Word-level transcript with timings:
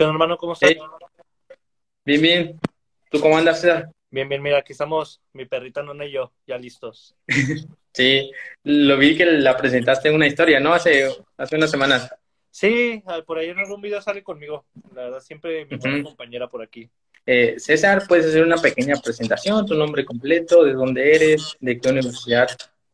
¿Qué 0.00 0.04
onda, 0.04 0.14
hermano? 0.14 0.38
¿Cómo 0.38 0.54
estás? 0.54 0.72
Bien, 2.06 2.22
bien. 2.22 2.60
¿Tú 3.10 3.20
cómo 3.20 3.36
andas, 3.36 3.60
César? 3.60 3.90
Bien, 4.10 4.26
bien, 4.26 4.40
mira, 4.42 4.56
aquí 4.56 4.72
estamos, 4.72 5.20
mi 5.34 5.44
perrita 5.44 5.82
Nona 5.82 6.06
y 6.06 6.12
yo, 6.12 6.32
ya 6.46 6.56
listos. 6.56 7.14
Sí, 7.92 8.30
lo 8.62 8.96
vi 8.96 9.14
que 9.14 9.26
la 9.26 9.56
presentaste 9.58 10.08
en 10.08 10.14
una 10.14 10.26
historia, 10.26 10.58
¿no? 10.58 10.72
Hace, 10.72 11.06
hace 11.36 11.56
unas 11.56 11.70
semanas. 11.70 12.08
Sí, 12.50 13.02
por 13.26 13.36
ahí 13.36 13.50
en 13.50 13.58
algún 13.58 13.82
video 13.82 14.00
sale 14.00 14.22
conmigo. 14.22 14.64
La 14.94 15.02
verdad, 15.02 15.20
siempre 15.20 15.66
mi 15.66 15.76
Ujú. 15.76 16.04
compañera 16.04 16.48
por 16.48 16.62
aquí. 16.62 16.88
Eh, 17.26 17.56
César, 17.58 18.04
¿puedes 18.08 18.26
hacer 18.26 18.42
una 18.44 18.56
pequeña 18.56 18.94
presentación? 18.94 19.66
Tu 19.66 19.74
nombre 19.74 20.06
completo, 20.06 20.64
de 20.64 20.72
dónde 20.72 21.14
eres, 21.14 21.56
de 21.60 21.78
qué 21.78 21.90
universidad 21.90 22.48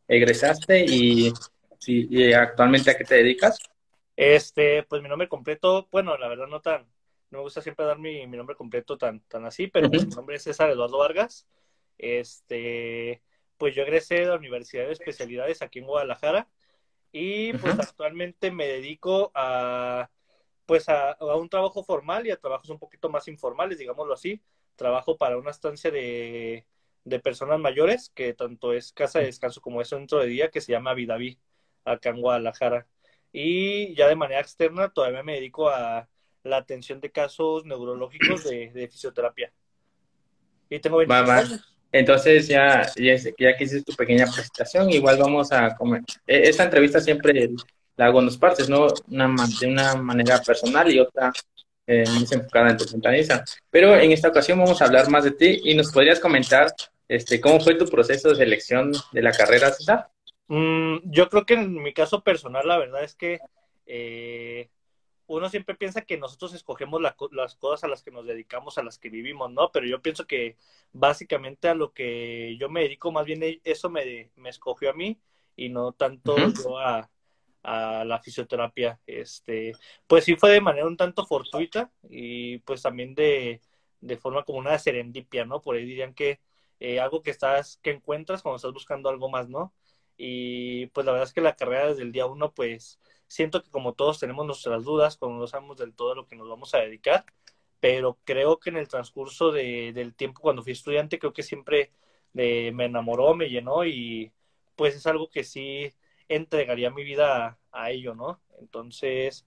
egresaste 0.09 0.83
y, 0.83 1.31
si, 1.77 2.07
y 2.09 2.33
actualmente 2.33 2.91
a 2.91 2.97
qué 2.97 3.05
te 3.05 3.15
dedicas. 3.15 3.59
Este, 4.17 4.81
pues 4.81 5.03
mi 5.03 5.09
nombre 5.09 5.29
completo, 5.29 5.87
bueno, 5.91 6.17
la 6.17 6.27
verdad 6.27 6.47
no 6.47 6.59
tan, 6.59 6.87
no 7.29 7.39
me 7.39 7.43
gusta 7.43 7.61
siempre 7.61 7.85
dar 7.85 7.99
mi, 7.99 8.25
mi 8.27 8.37
nombre 8.37 8.55
completo 8.55 8.97
tan, 8.97 9.19
tan 9.21 9.45
así, 9.45 9.67
pero 9.67 9.89
mi 9.89 9.97
nombre 9.99 10.37
es 10.37 10.43
César 10.43 10.69
Eduardo 10.69 10.97
Vargas. 10.97 11.47
Este, 11.97 13.21
pues 13.57 13.75
yo 13.75 13.83
egresé 13.83 14.15
de 14.15 14.25
la 14.27 14.35
Universidad 14.35 14.85
de 14.85 14.93
Especialidades 14.93 15.61
aquí 15.61 15.79
en 15.79 15.85
Guadalajara 15.85 16.47
y 17.11 17.53
pues 17.53 17.79
actualmente 17.79 18.51
me 18.51 18.67
dedico 18.67 19.31
a, 19.33 20.09
pues 20.65 20.89
a, 20.89 21.11
a 21.11 21.35
un 21.35 21.49
trabajo 21.49 21.83
formal 21.83 22.27
y 22.27 22.31
a 22.31 22.37
trabajos 22.39 22.69
un 22.69 22.79
poquito 22.79 23.09
más 23.09 23.27
informales, 23.27 23.77
digámoslo 23.79 24.13
así. 24.13 24.41
Trabajo 24.75 25.17
para 25.17 25.37
una 25.37 25.51
estancia 25.51 25.89
de, 25.89 26.65
de 27.03 27.19
personas 27.19 27.59
mayores, 27.59 28.11
que 28.13 28.33
tanto 28.33 28.73
es 28.73 28.91
casa 28.91 29.19
de 29.19 29.25
descanso 29.25 29.61
como 29.61 29.81
es 29.81 29.89
centro 29.89 30.19
de 30.19 30.27
día, 30.27 30.51
que 30.51 30.61
se 30.61 30.71
llama 30.71 30.93
Vidaví, 30.93 31.39
acá 31.85 32.09
en 32.09 32.21
Guadalajara. 32.21 32.87
Y 33.31 33.95
ya 33.95 34.07
de 34.07 34.15
manera 34.15 34.41
externa 34.41 34.89
todavía 34.89 35.23
me 35.23 35.35
dedico 35.35 35.69
a 35.69 36.09
la 36.47 36.57
atención 36.57 36.99
de 37.01 37.11
casos 37.11 37.65
neurológicos 37.65 38.43
de, 38.43 38.71
de 38.71 38.87
fisioterapia. 38.87 39.51
Y 40.69 40.79
tengo 40.79 40.97
Va, 40.97 41.21
23 41.21 41.29
va. 41.29 41.37
años. 41.37 41.73
Entonces 41.91 42.47
ya, 42.47 42.81
ya, 42.95 43.15
ya 43.15 43.55
que 43.57 43.63
hiciste 43.63 43.91
tu 43.91 43.95
pequeña 43.95 44.25
presentación, 44.25 44.89
igual 44.89 45.17
vamos 45.17 45.51
a 45.51 45.73
comer. 45.75 46.01
eh, 46.27 46.41
Esta 46.45 46.65
entrevista 46.65 46.99
siempre 46.99 47.49
la 47.95 48.05
hago 48.07 48.19
en 48.19 48.25
dos 48.25 48.37
partes, 48.37 48.69
¿no? 48.69 48.87
Una, 49.09 49.33
de 49.59 49.67
una 49.67 49.95
manera 49.95 50.39
personal 50.41 50.91
y 50.91 50.99
otra 50.99 51.31
eh, 51.87 52.03
más 52.07 52.31
enfocada 52.31 52.71
en 52.71 52.77
tu 52.77 52.85
compañía. 52.85 53.43
Pero 53.69 53.95
en 53.95 54.11
esta 54.11 54.27
ocasión 54.27 54.59
vamos 54.59 54.81
a 54.81 54.85
hablar 54.85 55.09
más 55.09 55.23
de 55.23 55.31
ti 55.31 55.61
y 55.63 55.75
nos 55.75 55.91
podrías 55.91 56.19
comentar 56.19 56.67
este, 57.07 57.39
cómo 57.39 57.61
fue 57.61 57.75
tu 57.75 57.85
proceso 57.85 58.29
de 58.29 58.35
selección 58.35 58.91
de 59.13 59.21
la 59.21 59.31
carrera, 59.31 59.71
César. 59.71 60.09
Mm, 60.49 60.97
yo 61.05 61.29
creo 61.29 61.45
que 61.45 61.53
en 61.55 61.81
mi 61.81 61.93
caso 61.93 62.21
personal, 62.21 62.67
la 62.67 62.77
verdad 62.77 63.03
es 63.03 63.15
que 63.15 63.39
eh, 63.85 64.69
uno 65.27 65.49
siempre 65.49 65.75
piensa 65.75 66.01
que 66.03 66.17
nosotros 66.17 66.53
escogemos 66.53 67.01
la 67.01 67.15
co- 67.15 67.29
las 67.31 67.55
cosas 67.55 67.83
a 67.83 67.87
las 67.87 68.03
que 68.03 68.11
nos 68.11 68.25
dedicamos, 68.25 68.77
a 68.77 68.83
las 68.83 68.97
que 68.99 69.09
vivimos, 69.09 69.51
¿no? 69.51 69.71
Pero 69.71 69.85
yo 69.87 70.01
pienso 70.01 70.25
que 70.27 70.57
básicamente 70.93 71.67
a 71.69 71.75
lo 71.75 71.93
que 71.93 72.57
yo 72.59 72.69
me 72.69 72.81
dedico, 72.83 73.11
más 73.11 73.25
bien 73.25 73.43
e- 73.43 73.61
eso 73.63 73.89
me, 73.89 74.31
me 74.35 74.49
escogió 74.49 74.89
a 74.91 74.93
mí 74.93 75.19
y 75.55 75.69
no 75.69 75.91
tanto 75.93 76.49
yo 76.49 76.77
a, 76.79 77.09
a 77.63 78.05
la 78.05 78.19
fisioterapia. 78.21 78.99
Este, 79.05 79.73
pues 80.07 80.25
sí 80.25 80.35
fue 80.35 80.51
de 80.51 80.61
manera 80.61 80.87
un 80.87 80.97
tanto 80.97 81.25
fortuita 81.25 81.91
y 82.09 82.59
pues 82.59 82.81
también 82.81 83.13
de, 83.15 83.61
de 84.01 84.17
forma 84.17 84.43
como 84.43 84.59
una 84.59 84.77
serendipia, 84.79 85.45
¿no? 85.45 85.61
Por 85.61 85.75
ahí 85.75 85.85
dirían 85.85 86.13
que 86.13 86.39
eh, 86.79 86.99
algo 86.99 87.21
que 87.21 87.31
estás, 87.31 87.77
que 87.83 87.91
encuentras 87.91 88.41
cuando 88.41 88.57
estás 88.57 88.73
buscando 88.73 89.09
algo 89.09 89.29
más, 89.29 89.49
¿no? 89.49 89.73
Y 90.17 90.87
pues 90.87 91.05
la 91.05 91.11
verdad 91.11 91.27
es 91.27 91.33
que 91.33 91.41
la 91.41 91.55
carrera 91.55 91.87
desde 91.89 92.03
el 92.03 92.11
día 92.11 92.25
uno, 92.25 92.53
pues 92.53 92.99
siento 93.27 93.61
que 93.63 93.69
como 93.69 93.93
todos 93.93 94.19
tenemos 94.19 94.45
nuestras 94.45 94.83
dudas 94.83 95.17
cuando 95.17 95.39
no 95.39 95.47
sabemos 95.47 95.77
del 95.77 95.93
todo 95.93 96.13
a 96.13 96.15
lo 96.15 96.27
que 96.27 96.35
nos 96.35 96.47
vamos 96.49 96.73
a 96.73 96.79
dedicar, 96.79 97.25
pero 97.79 98.17
creo 98.23 98.59
que 98.59 98.69
en 98.69 98.77
el 98.77 98.87
transcurso 98.87 99.51
de, 99.51 99.93
del 99.93 100.15
tiempo 100.15 100.41
cuando 100.41 100.63
fui 100.63 100.71
estudiante, 100.71 101.19
creo 101.19 101.33
que 101.33 101.43
siempre 101.43 101.91
eh, 102.35 102.71
me 102.73 102.85
enamoró, 102.85 103.35
me 103.35 103.49
llenó 103.49 103.85
y 103.85 104.31
pues 104.75 104.95
es 104.95 105.05
algo 105.07 105.29
que 105.29 105.43
sí 105.43 105.93
entregaría 106.29 106.89
mi 106.89 107.03
vida 107.03 107.45
a, 107.45 107.57
a 107.71 107.91
ello, 107.91 108.15
¿no? 108.15 108.39
Entonces, 108.59 109.45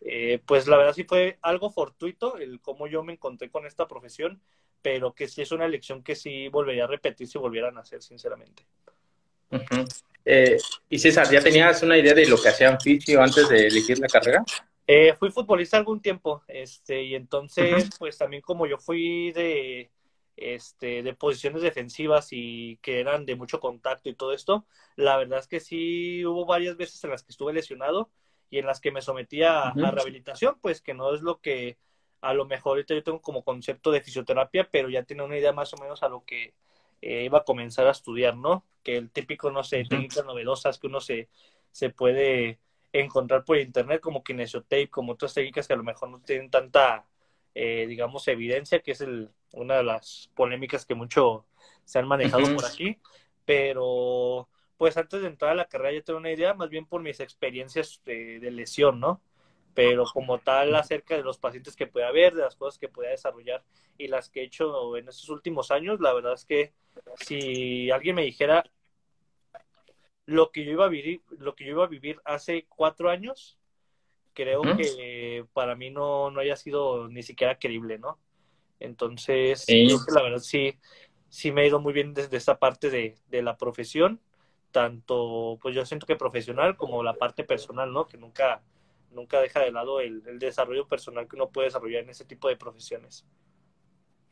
eh, 0.00 0.40
pues 0.46 0.66
la 0.66 0.76
verdad 0.76 0.92
sí 0.92 1.04
fue 1.04 1.38
algo 1.42 1.70
fortuito 1.70 2.36
el 2.36 2.60
cómo 2.60 2.86
yo 2.86 3.02
me 3.02 3.14
encontré 3.14 3.50
con 3.50 3.66
esta 3.66 3.88
profesión, 3.88 4.40
pero 4.82 5.14
que 5.14 5.28
sí 5.28 5.42
es 5.42 5.52
una 5.52 5.64
elección 5.64 6.02
que 6.02 6.14
sí 6.16 6.48
volvería 6.48 6.84
a 6.84 6.88
repetir 6.88 7.28
si 7.28 7.38
volviera 7.38 7.68
a 7.68 7.72
nacer, 7.72 8.02
sinceramente. 8.02 8.66
Ujú. 9.50 9.84
Eh, 10.24 10.58
y 10.88 10.98
César, 10.98 11.30
¿ya 11.30 11.40
tenías 11.40 11.82
una 11.82 11.98
idea 11.98 12.14
de 12.14 12.26
lo 12.26 12.40
que 12.40 12.48
hacía 12.48 12.78
fisio 12.78 13.22
antes 13.22 13.48
de 13.48 13.66
elegir 13.66 13.98
la 13.98 14.08
carrera? 14.08 14.44
Eh, 14.86 15.14
fui 15.18 15.30
futbolista 15.30 15.76
algún 15.76 16.00
tiempo, 16.00 16.42
este, 16.48 17.02
y 17.02 17.14
entonces, 17.14 17.90
pues 17.98 18.18
también 18.18 18.42
como 18.42 18.66
yo 18.66 18.78
fui 18.78 19.30
de, 19.32 19.90
este, 20.36 21.02
de 21.02 21.14
posiciones 21.14 21.62
defensivas 21.62 22.28
y 22.32 22.78
que 22.82 23.00
eran 23.00 23.24
de 23.24 23.36
mucho 23.36 23.60
contacto 23.60 24.08
y 24.08 24.14
todo 24.14 24.32
esto, 24.32 24.66
la 24.96 25.16
verdad 25.16 25.38
es 25.38 25.46
que 25.46 25.60
sí 25.60 26.24
hubo 26.26 26.46
varias 26.46 26.76
veces 26.76 27.02
en 27.04 27.10
las 27.10 27.22
que 27.22 27.30
estuve 27.30 27.52
lesionado 27.52 28.10
y 28.50 28.58
en 28.58 28.66
las 28.66 28.80
que 28.80 28.90
me 28.90 29.00
sometí 29.00 29.42
a, 29.42 29.68
a 29.68 29.70
Ujú. 29.70 29.92
rehabilitación, 29.92 30.58
pues 30.60 30.80
que 30.82 30.94
no 30.94 31.14
es 31.14 31.22
lo 31.22 31.40
que 31.40 31.78
a 32.20 32.34
lo 32.34 32.44
mejor 32.44 32.72
ahorita 32.72 32.94
yo 32.94 33.02
tengo 33.02 33.20
como 33.20 33.44
concepto 33.44 33.90
de 33.92 34.00
fisioterapia, 34.00 34.68
pero 34.70 34.88
ya 34.90 35.04
tenía 35.04 35.24
una 35.24 35.38
idea 35.38 35.52
más 35.52 35.72
o 35.74 35.76
menos 35.78 36.02
a 36.02 36.08
lo 36.08 36.24
que 36.24 36.54
eh, 37.02 37.24
iba 37.24 37.38
a 37.38 37.44
comenzar 37.44 37.86
a 37.88 37.90
estudiar, 37.90 38.36
¿no? 38.36 38.64
Que 38.82 38.96
el 38.96 39.10
típico, 39.10 39.50
no 39.50 39.64
sé, 39.64 39.84
técnicas 39.84 40.24
novedosas 40.24 40.78
que 40.78 40.86
uno 40.86 41.00
se, 41.00 41.28
se 41.72 41.90
puede 41.90 42.60
encontrar 42.92 43.44
por 43.44 43.58
internet, 43.58 44.00
como 44.00 44.22
kinesiotape, 44.22 44.88
como 44.88 45.12
otras 45.12 45.34
técnicas 45.34 45.66
que 45.66 45.72
a 45.72 45.76
lo 45.76 45.82
mejor 45.82 46.10
no 46.10 46.20
tienen 46.20 46.48
tanta, 46.48 47.04
eh, 47.54 47.86
digamos, 47.88 48.28
evidencia, 48.28 48.80
que 48.80 48.92
es 48.92 49.00
el, 49.00 49.30
una 49.52 49.78
de 49.78 49.82
las 49.82 50.30
polémicas 50.34 50.86
que 50.86 50.94
mucho 50.94 51.44
se 51.84 51.98
han 51.98 52.06
manejado 52.06 52.54
por 52.54 52.64
aquí, 52.64 52.98
pero 53.44 54.48
pues 54.76 54.96
antes 54.96 55.22
de 55.22 55.28
entrar 55.28 55.52
a 55.52 55.54
la 55.54 55.66
carrera 55.66 55.98
ya 55.98 56.02
tengo 56.02 56.18
una 56.18 56.30
idea, 56.30 56.54
más 56.54 56.68
bien 56.68 56.86
por 56.86 57.02
mis 57.02 57.20
experiencias 57.20 58.00
de, 58.04 58.38
de 58.40 58.50
lesión, 58.50 59.00
¿no? 59.00 59.20
Pero 59.74 60.04
como 60.04 60.38
tal 60.38 60.74
acerca 60.74 61.16
de 61.16 61.22
los 61.22 61.38
pacientes 61.38 61.76
que 61.76 61.86
puede 61.86 62.06
haber, 62.06 62.34
de 62.34 62.42
las 62.42 62.56
cosas 62.56 62.78
que 62.78 62.88
pueda 62.88 63.10
desarrollar 63.10 63.64
y 63.96 64.08
las 64.08 64.28
que 64.28 64.40
he 64.40 64.44
hecho 64.44 64.96
en 64.96 65.08
estos 65.08 65.28
últimos 65.30 65.70
años, 65.70 66.00
la 66.00 66.12
verdad 66.12 66.34
es 66.34 66.44
que 66.44 66.72
si 67.16 67.90
alguien 67.90 68.16
me 68.16 68.24
dijera 68.24 68.64
lo 70.26 70.50
que 70.50 70.64
yo 70.64 70.72
iba 70.72 70.84
a 70.84 70.88
vivir, 70.88 71.22
lo 71.38 71.54
que 71.54 71.64
yo 71.64 71.72
iba 71.72 71.84
a 71.84 71.88
vivir 71.88 72.20
hace 72.24 72.66
cuatro 72.68 73.10
años, 73.10 73.58
creo 74.34 74.62
que 74.76 75.44
para 75.52 75.74
mí 75.74 75.90
no, 75.90 76.30
no 76.30 76.40
haya 76.40 76.56
sido 76.56 77.08
ni 77.08 77.22
siquiera 77.22 77.58
creíble, 77.58 77.98
¿no? 77.98 78.18
Entonces, 78.80 79.64
creo 79.66 80.04
que 80.04 80.12
la 80.12 80.22
verdad 80.22 80.38
sí, 80.38 80.78
sí 81.28 81.52
me 81.52 81.62
ha 81.62 81.66
ido 81.66 81.80
muy 81.80 81.92
bien 81.92 82.14
desde 82.14 82.36
esta 82.36 82.58
parte 82.58 82.90
de, 82.90 83.16
de 83.28 83.42
la 83.42 83.56
profesión, 83.56 84.20
tanto, 84.70 85.58
pues 85.62 85.74
yo 85.74 85.84
siento 85.86 86.06
que 86.06 86.16
profesional 86.16 86.76
como 86.76 87.02
la 87.02 87.14
parte 87.14 87.44
personal, 87.44 87.92
¿no? 87.92 88.06
Que 88.06 88.16
nunca, 88.16 88.62
nunca 89.12 89.40
deja 89.40 89.60
de 89.60 89.72
lado 89.72 90.00
el, 90.00 90.22
el 90.26 90.38
desarrollo 90.38 90.86
personal 90.88 91.28
que 91.28 91.36
uno 91.36 91.50
puede 91.50 91.68
desarrollar 91.68 92.02
en 92.02 92.10
ese 92.10 92.24
tipo 92.24 92.48
de 92.48 92.56
profesiones. 92.56 93.24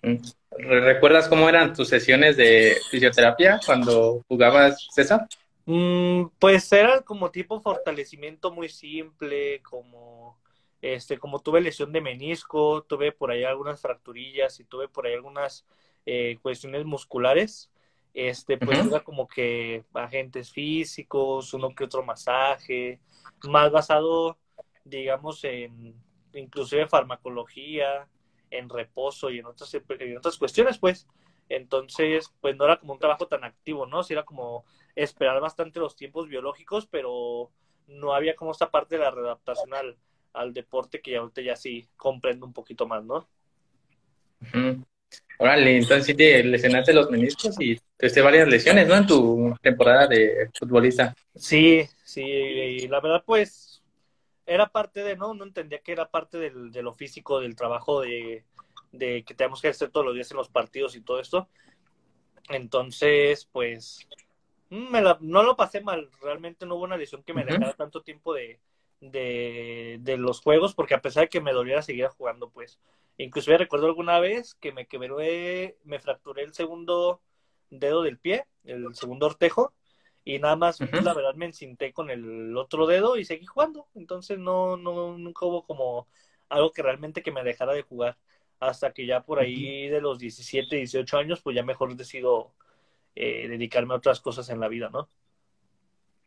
Mm. 0.02 0.16
¿Re- 0.58 0.80
¿Recuerdas 0.80 1.28
cómo 1.28 1.48
eran 1.48 1.74
tus 1.74 1.88
sesiones 1.88 2.36
de 2.36 2.76
fisioterapia 2.90 3.60
cuando 3.64 4.24
jugabas, 4.28 4.88
César? 4.90 5.26
Mm, 5.66 6.26
pues 6.38 6.72
era 6.72 7.02
como 7.02 7.30
tipo 7.30 7.60
fortalecimiento 7.60 8.50
muy 8.50 8.68
simple, 8.68 9.62
como 9.62 10.38
este, 10.82 11.18
como 11.18 11.40
tuve 11.40 11.60
lesión 11.60 11.92
de 11.92 12.00
menisco, 12.00 12.82
tuve 12.88 13.12
por 13.12 13.30
ahí 13.30 13.44
algunas 13.44 13.80
fracturillas 13.80 14.58
y 14.60 14.64
tuve 14.64 14.88
por 14.88 15.06
ahí 15.06 15.12
algunas 15.12 15.66
eh, 16.06 16.38
cuestiones 16.42 16.84
musculares. 16.84 17.70
Este, 18.12 18.56
pues 18.58 18.84
era 18.88 19.00
como 19.00 19.28
que 19.28 19.84
agentes 19.94 20.50
físicos, 20.50 21.54
uno 21.54 21.72
que 21.74 21.84
otro 21.84 22.02
masaje, 22.02 22.98
más 23.48 23.70
basado, 23.70 24.36
digamos, 24.90 25.42
en 25.44 25.94
inclusive 26.34 26.86
farmacología, 26.86 28.08
en 28.50 28.68
reposo 28.68 29.30
y 29.30 29.38
en 29.38 29.46
otras, 29.46 29.72
en 29.74 30.16
otras 30.16 30.36
cuestiones, 30.36 30.78
pues. 30.78 31.06
Entonces, 31.48 32.32
pues 32.40 32.56
no 32.56 32.64
era 32.64 32.78
como 32.78 32.92
un 32.92 32.98
trabajo 32.98 33.26
tan 33.26 33.44
activo, 33.44 33.86
¿no? 33.86 34.02
Sí 34.02 34.12
era 34.12 34.24
como 34.24 34.64
esperar 34.94 35.40
bastante 35.40 35.80
los 35.80 35.96
tiempos 35.96 36.28
biológicos, 36.28 36.86
pero 36.86 37.50
no 37.88 38.14
había 38.14 38.36
como 38.36 38.52
esta 38.52 38.70
parte 38.70 38.96
de 38.96 39.02
la 39.02 39.10
readaptación 39.10 39.74
al, 39.74 39.96
al 40.32 40.52
deporte 40.52 41.00
que 41.00 41.16
ahorita 41.16 41.42
ya 41.42 41.56
sí 41.56 41.88
comprendo 41.96 42.46
un 42.46 42.52
poquito 42.52 42.86
más, 42.86 43.04
¿no? 43.04 43.28
Órale, 45.38 45.78
entonces 45.78 46.06
sí 46.06 46.14
te 46.14 46.44
lesionaste 46.44 46.92
los 46.92 47.10
meniscos 47.10 47.60
y 47.60 47.78
tuviste 47.96 48.20
varias 48.20 48.48
lesiones, 48.48 48.86
¿no? 48.86 48.96
En 48.96 49.06
tu 49.06 49.56
temporada 49.60 50.06
de 50.06 50.50
futbolista. 50.56 51.14
Sí, 51.34 51.84
sí, 52.04 52.22
y 52.22 52.88
la 52.88 53.00
verdad 53.00 53.24
pues 53.26 53.69
era 54.50 54.68
parte 54.68 55.02
de, 55.04 55.16
¿no? 55.16 55.32
No 55.34 55.44
entendía 55.44 55.80
que 55.80 55.92
era 55.92 56.10
parte 56.10 56.36
del, 56.38 56.72
de 56.72 56.82
lo 56.82 56.92
físico, 56.92 57.40
del 57.40 57.54
trabajo 57.56 58.00
de, 58.00 58.44
de 58.92 59.24
que 59.24 59.34
tenemos 59.34 59.62
que 59.62 59.68
hacer 59.68 59.90
todos 59.90 60.04
los 60.06 60.14
días 60.14 60.30
en 60.32 60.38
los 60.38 60.48
partidos 60.48 60.96
y 60.96 61.02
todo 61.02 61.20
esto. 61.20 61.48
Entonces, 62.48 63.48
pues, 63.52 64.08
mm, 64.70 64.90
me 64.90 65.02
la- 65.02 65.18
no 65.20 65.42
lo 65.42 65.56
pasé 65.56 65.80
mal, 65.80 66.10
realmente 66.20 66.66
no 66.66 66.76
hubo 66.76 66.84
una 66.84 66.96
lesión 66.96 67.22
que 67.22 67.34
me 67.34 67.44
dejara 67.44 67.74
tanto 67.74 68.02
tiempo 68.02 68.34
de, 68.34 68.60
de, 69.00 69.98
de 70.00 70.16
los 70.16 70.40
juegos, 70.40 70.74
porque 70.74 70.94
a 70.94 71.02
pesar 71.02 71.24
de 71.24 71.28
que 71.28 71.40
me 71.40 71.52
doliera 71.52 71.82
seguir 71.82 72.08
jugando, 72.08 72.50
pues. 72.50 72.78
Inclusive 73.18 73.58
recuerdo 73.58 73.86
alguna 73.86 74.18
vez 74.18 74.54
que 74.54 74.72
me 74.72 74.86
quebré, 74.86 75.76
me 75.84 76.00
fracturé 76.00 76.42
el 76.44 76.54
segundo 76.54 77.20
dedo 77.70 78.02
del 78.02 78.18
pie, 78.18 78.46
el 78.64 78.94
segundo 78.94 79.26
ortejo, 79.26 79.74
y 80.24 80.38
nada 80.38 80.56
más, 80.56 80.80
la 80.80 81.14
verdad, 81.14 81.34
me 81.34 81.46
encinté 81.46 81.92
con 81.92 82.10
el 82.10 82.56
otro 82.56 82.86
dedo 82.86 83.16
y 83.16 83.24
seguí 83.24 83.46
jugando. 83.46 83.86
Entonces 83.94 84.38
no, 84.38 84.76
no, 84.76 85.16
nunca 85.16 85.46
hubo 85.46 85.64
como 85.64 86.08
algo 86.48 86.72
que 86.72 86.82
realmente 86.82 87.22
que 87.22 87.32
me 87.32 87.44
dejara 87.44 87.72
de 87.72 87.82
jugar. 87.82 88.16
Hasta 88.58 88.92
que 88.92 89.06
ya 89.06 89.22
por 89.22 89.40
ahí 89.40 89.88
de 89.88 90.00
los 90.02 90.18
17, 90.18 90.76
18 90.76 91.18
años, 91.18 91.40
pues 91.42 91.56
ya 91.56 91.62
mejor 91.62 91.96
decido 91.96 92.52
eh, 93.14 93.48
dedicarme 93.48 93.94
a 93.94 93.96
otras 93.96 94.20
cosas 94.20 94.50
en 94.50 94.60
la 94.60 94.68
vida, 94.68 94.90
¿no? 94.92 95.08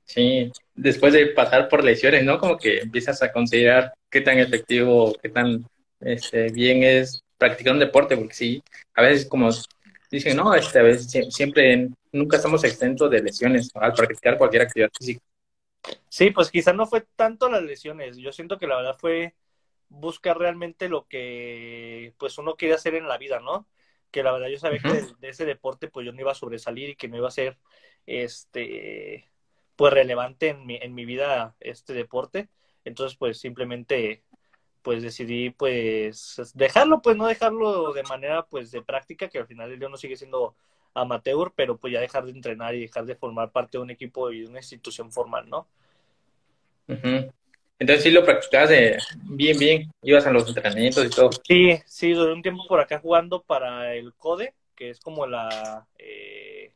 Sí, 0.05 0.51
después 0.73 1.13
de 1.13 1.27
pasar 1.27 1.69
por 1.69 1.83
lesiones, 1.83 2.23
¿no? 2.23 2.39
Como 2.39 2.57
que 2.57 2.79
empiezas 2.79 3.21
a 3.21 3.31
considerar 3.31 3.93
qué 4.09 4.21
tan 4.21 4.39
efectivo, 4.39 5.13
qué 5.21 5.29
tan 5.29 5.65
este, 6.01 6.51
bien 6.51 6.83
es 6.83 7.23
practicar 7.37 7.73
un 7.73 7.79
deporte, 7.79 8.17
porque 8.17 8.33
sí, 8.33 8.63
a 8.95 9.03
veces 9.03 9.27
como 9.27 9.49
dicen, 10.17 10.37
no, 10.37 10.53
este, 10.53 10.79
a 10.79 10.83
veces 10.83 11.33
siempre, 11.33 11.89
nunca 12.11 12.37
estamos 12.37 12.63
exentos 12.63 13.09
de 13.09 13.21
lesiones 13.21 13.69
al 13.75 13.93
practicar 13.93 14.37
cualquier 14.37 14.63
actividad 14.63 14.91
física. 14.97 15.21
Sí, 16.07 16.29
pues 16.29 16.49
quizás 16.49 16.75
no 16.75 16.85
fue 16.85 17.05
tanto 17.15 17.49
las 17.49 17.63
lesiones, 17.63 18.17
yo 18.17 18.31
siento 18.31 18.57
que 18.57 18.67
la 18.67 18.77
verdad 18.77 18.95
fue 18.97 19.35
buscar 19.89 20.37
realmente 20.37 20.89
lo 20.89 21.07
que 21.07 22.13
pues 22.17 22.37
uno 22.37 22.55
quiere 22.55 22.73
hacer 22.73 22.95
en 22.95 23.07
la 23.07 23.17
vida, 23.17 23.39
¿no? 23.39 23.67
Que 24.11 24.23
la 24.23 24.31
verdad 24.31 24.47
yo 24.47 24.57
sabía 24.57 24.79
que 24.79 25.05
de, 25.19 25.29
ese 25.29 25.45
deporte 25.45 25.87
pues 25.87 26.05
yo 26.05 26.11
no 26.11 26.21
iba 26.21 26.31
a 26.31 26.35
sobresalir 26.35 26.89
y 26.91 26.95
que 26.95 27.07
no 27.07 27.17
iba 27.17 27.27
a 27.27 27.31
ser 27.31 27.57
este 28.05 29.29
pues 29.75 29.93
relevante 29.93 30.49
en 30.49 30.65
mi, 30.65 30.77
en 30.77 30.93
mi 30.93 31.05
vida 31.05 31.55
este 31.59 31.93
deporte. 31.93 32.49
Entonces 32.85 33.17
pues 33.17 33.39
simplemente 33.39 34.23
pues 34.83 35.01
decidí 35.01 35.49
pues 35.49 36.51
dejarlo, 36.53 37.01
pues 37.01 37.15
no 37.15 37.25
dejarlo 37.25 37.93
de 37.93 38.03
manera 38.03 38.45
pues 38.45 38.69
de 38.69 38.81
práctica, 38.81 39.29
que 39.29 39.39
al 39.39 39.47
final 39.47 39.71
el 39.71 39.79
día 39.79 39.89
no 39.89 39.97
sigue 39.97 40.17
siendo 40.17 40.55
amateur, 40.93 41.51
pero 41.55 41.77
pues 41.77 41.93
ya 41.93 42.01
dejar 42.01 42.25
de 42.25 42.31
entrenar 42.31 42.75
y 42.75 42.81
dejar 42.81 43.05
de 43.05 43.15
formar 43.15 43.51
parte 43.51 43.77
de 43.77 43.83
un 43.83 43.89
equipo 43.89 44.31
y 44.31 44.41
de 44.41 44.49
una 44.49 44.59
institución 44.59 45.11
formal, 45.11 45.49
¿no? 45.49 45.67
Entonces 46.87 48.03
sí 48.03 48.11
lo 48.11 48.23
practicabas 48.23 48.69
bien, 49.23 49.57
bien, 49.57 49.91
ibas 50.03 50.27
a 50.27 50.31
los 50.31 50.47
entrenamientos 50.47 51.05
y 51.05 51.09
todo. 51.09 51.31
Sí, 51.47 51.79
sí, 51.85 52.11
duré 52.11 52.33
un 52.33 52.43
tiempo 52.43 52.67
por 52.67 52.79
acá 52.79 52.99
jugando 52.99 53.41
para 53.41 53.95
el 53.95 54.13
CODE, 54.13 54.53
que 54.75 54.89
es 54.89 54.99
como 54.99 55.25
la, 55.25 55.87
eh, 55.97 56.73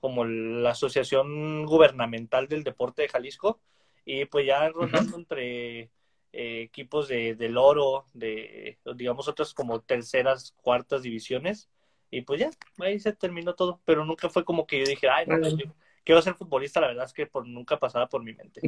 como 0.00 0.24
la 0.24 0.70
asociación 0.70 1.66
gubernamental 1.66 2.48
del 2.48 2.64
deporte 2.64 3.02
de 3.02 3.08
Jalisco, 3.08 3.60
y 4.04 4.24
pues 4.24 4.46
ya 4.46 4.68
rotando 4.70 5.16
entre 5.16 5.90
eh, 6.32 6.62
equipos 6.62 7.08
de, 7.08 7.34
del 7.34 7.56
oro, 7.56 8.06
de, 8.12 8.78
digamos, 8.94 9.28
otras 9.28 9.54
como 9.54 9.80
terceras, 9.80 10.54
cuartas 10.60 11.02
divisiones. 11.02 11.68
Y 12.10 12.22
pues 12.22 12.40
ya, 12.40 12.50
ahí 12.78 12.98
se 12.98 13.12
terminó 13.12 13.54
todo. 13.54 13.80
Pero 13.84 14.04
nunca 14.04 14.28
fue 14.28 14.44
como 14.44 14.66
que 14.66 14.80
yo 14.80 14.86
dije, 14.86 15.08
ay, 15.08 15.26
no, 15.26 15.38
pues, 15.38 15.54
quiero 16.04 16.22
ser 16.22 16.34
futbolista. 16.34 16.80
La 16.80 16.88
verdad 16.88 17.04
es 17.04 17.12
que 17.12 17.26
por, 17.26 17.46
nunca 17.46 17.78
pasaba 17.78 18.08
por 18.08 18.22
mi 18.22 18.34
mente. 18.34 18.60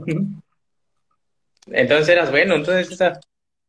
Entonces 1.66 2.08
eras 2.08 2.30
bueno, 2.30 2.54
entonces 2.54 2.90
esa... 2.90 3.20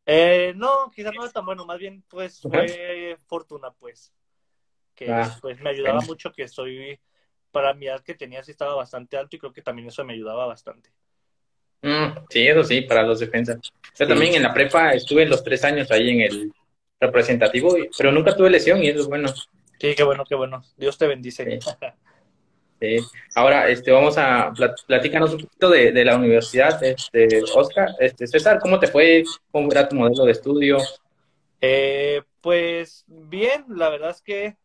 Eh, 0.06 0.54
no, 0.56 0.90
quizás 0.94 1.14
no 1.14 1.24
era 1.24 1.32
tan 1.32 1.46
bueno, 1.46 1.66
más 1.66 1.78
bien 1.78 2.04
pues 2.08 2.42
fue 2.42 3.18
fortuna 3.28 3.72
pues. 3.72 4.12
Que 4.96 5.12
ah, 5.12 5.38
pues 5.42 5.60
me 5.62 5.70
ayudaba 5.70 6.02
mucho 6.02 6.32
que 6.32 6.48
soy, 6.48 7.00
para 7.52 7.74
mi 7.74 7.88
edad 7.88 8.02
que 8.02 8.16
tenía 8.16 8.44
sí 8.44 8.52
estaba 8.52 8.76
bastante 8.76 9.18
alto 9.18 9.36
y 9.36 9.40
creo 9.40 9.54
que 9.54 9.62
también 9.62 9.88
eso 9.88 10.04
me 10.04 10.14
ayudaba 10.14 10.46
bastante. 10.46 10.92
Mm, 11.82 12.26
sí, 12.30 12.48
eso 12.48 12.64
sí, 12.64 12.82
para 12.82 13.04
los 13.04 13.20
defensas. 13.20 13.58
Yo 13.98 14.08
también 14.08 14.36
en 14.36 14.44
la 14.44 14.54
prepa 14.54 14.94
estuve 14.94 15.26
los 15.26 15.44
tres 15.44 15.64
años 15.64 15.90
ahí 15.92 16.10
en 16.10 16.22
el 16.22 16.54
representativo, 17.00 17.76
pero 17.98 18.12
nunca 18.12 18.36
tuve 18.36 18.50
lesión 18.50 18.84
y 18.84 18.90
eso 18.90 19.02
es 19.02 19.08
bueno. 19.08 19.30
Sí, 19.80 19.96
qué 19.96 20.04
bueno, 20.04 20.24
qué 20.28 20.36
bueno. 20.36 20.64
Dios 20.78 20.98
te 20.98 21.08
bendice. 21.08 21.60
Sí. 22.80 22.98
Ahora, 23.36 23.68
este, 23.70 23.92
vamos 23.92 24.18
a 24.18 24.54
platícanos 24.88 25.34
un 25.34 25.42
poquito 25.42 25.70
de, 25.70 26.06
la 26.06 26.16
universidad, 26.16 26.84
este, 26.84 27.42
Oscar, 27.56 27.90
este, 28.00 28.28
César, 28.28 28.60
¿cómo 28.60 28.80
te 28.80 28.88
fue? 28.88 29.24
¿Cómo 29.52 29.72
era 29.72 29.88
tu 29.88 29.96
modelo 29.96 30.26
de 30.26 30.32
estudio? 30.32 30.78
Eh, 31.62 32.24
pues 32.42 33.04
bien, 33.08 33.66
la 33.70 33.90
verdad 33.90 34.10
es 34.10 34.22
que 34.22 34.58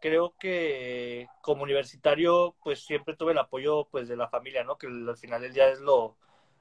creo 0.00 0.34
que 0.38 1.26
como 1.42 1.62
universitario, 1.62 2.56
pues 2.62 2.84
siempre 2.84 3.16
tuve 3.16 3.32
el 3.32 3.38
apoyo, 3.38 3.86
pues, 3.90 4.08
de 4.08 4.16
la 4.16 4.28
familia, 4.28 4.64
¿no? 4.64 4.78
Que 4.78 4.86
al 4.86 5.16
final 5.16 5.42
del 5.42 5.52
día 5.52 5.68
es 5.68 5.80
lo, 5.80 6.16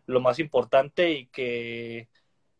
lo 0.07 0.21
más 0.21 0.39
importante 0.39 1.11
y 1.11 1.27
que 1.27 2.09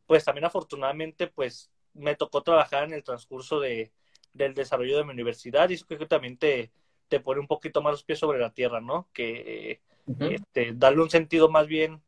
pues 0.05 0.23
también 0.23 0.45
afortunadamente 0.45 1.27
pues 1.27 1.71
me 1.94 2.15
tocó 2.15 2.44
trabajar 2.44 2.83
en 2.83 2.94
el 2.94 3.03
transcurso 3.03 3.59
de, 3.59 3.91
del 4.33 4.53
desarrollo 4.53 4.97
de 4.97 5.03
mi 5.03 5.11
universidad 5.11 5.69
y 5.69 5.73
eso 5.73 5.85
creo 5.88 5.99
que 5.99 6.05
también 6.05 6.38
te, 6.38 6.71
te 7.07 7.19
pone 7.19 7.39
un 7.41 7.47
poquito 7.47 7.81
más 7.81 7.91
los 7.91 8.03
pies 8.03 8.19
sobre 8.19 8.39
la 8.39 8.53
tierra, 8.53 8.79
¿no? 8.79 9.09
Que 9.13 9.81
este, 10.19 10.73
darle 10.73 11.01
un 11.01 11.09
sentido 11.09 11.49
más 11.49 11.67
bien 11.67 12.01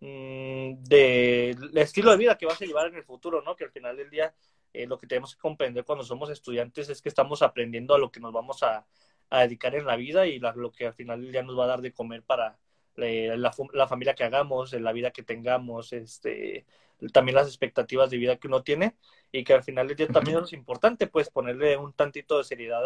mm, 0.00 0.82
del 0.82 1.78
estilo 1.78 2.10
de 2.10 2.16
vida 2.18 2.36
que 2.36 2.46
vas 2.46 2.60
a 2.60 2.66
llevar 2.66 2.88
en 2.88 2.96
el 2.96 3.04
futuro, 3.04 3.42
¿no? 3.42 3.56
Que 3.56 3.64
al 3.64 3.70
final 3.70 3.96
del 3.96 4.10
día 4.10 4.34
eh, 4.72 4.86
lo 4.86 4.98
que 4.98 5.06
tenemos 5.06 5.34
que 5.34 5.40
comprender 5.40 5.84
cuando 5.84 6.04
somos 6.04 6.30
estudiantes 6.30 6.88
es 6.88 7.00
que 7.00 7.08
estamos 7.08 7.42
aprendiendo 7.42 7.94
a 7.94 7.98
lo 7.98 8.10
que 8.10 8.20
nos 8.20 8.32
vamos 8.32 8.62
a, 8.62 8.86
a 9.30 9.40
dedicar 9.40 9.74
en 9.74 9.86
la 9.86 9.96
vida 9.96 10.26
y 10.26 10.38
lo 10.38 10.72
que 10.72 10.86
al 10.86 10.94
final 10.94 11.22
del 11.22 11.32
día 11.32 11.42
nos 11.42 11.58
va 11.58 11.64
a 11.64 11.68
dar 11.68 11.80
de 11.80 11.92
comer 11.92 12.22
para, 12.22 12.58
la, 12.98 13.86
familia 13.88 14.14
que 14.14 14.24
hagamos, 14.24 14.72
la 14.72 14.92
vida 14.92 15.10
que 15.10 15.22
tengamos, 15.22 15.92
este, 15.92 16.66
también 17.12 17.36
las 17.36 17.46
expectativas 17.46 18.10
de 18.10 18.18
vida 18.18 18.36
que 18.36 18.48
uno 18.48 18.62
tiene 18.62 18.96
y 19.30 19.44
que 19.44 19.54
al 19.54 19.62
final 19.62 19.88
del 19.88 19.96
día 19.96 20.08
también 20.08 20.38
es 20.42 20.52
importante, 20.52 21.06
pues 21.06 21.30
ponerle 21.30 21.76
un 21.76 21.92
tantito 21.92 22.38
de 22.38 22.44
seriedad 22.44 22.82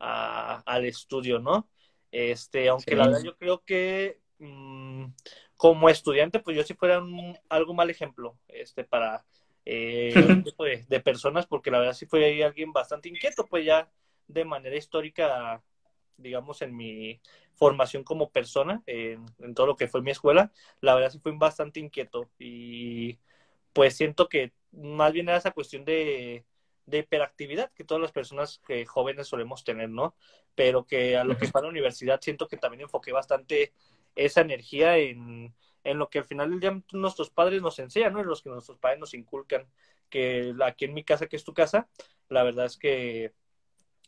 a, 0.00 0.62
al 0.64 0.84
estudio, 0.84 1.38
¿no? 1.38 1.68
Este, 2.10 2.68
aunque 2.68 2.96
la 2.96 3.06
verdad 3.06 3.22
yo 3.22 3.36
creo 3.36 3.62
que 3.64 4.18
mm, 4.38 5.04
como 5.56 5.90
estudiante, 5.90 6.38
pues 6.40 6.56
yo 6.56 6.62
si 6.62 6.74
fuera 6.74 7.00
un, 7.00 7.36
algo 7.48 7.74
mal 7.74 7.90
ejemplo, 7.90 8.38
este, 8.48 8.84
para 8.84 9.24
eh, 9.64 10.14
tipo 10.44 10.64
de, 10.64 11.00
personas, 11.00 11.46
porque 11.46 11.70
la 11.70 11.80
verdad 11.80 11.92
sí 11.92 12.06
fue 12.06 12.42
alguien 12.42 12.72
bastante 12.72 13.08
inquieto, 13.08 13.44
pues 13.46 13.66
ya 13.66 13.90
de 14.26 14.44
manera 14.44 14.76
histórica, 14.76 15.62
digamos, 16.18 16.62
en 16.62 16.76
mi 16.76 17.20
formación 17.54 18.04
como 18.04 18.30
persona 18.30 18.82
en, 18.86 19.24
todo 19.54 19.66
lo 19.66 19.76
que 19.76 19.88
fue 19.88 20.02
mi 20.02 20.10
escuela, 20.10 20.52
la 20.80 20.94
verdad 20.94 21.10
sí 21.10 21.18
fui 21.20 21.32
bastante 21.36 21.80
inquieto 21.80 22.30
y 22.38 23.18
pues 23.72 23.96
siento 23.96 24.28
que 24.28 24.52
más 24.72 25.12
bien 25.12 25.28
era 25.28 25.38
esa 25.38 25.52
cuestión 25.52 25.84
de, 25.84 26.44
de 26.86 26.98
hiperactividad 26.98 27.72
que 27.72 27.84
todas 27.84 28.02
las 28.02 28.12
personas 28.12 28.60
que 28.66 28.86
jóvenes 28.86 29.28
solemos 29.28 29.64
tener, 29.64 29.90
¿no? 29.90 30.14
Pero 30.54 30.86
que 30.86 31.16
a 31.16 31.24
lo 31.24 31.36
que 31.36 31.46
fue 31.46 31.60
a 31.60 31.64
la 31.64 31.70
universidad 31.70 32.20
siento 32.20 32.48
que 32.48 32.56
también 32.56 32.82
enfoqué 32.82 33.12
bastante 33.12 33.72
esa 34.14 34.40
energía 34.40 34.98
en, 34.98 35.54
en 35.84 35.98
lo 35.98 36.10
que 36.10 36.18
al 36.18 36.24
final 36.24 36.50
del 36.50 36.60
día 36.60 36.82
nuestros 36.92 37.30
padres 37.30 37.62
nos 37.62 37.78
enseñan, 37.78 38.12
¿no? 38.12 38.20
En 38.20 38.26
los 38.26 38.42
que 38.42 38.50
nuestros 38.50 38.78
padres 38.78 39.00
nos 39.00 39.14
inculcan, 39.14 39.66
que 40.10 40.54
aquí 40.64 40.84
en 40.86 40.94
mi 40.94 41.04
casa, 41.04 41.26
que 41.26 41.36
es 41.36 41.44
tu 41.44 41.54
casa, 41.54 41.88
la 42.28 42.42
verdad 42.42 42.66
es 42.66 42.76
que 42.76 43.32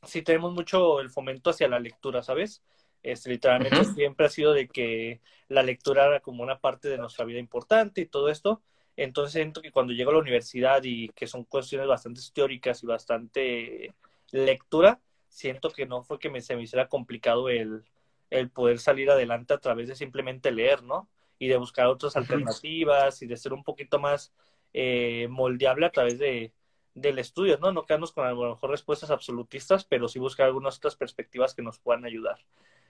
sí 0.02 0.22
tenemos 0.22 0.52
mucho 0.52 1.00
el 1.00 1.10
fomento 1.10 1.50
hacia 1.50 1.68
la 1.68 1.78
lectura, 1.78 2.22
¿sabes? 2.22 2.62
Este, 3.02 3.30
literalmente 3.30 3.84
siempre 3.94 4.26
ha 4.26 4.28
sido 4.28 4.52
de 4.52 4.68
que 4.68 5.20
la 5.48 5.62
lectura 5.62 6.06
era 6.06 6.20
como 6.20 6.42
una 6.42 6.58
parte 6.58 6.88
de 6.88 6.98
nuestra 6.98 7.24
vida 7.24 7.38
importante 7.38 8.00
y 8.00 8.06
todo 8.06 8.28
esto. 8.28 8.62
Entonces 8.96 9.32
siento 9.32 9.62
que 9.62 9.72
cuando 9.72 9.92
llego 9.92 10.10
a 10.10 10.14
la 10.14 10.20
universidad 10.20 10.82
y 10.84 11.08
que 11.10 11.26
son 11.26 11.44
cuestiones 11.44 11.86
bastante 11.86 12.20
teóricas 12.34 12.82
y 12.82 12.86
bastante 12.86 13.94
lectura, 14.32 15.00
siento 15.28 15.70
que 15.70 15.86
no 15.86 16.02
fue 16.02 16.18
que 16.18 16.28
me, 16.28 16.40
se 16.40 16.56
me 16.56 16.62
hiciera 16.62 16.88
complicado 16.88 17.48
el, 17.48 17.84
el 18.30 18.50
poder 18.50 18.78
salir 18.78 19.10
adelante 19.10 19.54
a 19.54 19.58
través 19.58 19.88
de 19.88 19.96
simplemente 19.96 20.50
leer, 20.50 20.82
¿no? 20.82 21.08
Y 21.38 21.48
de 21.48 21.56
buscar 21.56 21.86
otras 21.86 22.16
alternativas 22.16 23.22
y 23.22 23.26
de 23.26 23.36
ser 23.36 23.54
un 23.54 23.64
poquito 23.64 23.98
más 23.98 24.32
eh, 24.74 25.26
moldeable 25.30 25.86
a 25.86 25.90
través 25.90 26.18
de, 26.18 26.52
del 26.94 27.18
estudio, 27.18 27.58
¿no? 27.58 27.72
No 27.72 27.84
quedarnos 27.84 28.12
con 28.12 28.26
a 28.26 28.32
lo 28.32 28.50
mejor 28.50 28.70
respuestas 28.70 29.10
absolutistas, 29.10 29.84
pero 29.84 30.08
sí 30.08 30.18
buscar 30.18 30.46
algunas 30.46 30.76
otras 30.78 30.96
perspectivas 30.96 31.54
que 31.54 31.62
nos 31.62 31.78
puedan 31.78 32.04
ayudar. 32.04 32.38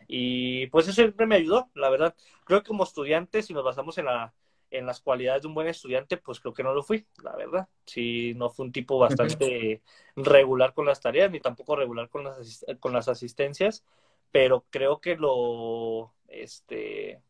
Y 0.07 0.67
pues 0.69 0.87
eso 0.87 0.95
siempre 0.95 1.27
me 1.27 1.37
ayudó, 1.37 1.71
la 1.75 1.91
verdad. 1.91 2.15
Creo 2.45 2.63
que 2.63 2.69
como 2.69 2.85
estudiante, 2.85 3.43
si 3.43 3.55
nos 3.55 3.65
basamos 3.65 3.99
en, 3.99 4.07
la, 4.07 4.35
en 4.71 4.87
las 4.87 5.01
cualidades 5.01 5.43
de 5.43 5.49
un 5.49 5.55
buen 5.55 5.69
estudiante, 5.69 6.17
pues 6.17 6.41
creo 6.41 6.53
que 6.53 6.63
no 6.63 6.75
lo 6.75 6.83
fui, 6.83 7.07
la 7.23 7.37
verdad. 7.37 7.69
Sí, 7.85 8.35
no 8.35 8.51
fue 8.51 8.67
un 8.67 8.73
tipo 8.73 8.99
bastante 8.99 9.83
regular 10.17 10.75
con 10.75 10.87
las 10.87 11.01
tareas, 11.01 11.31
ni 11.31 11.41
tampoco 11.41 11.77
regular 11.77 12.09
con 12.09 12.25
las, 12.25 12.65
con 12.81 12.93
las 12.93 13.09
asistencias, 13.09 13.85
pero 14.33 14.65
creo 14.71 15.01
que 15.01 15.17
lo, 15.17 16.13
este, 16.27 17.21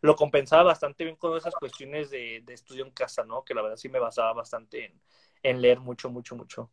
lo 0.00 0.16
compensaba 0.16 0.64
bastante 0.64 1.04
bien 1.04 1.16
con 1.16 1.36
esas 1.36 1.54
cuestiones 1.54 2.10
de, 2.10 2.42
de 2.44 2.54
estudio 2.54 2.84
en 2.84 2.90
casa, 2.90 3.24
¿no? 3.24 3.44
Que 3.44 3.54
la 3.54 3.62
verdad 3.62 3.76
sí 3.76 3.88
me 3.88 4.00
basaba 4.00 4.32
bastante 4.32 4.86
en, 4.86 5.00
en 5.42 5.60
leer 5.60 5.80
mucho, 5.80 6.10
mucho, 6.10 6.36
mucho. 6.36 6.70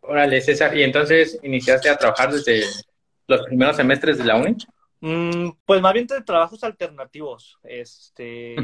Órale, 0.00 0.40
César, 0.40 0.76
y 0.76 0.82
entonces 0.82 1.38
iniciaste 1.42 1.88
a 1.90 1.96
trabajar 1.96 2.32
desde 2.32 2.64
los 3.26 3.42
primeros 3.42 3.76
semestres 3.76 4.18
de 4.18 4.24
la 4.24 4.36
uni? 4.36 4.56
Mm, 5.00 5.50
pues 5.64 5.80
más 5.80 5.92
bien 5.92 6.06
de 6.06 6.22
trabajos 6.22 6.62
alternativos. 6.64 7.58
Este, 7.62 8.56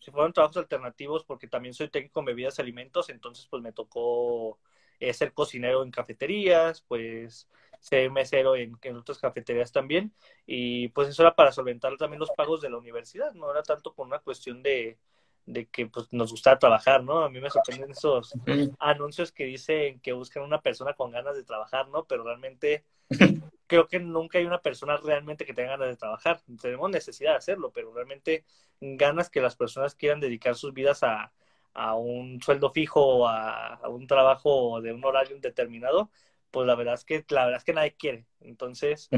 si 0.00 0.10
fueron 0.10 0.32
trabajos 0.32 0.56
alternativos, 0.56 1.24
porque 1.24 1.48
también 1.48 1.74
soy 1.74 1.88
técnico 1.88 2.20
en 2.20 2.26
bebidas 2.26 2.58
y 2.58 2.62
alimentos, 2.62 3.10
entonces 3.10 3.46
pues 3.48 3.62
me 3.62 3.72
tocó 3.72 4.58
eh, 4.98 5.12
ser 5.12 5.32
cocinero 5.32 5.82
en 5.82 5.90
cafeterías, 5.90 6.82
pues 6.88 7.48
ser 7.80 8.10
mesero 8.10 8.56
en, 8.56 8.78
en, 8.82 8.96
otras 8.96 9.18
cafeterías 9.18 9.70
también. 9.72 10.12
Y 10.46 10.88
pues 10.88 11.08
eso 11.08 11.22
era 11.22 11.34
para 11.34 11.52
solventar 11.52 11.96
también 11.96 12.20
los 12.20 12.30
pagos 12.30 12.60
de 12.60 12.70
la 12.70 12.78
universidad, 12.78 13.32
no 13.34 13.50
era 13.50 13.62
tanto 13.62 13.92
por 13.92 14.06
una 14.06 14.18
cuestión 14.18 14.62
de, 14.62 14.98
de 15.46 15.66
que 15.66 15.86
pues 15.86 16.08
nos 16.12 16.30
gustaba 16.30 16.58
trabajar, 16.58 17.04
¿no? 17.04 17.24
A 17.24 17.28
mí 17.28 17.40
me 17.40 17.50
sorprenden 17.50 17.90
esos 17.90 18.34
anuncios 18.78 19.32
que 19.32 19.44
dicen 19.44 20.00
que 20.00 20.12
buscan 20.12 20.42
una 20.42 20.60
persona 20.60 20.94
con 20.94 21.10
ganas 21.10 21.36
de 21.36 21.44
trabajar, 21.44 21.88
¿no? 21.88 22.04
Pero 22.04 22.24
realmente 22.24 22.84
creo 23.66 23.86
que 23.86 23.98
nunca 23.98 24.38
hay 24.38 24.46
una 24.46 24.62
persona 24.62 24.96
realmente 24.96 25.44
que 25.44 25.54
tenga 25.54 25.72
ganas 25.72 25.88
de 25.88 25.96
trabajar. 25.96 26.40
Tenemos 26.60 26.90
necesidad 26.90 27.32
de 27.32 27.38
hacerlo, 27.38 27.70
pero 27.72 27.92
realmente 27.92 28.44
ganas 28.80 29.30
que 29.30 29.40
las 29.40 29.56
personas 29.56 29.94
quieran 29.94 30.20
dedicar 30.20 30.54
sus 30.54 30.72
vidas 30.72 31.02
a, 31.02 31.32
a 31.74 31.94
un 31.94 32.40
sueldo 32.40 32.70
fijo, 32.70 33.28
a, 33.28 33.74
a 33.74 33.88
un 33.88 34.06
trabajo 34.06 34.80
de 34.80 34.92
un 34.92 35.04
horario 35.04 35.38
determinado, 35.40 36.10
pues 36.50 36.66
la 36.66 36.76
verdad 36.76 36.94
es 36.94 37.04
que 37.04 37.24
la 37.28 37.44
verdad 37.46 37.58
es 37.58 37.64
que 37.64 37.72
nadie 37.72 37.94
quiere. 37.96 38.26
Entonces, 38.40 39.08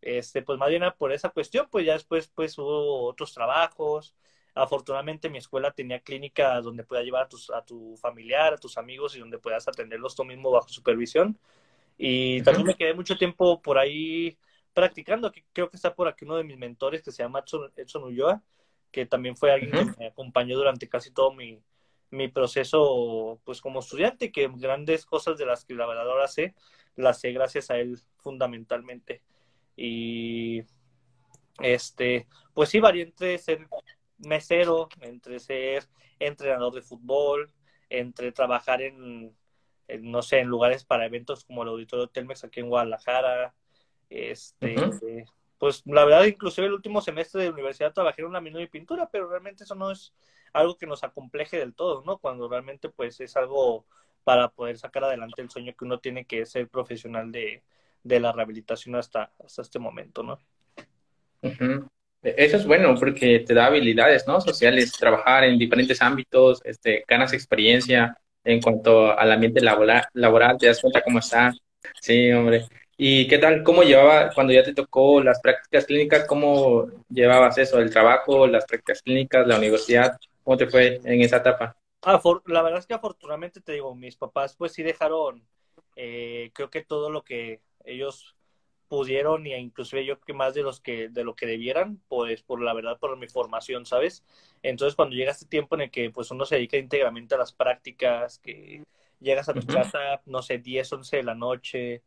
este, 0.00 0.42
pues 0.42 0.58
más 0.58 0.68
bien 0.70 0.84
por 0.96 1.12
esa 1.12 1.30
cuestión, 1.30 1.68
pues 1.70 1.84
ya 1.84 1.94
después 1.94 2.28
pues 2.28 2.56
hubo 2.56 3.04
otros 3.06 3.34
trabajos, 3.34 4.14
Afortunadamente 4.54 5.30
mi 5.30 5.38
escuela 5.38 5.70
tenía 5.70 6.00
clínica 6.00 6.60
donde 6.60 6.84
puedas 6.84 7.04
llevar 7.04 7.24
a, 7.24 7.28
tus, 7.28 7.50
a 7.50 7.64
tu 7.64 7.96
familiar, 7.96 8.54
a 8.54 8.58
tus 8.58 8.76
amigos 8.76 9.16
y 9.16 9.20
donde 9.20 9.38
puedas 9.38 9.66
atenderlos 9.66 10.14
tú 10.14 10.24
mismo 10.24 10.50
bajo 10.50 10.68
supervisión. 10.68 11.38
Y 11.96 12.42
también 12.42 12.66
me 12.66 12.74
quedé 12.74 12.94
mucho 12.94 13.16
tiempo 13.16 13.62
por 13.62 13.78
ahí 13.78 14.36
practicando. 14.74 15.32
Creo 15.52 15.70
que 15.70 15.76
está 15.76 15.94
por 15.94 16.08
aquí 16.08 16.24
uno 16.24 16.36
de 16.36 16.44
mis 16.44 16.58
mentores 16.58 17.02
que 17.02 17.12
se 17.12 17.22
llama 17.22 17.44
Edson 17.76 18.04
Ulloa, 18.04 18.42
que 18.90 19.06
también 19.06 19.36
fue 19.36 19.52
alguien 19.52 19.70
que 19.70 19.98
me 19.98 20.06
acompañó 20.08 20.56
durante 20.56 20.88
casi 20.88 21.10
todo 21.12 21.32
mi, 21.32 21.62
mi 22.10 22.28
proceso 22.28 23.40
pues 23.44 23.60
como 23.60 23.80
estudiante, 23.80 24.30
que 24.30 24.50
grandes 24.54 25.06
cosas 25.06 25.38
de 25.38 25.46
las 25.46 25.64
que 25.64 25.74
la 25.74 25.86
verdad 25.86 26.10
ahora 26.10 26.28
sé, 26.28 26.54
las 26.94 27.20
sé 27.20 27.32
gracias 27.32 27.70
a 27.70 27.78
él 27.78 27.98
fundamentalmente. 28.18 29.22
Y 29.76 30.62
este, 31.60 32.26
pues 32.54 32.68
sí, 32.68 32.80
varié 32.80 33.04
entre 33.04 33.38
ser 33.38 33.66
mesero, 34.22 34.88
entre 35.00 35.38
ser 35.38 35.84
entrenador 36.18 36.74
de 36.74 36.82
fútbol, 36.82 37.52
entre 37.88 38.32
trabajar 38.32 38.82
en, 38.82 39.36
no 40.00 40.22
sé, 40.22 40.40
en 40.40 40.48
lugares 40.48 40.84
para 40.84 41.06
eventos 41.06 41.44
como 41.44 41.62
el 41.62 41.68
Auditorio 41.68 42.08
Telmex 42.08 42.44
aquí 42.44 42.60
en 42.60 42.68
Guadalajara. 42.68 43.54
Este, 44.08 44.76
pues 45.58 45.82
la 45.86 46.04
verdad, 46.04 46.24
inclusive 46.24 46.66
el 46.66 46.74
último 46.74 47.00
semestre 47.00 47.42
de 47.42 47.50
universidad 47.50 47.92
trabajé 47.92 48.22
en 48.22 48.28
una 48.28 48.40
mina 48.40 48.58
de 48.58 48.68
pintura, 48.68 49.08
pero 49.10 49.28
realmente 49.28 49.64
eso 49.64 49.74
no 49.74 49.90
es 49.90 50.14
algo 50.52 50.76
que 50.76 50.86
nos 50.86 51.04
acompleje 51.04 51.58
del 51.58 51.74
todo, 51.74 52.02
¿no? 52.04 52.18
Cuando 52.18 52.48
realmente 52.48 52.88
pues 52.88 53.20
es 53.20 53.36
algo 53.36 53.86
para 54.24 54.48
poder 54.48 54.78
sacar 54.78 55.04
adelante 55.04 55.42
el 55.42 55.50
sueño 55.50 55.74
que 55.76 55.84
uno 55.84 55.98
tiene 55.98 56.24
que 56.26 56.46
ser 56.46 56.68
profesional 56.68 57.32
de, 57.32 57.62
de 58.02 58.20
la 58.20 58.32
rehabilitación 58.32 58.94
hasta, 58.96 59.32
hasta 59.44 59.62
este 59.62 59.78
momento, 59.78 60.22
¿no? 60.22 60.38
Eso 62.22 62.56
es 62.56 62.66
bueno 62.66 62.94
porque 62.94 63.40
te 63.40 63.52
da 63.52 63.66
habilidades, 63.66 64.26
¿no? 64.28 64.40
Sociales, 64.40 64.92
trabajar 64.92 65.44
en 65.44 65.58
diferentes 65.58 66.00
ámbitos, 66.00 66.60
este, 66.64 67.04
ganas 67.08 67.32
experiencia 67.32 68.16
en 68.44 68.60
cuanto 68.60 69.18
al 69.18 69.32
ambiente 69.32 69.60
laboral, 69.60 70.04
laboral, 70.14 70.56
te 70.56 70.68
das 70.68 70.80
cuenta 70.80 71.02
cómo 71.02 71.18
está. 71.18 71.52
Sí, 72.00 72.30
hombre. 72.30 72.66
¿Y 72.96 73.26
qué 73.26 73.38
tal? 73.38 73.64
¿Cómo 73.64 73.82
llevaba 73.82 74.30
cuando 74.32 74.52
ya 74.52 74.62
te 74.62 74.74
tocó 74.74 75.20
las 75.20 75.40
prácticas 75.40 75.86
clínicas? 75.86 76.24
¿Cómo 76.26 76.86
llevabas 77.08 77.58
eso, 77.58 77.80
el 77.80 77.90
trabajo, 77.90 78.46
las 78.46 78.64
prácticas 78.66 79.02
clínicas, 79.02 79.46
la 79.46 79.56
universidad? 79.56 80.16
¿Cómo 80.44 80.56
te 80.56 80.68
fue 80.68 81.00
en 81.04 81.20
esa 81.22 81.38
etapa? 81.38 81.76
la 82.46 82.62
verdad 82.62 82.80
es 82.80 82.86
que 82.86 82.94
afortunadamente 82.94 83.60
te 83.60 83.72
digo, 83.72 83.94
mis 83.94 84.16
papás 84.16 84.56
pues 84.56 84.72
sí 84.72 84.82
dejaron, 84.82 85.46
eh, 85.94 86.50
creo 86.52 86.68
que 86.68 86.82
todo 86.82 87.10
lo 87.10 87.22
que 87.22 87.60
ellos 87.84 88.34
pudieron 88.92 89.46
y 89.46 89.54
inclusive 89.54 90.04
yo 90.04 90.16
creo 90.16 90.26
que 90.26 90.32
más 90.34 90.52
de 90.52 90.62
los 90.62 90.82
que 90.82 91.08
de 91.08 91.24
lo 91.24 91.34
que 91.34 91.46
debieran 91.46 91.98
pues 92.08 92.42
por 92.42 92.60
la 92.60 92.74
verdad 92.74 92.98
por 92.98 93.16
mi 93.16 93.26
formación 93.26 93.86
sabes 93.86 94.22
entonces 94.62 94.94
cuando 94.94 95.16
llega 95.16 95.30
este 95.30 95.46
tiempo 95.46 95.76
en 95.76 95.80
el 95.80 95.90
que 95.90 96.10
pues 96.10 96.30
uno 96.30 96.44
se 96.44 96.56
dedica 96.56 96.76
íntegramente 96.76 97.34
a 97.34 97.38
las 97.38 97.54
prácticas 97.54 98.38
que 98.38 98.84
llegas 99.18 99.48
a 99.48 99.54
tu 99.54 99.66
casa 99.66 100.20
no 100.26 100.42
sé 100.42 100.58
10 100.58 100.92
11 100.92 101.16
de 101.16 101.22
la 101.22 101.34
noche 101.34 102.02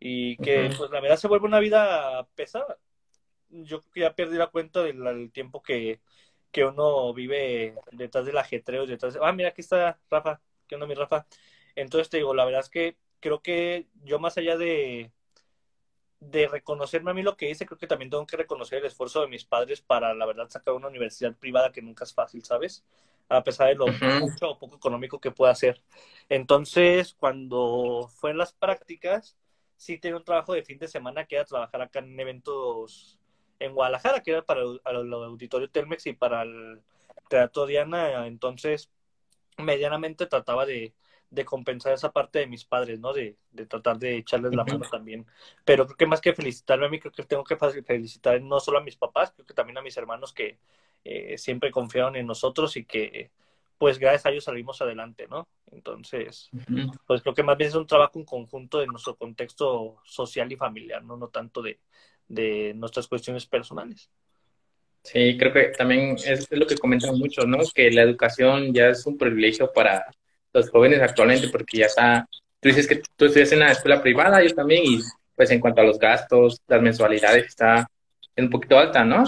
y 0.00 0.38
que 0.38 0.70
pues 0.78 0.90
la 0.90 1.00
verdad 1.00 1.18
se 1.18 1.28
vuelve 1.28 1.46
una 1.46 1.60
vida 1.60 2.26
pesada. 2.34 2.78
Yo 3.50 3.80
creo 3.80 3.92
que 3.92 4.00
ya 4.00 4.14
perdí 4.14 4.38
la 4.38 4.46
cuenta 4.46 4.82
del, 4.82 5.30
tiempo 5.32 5.62
que, 5.62 6.00
que 6.50 6.64
uno 6.64 7.12
vive 7.12 7.74
detrás 7.92 8.24
del 8.24 8.38
ajetreo 8.38 8.86
detrás 8.86 9.12
de... 9.12 9.20
ah 9.22 9.32
mira 9.32 9.50
aquí 9.50 9.60
está 9.60 9.98
Rafa 10.10 10.40
qué 10.66 10.76
onda 10.76 10.86
mi 10.86 10.94
Rafa 10.94 11.26
entonces 11.74 12.08
te 12.08 12.16
digo 12.18 12.32
la 12.32 12.46
verdad 12.46 12.62
es 12.62 12.70
que 12.70 12.96
creo 13.20 13.42
que 13.42 13.86
yo 14.02 14.18
más 14.18 14.38
allá 14.38 14.56
de 14.56 15.12
de 16.20 16.48
reconocerme 16.48 17.10
a 17.10 17.14
mí 17.14 17.22
lo 17.22 17.36
que 17.36 17.50
hice, 17.50 17.66
creo 17.66 17.78
que 17.78 17.86
también 17.86 18.10
tengo 18.10 18.26
que 18.26 18.36
reconocer 18.36 18.78
el 18.78 18.86
esfuerzo 18.86 19.20
de 19.20 19.28
mis 19.28 19.44
padres 19.44 19.80
para, 19.80 20.14
la 20.14 20.26
verdad, 20.26 20.48
sacar 20.48 20.74
una 20.74 20.88
universidad 20.88 21.34
privada 21.36 21.72
que 21.72 21.82
nunca 21.82 22.04
es 22.04 22.14
fácil, 22.14 22.44
¿sabes? 22.44 22.84
A 23.28 23.42
pesar 23.44 23.68
de 23.68 23.74
lo 23.74 23.86
mucho 23.88 24.50
o 24.50 24.58
poco 24.58 24.76
económico 24.76 25.20
que 25.20 25.30
pueda 25.30 25.54
ser. 25.54 25.82
Entonces, 26.28 27.14
cuando 27.18 28.08
fue 28.14 28.30
en 28.30 28.38
las 28.38 28.52
prácticas, 28.52 29.36
sí 29.76 29.98
tenía 29.98 30.16
un 30.16 30.24
trabajo 30.24 30.54
de 30.54 30.62
fin 30.62 30.78
de 30.78 30.88
semana 30.88 31.26
que 31.26 31.36
era 31.36 31.44
trabajar 31.44 31.82
acá 31.82 31.98
en 31.98 32.18
eventos 32.18 33.18
en 33.58 33.74
Guadalajara, 33.74 34.22
que 34.22 34.32
era 34.32 34.42
para 34.42 34.62
el, 34.62 34.80
el 34.84 35.12
auditorio 35.12 35.70
Telmex 35.70 36.06
y 36.06 36.12
para 36.12 36.42
el 36.42 36.82
Teatro 37.28 37.66
Diana. 37.66 38.26
Entonces, 38.26 38.90
medianamente 39.58 40.26
trataba 40.26 40.66
de, 40.66 40.94
de 41.36 41.44
compensar 41.44 41.92
esa 41.92 42.10
parte 42.10 42.40
de 42.40 42.46
mis 42.46 42.64
padres, 42.64 42.98
¿no? 42.98 43.12
De, 43.12 43.36
de 43.52 43.66
tratar 43.66 43.98
de 43.98 44.16
echarles 44.16 44.54
la 44.54 44.64
mano 44.64 44.84
también. 44.90 45.26
Pero 45.64 45.84
creo 45.84 45.96
que 45.96 46.06
más 46.06 46.20
que 46.20 46.34
felicitarme 46.34 46.86
a 46.86 46.88
mí, 46.88 46.98
creo 46.98 47.12
que 47.12 47.22
tengo 47.22 47.44
que 47.44 47.56
felicitar 47.56 48.40
no 48.40 48.58
solo 48.58 48.78
a 48.78 48.82
mis 48.82 48.96
papás, 48.96 49.32
creo 49.32 49.46
que 49.46 49.54
también 49.54 49.78
a 49.78 49.82
mis 49.82 49.96
hermanos 49.96 50.32
que 50.32 50.58
eh, 51.04 51.38
siempre 51.38 51.70
confiaron 51.70 52.16
en 52.16 52.26
nosotros 52.26 52.76
y 52.76 52.84
que 52.84 53.30
pues 53.78 53.98
gracias 53.98 54.24
a 54.24 54.30
ellos 54.30 54.44
salimos 54.44 54.80
adelante, 54.80 55.26
¿no? 55.28 55.46
Entonces, 55.70 56.48
pues 57.06 57.20
creo 57.20 57.34
que 57.34 57.42
más 57.42 57.58
bien 57.58 57.68
es 57.68 57.74
un 57.74 57.86
trabajo 57.86 58.18
en 58.18 58.24
conjunto 58.24 58.78
de 58.78 58.86
nuestro 58.86 59.16
contexto 59.16 59.98
social 60.04 60.50
y 60.50 60.56
familiar, 60.56 61.04
¿no? 61.04 61.18
No 61.18 61.28
tanto 61.28 61.60
de, 61.60 61.78
de 62.26 62.72
nuestras 62.74 63.06
cuestiones 63.06 63.44
personales. 63.44 64.10
Sí, 65.02 65.36
creo 65.38 65.52
que 65.52 65.64
también 65.76 66.16
es, 66.16 66.50
es 66.50 66.58
lo 66.58 66.66
que 66.66 66.78
comentan 66.78 67.18
muchos, 67.18 67.46
¿no? 67.46 67.58
Que 67.74 67.90
la 67.90 68.02
educación 68.02 68.72
ya 68.72 68.88
es 68.88 69.04
un 69.04 69.18
privilegio 69.18 69.70
para 69.70 70.06
los 70.56 70.70
jóvenes 70.70 71.00
actualmente, 71.00 71.48
porque 71.48 71.78
ya 71.78 71.86
está, 71.86 72.28
tú 72.60 72.68
dices 72.68 72.86
que 72.86 73.02
tú 73.16 73.26
estudias 73.26 73.52
en 73.52 73.58
una 73.58 73.72
escuela 73.72 74.02
privada, 74.02 74.42
yo 74.42 74.54
también, 74.54 74.82
y 74.84 75.00
pues 75.34 75.50
en 75.50 75.60
cuanto 75.60 75.82
a 75.82 75.84
los 75.84 75.98
gastos, 75.98 76.60
las 76.66 76.80
mensualidades, 76.80 77.46
está 77.46 77.88
un 78.36 78.50
poquito 78.50 78.78
alta, 78.78 79.04
¿no? 79.04 79.24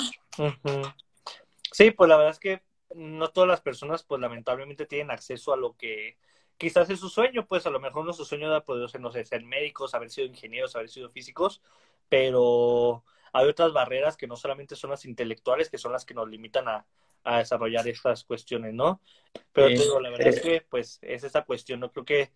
Sí, 1.73 1.91
pues 1.91 2.09
la 2.09 2.17
verdad 2.17 2.33
es 2.33 2.39
que 2.39 2.63
no 2.95 3.29
todas 3.29 3.49
las 3.49 3.61
personas, 3.61 4.03
pues 4.03 4.21
lamentablemente 4.21 4.87
tienen 4.87 5.11
acceso 5.11 5.53
a 5.53 5.57
lo 5.57 5.77
que 5.77 6.17
quizás 6.57 6.89
es 6.91 6.99
su 6.99 7.09
sueño, 7.09 7.47
pues 7.47 7.67
a 7.67 7.71
lo 7.71 7.81
mejor 7.81 8.05
no 8.05 8.13
su 8.13 8.25
sueño 8.25 8.53
de 8.53 8.61
poder 8.63 8.89
ser, 8.89 9.01
no 9.01 9.13
sé, 9.13 9.25
ser 9.25 9.45
médicos, 9.45 9.95
haber 9.95 10.11
sido 10.11 10.27
ingenieros, 10.27 10.75
haber 10.75 10.89
sido 10.89 11.09
físicos, 11.09 11.63
pero 12.09 13.05
hay 13.33 13.47
otras 13.47 13.73
barreras 13.73 14.17
que 14.17 14.27
no 14.27 14.37
solamente 14.37 14.77
son 14.77 14.91
las 14.91 15.05
intelectuales, 15.05 15.69
que 15.69 15.79
son 15.79 15.93
las 15.93 16.05
que 16.05 16.15
nos 16.15 16.29
limitan 16.29 16.69
a, 16.69 16.87
a 17.25 17.39
desarrollar 17.39 17.87
estas 17.89 18.25
cuestiones, 18.25 18.75
¿no? 18.75 19.01
Pero 19.53 19.69
digo, 19.69 20.01
la 20.01 20.11
verdad 20.11 20.29
es 20.29 20.41
que, 20.41 20.61
pues, 20.69 20.99
es 21.03 21.25
esa 21.25 21.43
cuestión, 21.43 21.81
¿no? 21.81 21.91
Creo 21.91 22.05
que 22.05 22.31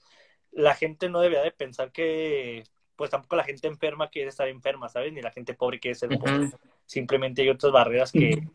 la 0.53 0.75
gente 0.75 1.09
no 1.09 1.21
debería 1.21 1.43
de 1.43 1.53
pensar 1.53 1.93
que, 1.93 2.65
pues, 2.97 3.11
tampoco 3.11 3.37
la 3.37 3.45
gente 3.45 3.69
enferma 3.69 4.11
quiere 4.11 4.29
estar 4.29 4.49
enferma, 4.49 4.89
¿sabes? 4.89 5.13
Ni 5.13 5.23
la 5.23 5.31
gente 5.31 5.55
pobre 5.55 5.81
quiere 5.81 5.95
ser 5.95 6.11
pobre. 6.19 6.51
Simplemente 6.85 7.43
hay 7.43 7.49
otras 7.49 7.73
barreras 7.73 8.13
que, 8.13 8.49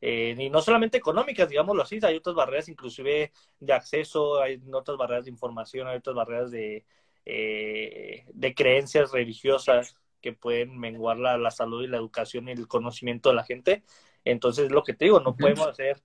eh, 0.00 0.34
y 0.38 0.50
no 0.50 0.60
solamente 0.60 0.98
económicas, 0.98 1.48
digámoslo 1.48 1.82
así, 1.82 1.98
hay 2.02 2.16
otras 2.16 2.34
barreras 2.34 2.68
inclusive 2.68 3.32
de 3.60 3.72
acceso, 3.72 4.40
hay 4.40 4.60
otras 4.72 4.96
barreras 4.96 5.24
de 5.24 5.30
información, 5.30 5.88
hay 5.88 5.98
otras 5.98 6.16
barreras 6.16 6.50
de, 6.50 6.84
eh, 7.24 8.24
de 8.32 8.54
creencias 8.54 9.12
religiosas 9.12 9.96
que 10.20 10.32
pueden 10.32 10.78
menguar 10.78 11.18
la, 11.18 11.36
la 11.36 11.50
salud 11.50 11.82
y 11.84 11.86
la 11.86 11.98
educación 11.98 12.48
y 12.48 12.52
el 12.52 12.66
conocimiento 12.66 13.28
de 13.28 13.34
la 13.34 13.44
gente. 13.44 13.82
Entonces, 14.24 14.70
lo 14.70 14.82
que 14.82 14.94
te 14.94 15.06
digo, 15.06 15.20
no 15.20 15.36
podemos 15.36 15.66
hacer 15.66 16.00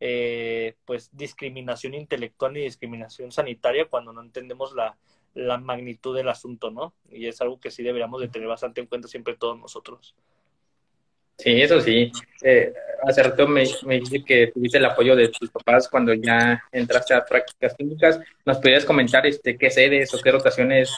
eh, 0.00 0.74
pues 0.84 1.10
discriminación 1.12 1.94
intelectual 1.94 2.52
ni 2.52 2.60
discriminación 2.60 3.30
sanitaria 3.30 3.86
cuando 3.86 4.12
no 4.12 4.20
entendemos 4.20 4.74
la, 4.74 4.96
la 5.34 5.58
magnitud 5.58 6.16
del 6.16 6.28
asunto, 6.28 6.70
¿no? 6.70 6.94
Y 7.10 7.26
es 7.26 7.40
algo 7.40 7.60
que 7.60 7.70
sí 7.70 7.82
deberíamos 7.82 8.20
de 8.20 8.28
tener 8.28 8.48
bastante 8.48 8.80
en 8.80 8.86
cuenta 8.86 9.08
siempre 9.08 9.36
todos 9.36 9.58
nosotros. 9.58 10.14
Sí, 11.38 11.60
eso 11.60 11.80
sí. 11.80 12.12
Eh, 12.42 12.72
hace 13.02 13.22
rato 13.22 13.48
me, 13.48 13.64
me 13.84 14.02
que 14.24 14.48
tuviste 14.48 14.78
el 14.78 14.84
apoyo 14.84 15.16
de 15.16 15.28
tus 15.28 15.50
papás 15.50 15.88
cuando 15.88 16.12
ya 16.14 16.62
entraste 16.70 17.14
a 17.14 17.24
prácticas 17.24 17.74
clínicas. 17.74 18.20
¿Nos 18.44 18.58
podrías 18.58 18.84
comentar 18.84 19.26
este, 19.26 19.56
qué 19.56 19.70
sedes 19.70 20.12
o 20.14 20.20
qué 20.20 20.30
rotaciones 20.30 20.92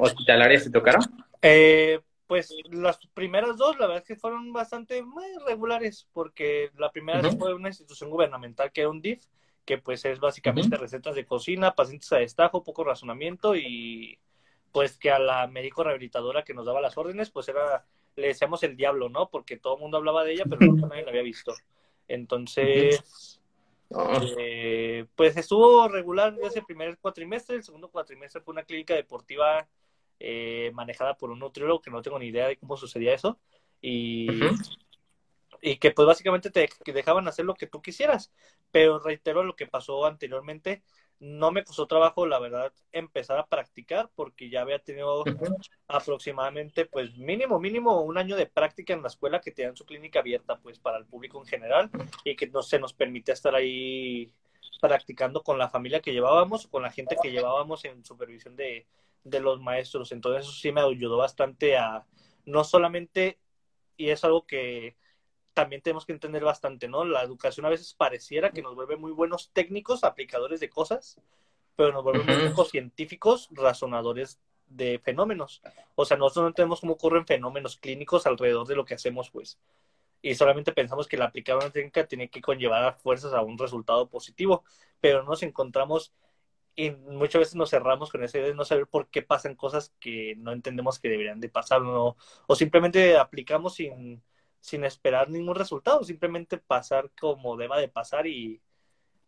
hospitalarias 0.00 0.64
te 0.64 0.70
tocaron? 0.70 1.02
Eh, 1.42 2.00
pues 2.28 2.54
las 2.70 2.98
primeras 3.14 3.56
dos, 3.56 3.78
la 3.78 3.86
verdad 3.86 4.02
es 4.02 4.06
que 4.06 4.20
fueron 4.20 4.52
bastante 4.52 5.02
muy 5.02 5.24
regulares, 5.46 6.06
porque 6.12 6.70
la 6.76 6.92
primera 6.92 7.22
fue 7.32 7.54
una 7.54 7.68
institución 7.68 8.10
gubernamental 8.10 8.70
que 8.70 8.82
era 8.82 8.90
un 8.90 9.00
DIF, 9.00 9.24
que 9.64 9.78
pues 9.78 10.04
es 10.04 10.20
básicamente 10.20 10.76
recetas 10.76 11.14
de 11.14 11.24
cocina, 11.24 11.74
pacientes 11.74 12.12
a 12.12 12.18
destajo, 12.18 12.62
poco 12.62 12.84
razonamiento 12.84 13.56
y 13.56 14.18
pues 14.72 14.98
que 14.98 15.10
a 15.10 15.18
la 15.18 15.46
médico 15.46 15.82
rehabilitadora 15.82 16.44
que 16.44 16.52
nos 16.52 16.66
daba 16.66 16.82
las 16.82 16.98
órdenes, 16.98 17.30
pues 17.30 17.48
era, 17.48 17.86
le 18.14 18.28
decíamos 18.28 18.62
el 18.62 18.76
diablo, 18.76 19.08
¿no? 19.08 19.30
Porque 19.30 19.56
todo 19.56 19.76
el 19.76 19.80
mundo 19.80 19.96
hablaba 19.96 20.22
de 20.22 20.34
ella, 20.34 20.44
pero 20.48 20.66
nunca 20.66 20.86
nadie 20.86 21.04
la 21.04 21.10
había 21.10 21.22
visto. 21.22 21.54
Entonces, 22.08 23.40
eh, 24.38 25.06
pues 25.16 25.34
estuvo 25.38 25.88
regular 25.88 26.36
ese 26.42 26.60
primer 26.60 26.98
cuatrimestre, 26.98 27.56
el 27.56 27.64
segundo 27.64 27.88
cuatrimestre 27.88 28.42
fue 28.42 28.52
una 28.52 28.64
clínica 28.64 28.94
deportiva 28.94 29.66
eh, 30.20 30.70
manejada 30.74 31.14
por 31.16 31.30
un 31.30 31.38
nutriólogo 31.38 31.80
que 31.80 31.90
no 31.90 32.02
tengo 32.02 32.18
ni 32.18 32.26
idea 32.26 32.48
de 32.48 32.56
cómo 32.56 32.76
sucedía 32.76 33.14
eso. 33.14 33.38
Y, 33.80 34.28
y 35.60 35.76
que 35.76 35.90
pues 35.92 36.06
básicamente 36.06 36.50
te 36.50 36.68
dejaban 36.92 37.28
hacer 37.28 37.44
lo 37.44 37.54
que 37.54 37.66
tú 37.66 37.80
quisieras. 37.82 38.32
Pero 38.70 38.98
reitero 38.98 39.44
lo 39.44 39.56
que 39.56 39.66
pasó 39.66 40.06
anteriormente, 40.06 40.82
no 41.20 41.50
me 41.50 41.64
costó 41.64 41.86
trabajo, 41.86 42.26
la 42.26 42.38
verdad, 42.38 42.72
empezar 42.92 43.38
a 43.38 43.46
practicar 43.46 44.10
porque 44.14 44.50
ya 44.50 44.62
había 44.62 44.78
tenido 44.78 45.24
aproximadamente, 45.88 46.86
pues 46.86 47.16
mínimo, 47.16 47.58
mínimo 47.58 48.02
un 48.02 48.18
año 48.18 48.36
de 48.36 48.46
práctica 48.46 48.94
en 48.94 49.02
la 49.02 49.08
escuela 49.08 49.40
que 49.40 49.50
tenían 49.50 49.76
su 49.76 49.84
clínica 49.84 50.20
abierta, 50.20 50.58
pues 50.60 50.78
para 50.78 50.98
el 50.98 51.06
público 51.06 51.40
en 51.40 51.46
general 51.46 51.90
y 52.24 52.36
que 52.36 52.46
no 52.48 52.62
se 52.62 52.78
nos 52.78 52.92
permitía 52.92 53.34
estar 53.34 53.54
ahí 53.54 54.30
practicando 54.80 55.42
con 55.42 55.58
la 55.58 55.68
familia 55.68 56.00
que 56.00 56.12
llevábamos, 56.12 56.68
con 56.68 56.82
la 56.82 56.92
gente 56.92 57.16
que 57.20 57.32
llevábamos 57.32 57.84
en 57.84 58.04
supervisión 58.04 58.54
de, 58.54 58.86
de 59.24 59.40
los 59.40 59.60
maestros. 59.60 60.12
Entonces 60.12 60.44
eso 60.44 60.52
sí 60.52 60.72
me 60.72 60.80
ayudó 60.80 61.16
bastante 61.16 61.76
a 61.76 62.06
no 62.44 62.64
solamente, 62.64 63.38
y 63.96 64.10
es 64.10 64.24
algo 64.24 64.46
que 64.46 64.96
también 65.52 65.82
tenemos 65.82 66.06
que 66.06 66.12
entender 66.12 66.44
bastante, 66.44 66.88
¿no? 66.88 67.04
La 67.04 67.22
educación 67.22 67.66
a 67.66 67.68
veces 67.68 67.92
pareciera 67.94 68.52
que 68.52 68.62
nos 68.62 68.74
vuelve 68.74 68.96
muy 68.96 69.12
buenos 69.12 69.50
técnicos, 69.52 70.04
aplicadores 70.04 70.60
de 70.60 70.70
cosas, 70.70 71.20
pero 71.76 71.92
nos 71.92 72.04
vuelve 72.04 72.24
muy 72.24 72.48
pocos 72.48 72.70
científicos, 72.70 73.48
razonadores 73.50 74.40
de 74.66 74.98
fenómenos. 74.98 75.62
O 75.94 76.04
sea, 76.04 76.16
nosotros 76.16 76.42
no 76.42 76.48
entendemos 76.48 76.80
cómo 76.80 76.94
ocurren 76.94 77.26
fenómenos 77.26 77.76
clínicos 77.76 78.26
alrededor 78.26 78.66
de 78.66 78.76
lo 78.76 78.84
que 78.84 78.94
hacemos, 78.94 79.30
pues. 79.30 79.58
Y 80.22 80.34
solamente 80.34 80.72
pensamos 80.72 81.06
que 81.06 81.16
la 81.16 81.26
aplicar 81.26 81.56
una 81.56 81.70
técnica 81.70 82.06
tiene 82.06 82.28
que 82.28 82.40
conllevar 82.40 82.84
a 82.84 82.92
fuerzas 82.92 83.32
a 83.32 83.42
un 83.42 83.58
resultado 83.58 84.08
positivo, 84.08 84.64
pero 85.00 85.22
nos 85.22 85.42
encontramos 85.42 86.12
y 86.78 86.92
muchas 86.92 87.40
veces 87.40 87.54
nos 87.56 87.70
cerramos 87.70 88.08
con 88.08 88.22
esa 88.22 88.38
idea 88.38 88.50
de 88.50 88.54
no 88.54 88.64
saber 88.64 88.86
por 88.86 89.08
qué 89.08 89.20
pasan 89.20 89.56
cosas 89.56 89.92
que 89.98 90.36
no 90.36 90.52
entendemos 90.52 91.00
que 91.00 91.08
deberían 91.08 91.40
de 91.40 91.48
pasar 91.48 91.82
o, 91.82 92.16
o 92.46 92.54
simplemente 92.54 93.16
aplicamos 93.16 93.74
sin, 93.74 94.22
sin 94.60 94.84
esperar 94.84 95.28
ningún 95.28 95.56
resultado, 95.56 96.04
simplemente 96.04 96.56
pasar 96.56 97.10
como 97.18 97.56
deba 97.56 97.80
de 97.80 97.88
pasar 97.88 98.28
y, 98.28 98.62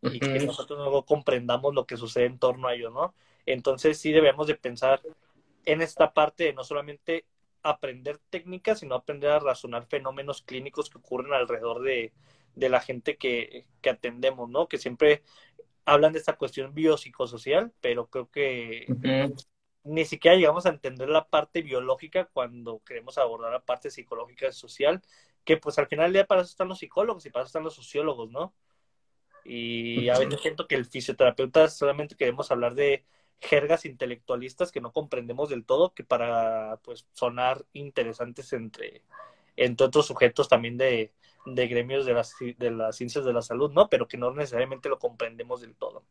y 0.00 0.20
que 0.20 0.38
nosotros 0.46 0.78
luego 0.78 1.04
comprendamos 1.04 1.74
lo 1.74 1.86
que 1.86 1.96
sucede 1.96 2.26
en 2.26 2.38
torno 2.38 2.68
a 2.68 2.74
ello, 2.74 2.90
¿no? 2.90 3.14
Entonces 3.46 3.98
sí 3.98 4.12
debemos 4.12 4.46
de 4.46 4.54
pensar 4.54 5.02
en 5.64 5.82
esta 5.82 6.14
parte 6.14 6.44
de 6.44 6.52
no 6.52 6.62
solamente 6.62 7.26
aprender 7.64 8.18
técnicas, 8.30 8.78
sino 8.78 8.94
aprender 8.94 9.32
a 9.32 9.40
razonar 9.40 9.86
fenómenos 9.86 10.42
clínicos 10.42 10.88
que 10.88 10.98
ocurren 10.98 11.32
alrededor 11.32 11.82
de, 11.82 12.12
de 12.54 12.68
la 12.68 12.80
gente 12.80 13.16
que, 13.16 13.66
que 13.80 13.90
atendemos, 13.90 14.48
¿no? 14.48 14.68
Que 14.68 14.78
siempre 14.78 15.24
hablan 15.84 16.12
de 16.12 16.18
esta 16.18 16.36
cuestión 16.36 16.74
biopsicosocial, 16.74 17.72
pero 17.80 18.08
creo 18.08 18.30
que 18.30 18.86
ni 19.82 20.04
siquiera 20.04 20.36
llegamos 20.36 20.66
a 20.66 20.70
entender 20.70 21.08
la 21.08 21.28
parte 21.28 21.62
biológica 21.62 22.26
cuando 22.26 22.82
queremos 22.84 23.18
abordar 23.18 23.52
la 23.52 23.64
parte 23.64 23.90
psicológica 23.90 24.48
y 24.48 24.52
social, 24.52 25.02
que 25.44 25.56
pues 25.56 25.78
al 25.78 25.86
final 25.86 26.06
del 26.06 26.14
día 26.14 26.26
para 26.26 26.42
eso 26.42 26.50
están 26.50 26.68
los 26.68 26.78
psicólogos 26.78 27.24
y 27.26 27.30
para 27.30 27.44
eso 27.44 27.48
están 27.48 27.64
los 27.64 27.74
sociólogos, 27.74 28.30
¿no? 28.30 28.54
Y 29.44 30.08
a 30.10 30.18
veces 30.18 30.40
siento 30.40 30.66
que 30.66 30.74
el 30.74 30.84
fisioterapeuta 30.84 31.68
solamente 31.68 32.14
queremos 32.14 32.50
hablar 32.50 32.74
de 32.74 33.04
jergas 33.40 33.86
intelectualistas 33.86 34.70
que 34.70 34.82
no 34.82 34.92
comprendemos 34.92 35.48
del 35.48 35.64
todo, 35.64 35.94
que 35.94 36.04
para 36.04 36.78
pues 36.82 37.06
sonar 37.12 37.64
interesantes 37.72 38.52
entre, 38.52 39.02
entre 39.56 39.86
otros 39.86 40.06
sujetos 40.06 40.48
también 40.48 40.76
de, 40.76 41.14
de 41.46 41.66
gremios 41.68 42.06
de 42.06 42.14
las, 42.14 42.34
de 42.58 42.70
las 42.70 42.96
ciencias 42.96 43.24
de 43.24 43.32
la 43.32 43.42
salud, 43.42 43.70
¿no? 43.72 43.88
Pero 43.88 44.06
que 44.06 44.16
no 44.16 44.32
necesariamente 44.32 44.88
lo 44.88 44.98
comprendemos 44.98 45.60
del 45.60 45.74
todo. 45.74 46.02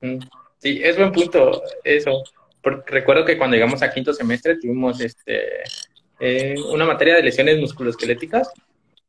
Mm, 0.00 0.18
sí, 0.58 0.80
es 0.82 0.96
buen 0.96 1.12
punto 1.12 1.62
eso. 1.84 2.22
Porque 2.62 2.90
recuerdo 2.90 3.24
que 3.24 3.38
cuando 3.38 3.54
llegamos 3.54 3.82
a 3.82 3.92
quinto 3.92 4.12
semestre 4.12 4.58
tuvimos 4.58 5.00
este, 5.00 5.62
eh, 6.18 6.56
una 6.72 6.84
materia 6.84 7.14
de 7.14 7.22
lesiones 7.22 7.60
musculoesqueléticas 7.60 8.52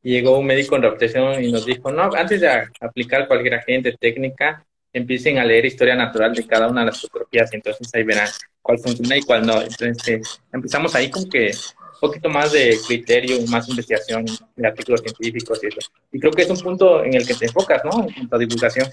y 0.03 0.11
llegó 0.11 0.37
un 0.37 0.45
médico 0.45 0.75
en 0.75 0.83
reputación 0.83 1.43
y 1.43 1.51
nos 1.51 1.65
dijo, 1.65 1.91
no, 1.91 2.09
antes 2.13 2.41
de 2.41 2.49
aplicar 2.79 3.27
cualquier 3.27 3.55
agente 3.55 3.95
técnica, 3.99 4.65
empiecen 4.93 5.37
a 5.37 5.45
leer 5.45 5.65
historia 5.65 5.95
natural 5.95 6.33
de 6.33 6.45
cada 6.45 6.67
una 6.67 6.81
de 6.81 6.87
las 6.87 7.01
fotografías 7.01 7.51
y 7.51 7.55
entonces 7.57 7.89
ahí 7.93 8.03
verán 8.03 8.27
cuál 8.61 8.79
funciona 8.79 9.17
y 9.17 9.21
cuál 9.21 9.45
no. 9.45 9.61
Entonces 9.61 10.07
eh, 10.07 10.21
empezamos 10.53 10.93
ahí 10.95 11.09
como 11.09 11.27
que 11.29 11.51
poquito 11.99 12.29
más 12.29 12.51
de 12.51 12.77
criterio, 12.85 13.39
más 13.47 13.67
investigación 13.69 14.25
de 14.55 14.67
artículos 14.67 15.01
científicos 15.01 15.59
y 15.63 15.67
eso. 15.67 15.79
Y 16.11 16.19
creo 16.19 16.31
que 16.31 16.43
es 16.43 16.49
un 16.49 16.59
punto 16.59 17.03
en 17.03 17.13
el 17.13 17.25
que 17.25 17.35
te 17.35 17.45
enfocas, 17.45 17.83
¿no? 17.85 18.07
En 18.15 18.29
tu 18.29 18.37
divulgación. 18.37 18.89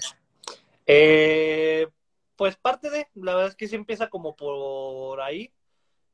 Eh, 0.85 1.87
pues 2.35 2.55
parte 2.57 2.89
de, 2.89 3.07
la 3.15 3.33
verdad 3.33 3.49
es 3.49 3.55
que 3.55 3.67
sí 3.67 3.75
empieza 3.75 4.09
como 4.09 4.35
por 4.35 5.21
ahí, 5.21 5.51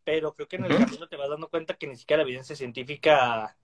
pero 0.03 0.33
creo 0.33 0.47
que 0.47 0.55
en 0.55 0.65
el 0.65 0.77
camino 0.77 1.07
te 1.07 1.15
vas 1.15 1.29
dando 1.29 1.49
cuenta 1.49 1.75
que 1.75 1.87
ni 1.87 1.95
siquiera 1.95 2.23
la 2.23 2.27
evidencia 2.27 2.55
científica 2.55 3.55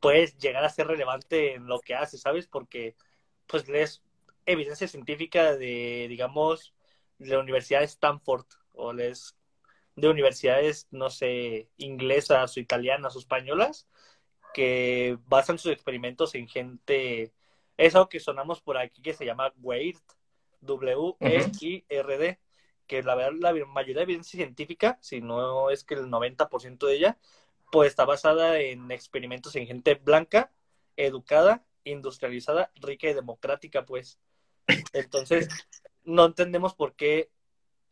puede 0.00 0.26
llegar 0.38 0.64
a 0.64 0.70
ser 0.70 0.86
relevante 0.86 1.54
en 1.54 1.66
lo 1.66 1.80
que 1.80 1.94
haces, 1.94 2.20
¿sabes? 2.20 2.46
Porque 2.46 2.96
pues 3.46 3.68
lees 3.68 4.02
evidencia 4.46 4.88
científica 4.88 5.56
de, 5.56 6.06
digamos, 6.08 6.74
de 7.18 7.28
la 7.28 7.40
Universidad 7.40 7.80
de 7.80 7.86
Stanford 7.86 8.46
o 8.72 8.92
lees 8.92 9.36
de 9.96 10.08
universidades, 10.08 10.88
no 10.90 11.10
sé, 11.10 11.68
inglesas 11.76 12.56
o 12.56 12.60
italianas 12.60 13.16
o 13.16 13.18
españolas, 13.18 13.88
que 14.54 15.18
basan 15.26 15.58
sus 15.58 15.72
experimentos 15.72 16.34
en 16.34 16.48
gente, 16.48 17.32
eso 17.76 18.08
que 18.08 18.20
sonamos 18.20 18.60
por 18.60 18.76
aquí 18.78 19.02
que 19.02 19.14
se 19.14 19.24
llama 19.24 19.52
WEIRD, 19.58 19.98
W-E-I-R-D, 20.60 22.40
que 22.86 23.02
la 23.02 23.14
verdad 23.14 23.32
la 23.40 23.66
mayoría 23.66 23.96
de 23.96 24.02
evidencia 24.02 24.36
científica, 24.36 24.98
si 25.00 25.20
no 25.20 25.70
es 25.70 25.84
que 25.84 25.94
el 25.94 26.08
90% 26.08 26.86
de 26.86 26.94
ella, 26.94 27.18
pues 27.70 27.90
está 27.90 28.04
basada 28.04 28.60
en 28.60 28.90
experimentos 28.90 29.56
en 29.56 29.66
gente 29.66 29.94
blanca, 29.94 30.52
educada, 30.96 31.64
industrializada, 31.84 32.70
rica 32.76 33.08
y 33.08 33.14
democrática, 33.14 33.84
pues. 33.86 34.18
Entonces, 34.92 35.48
no 36.04 36.26
entendemos 36.26 36.74
por 36.74 36.94
qué 36.94 37.30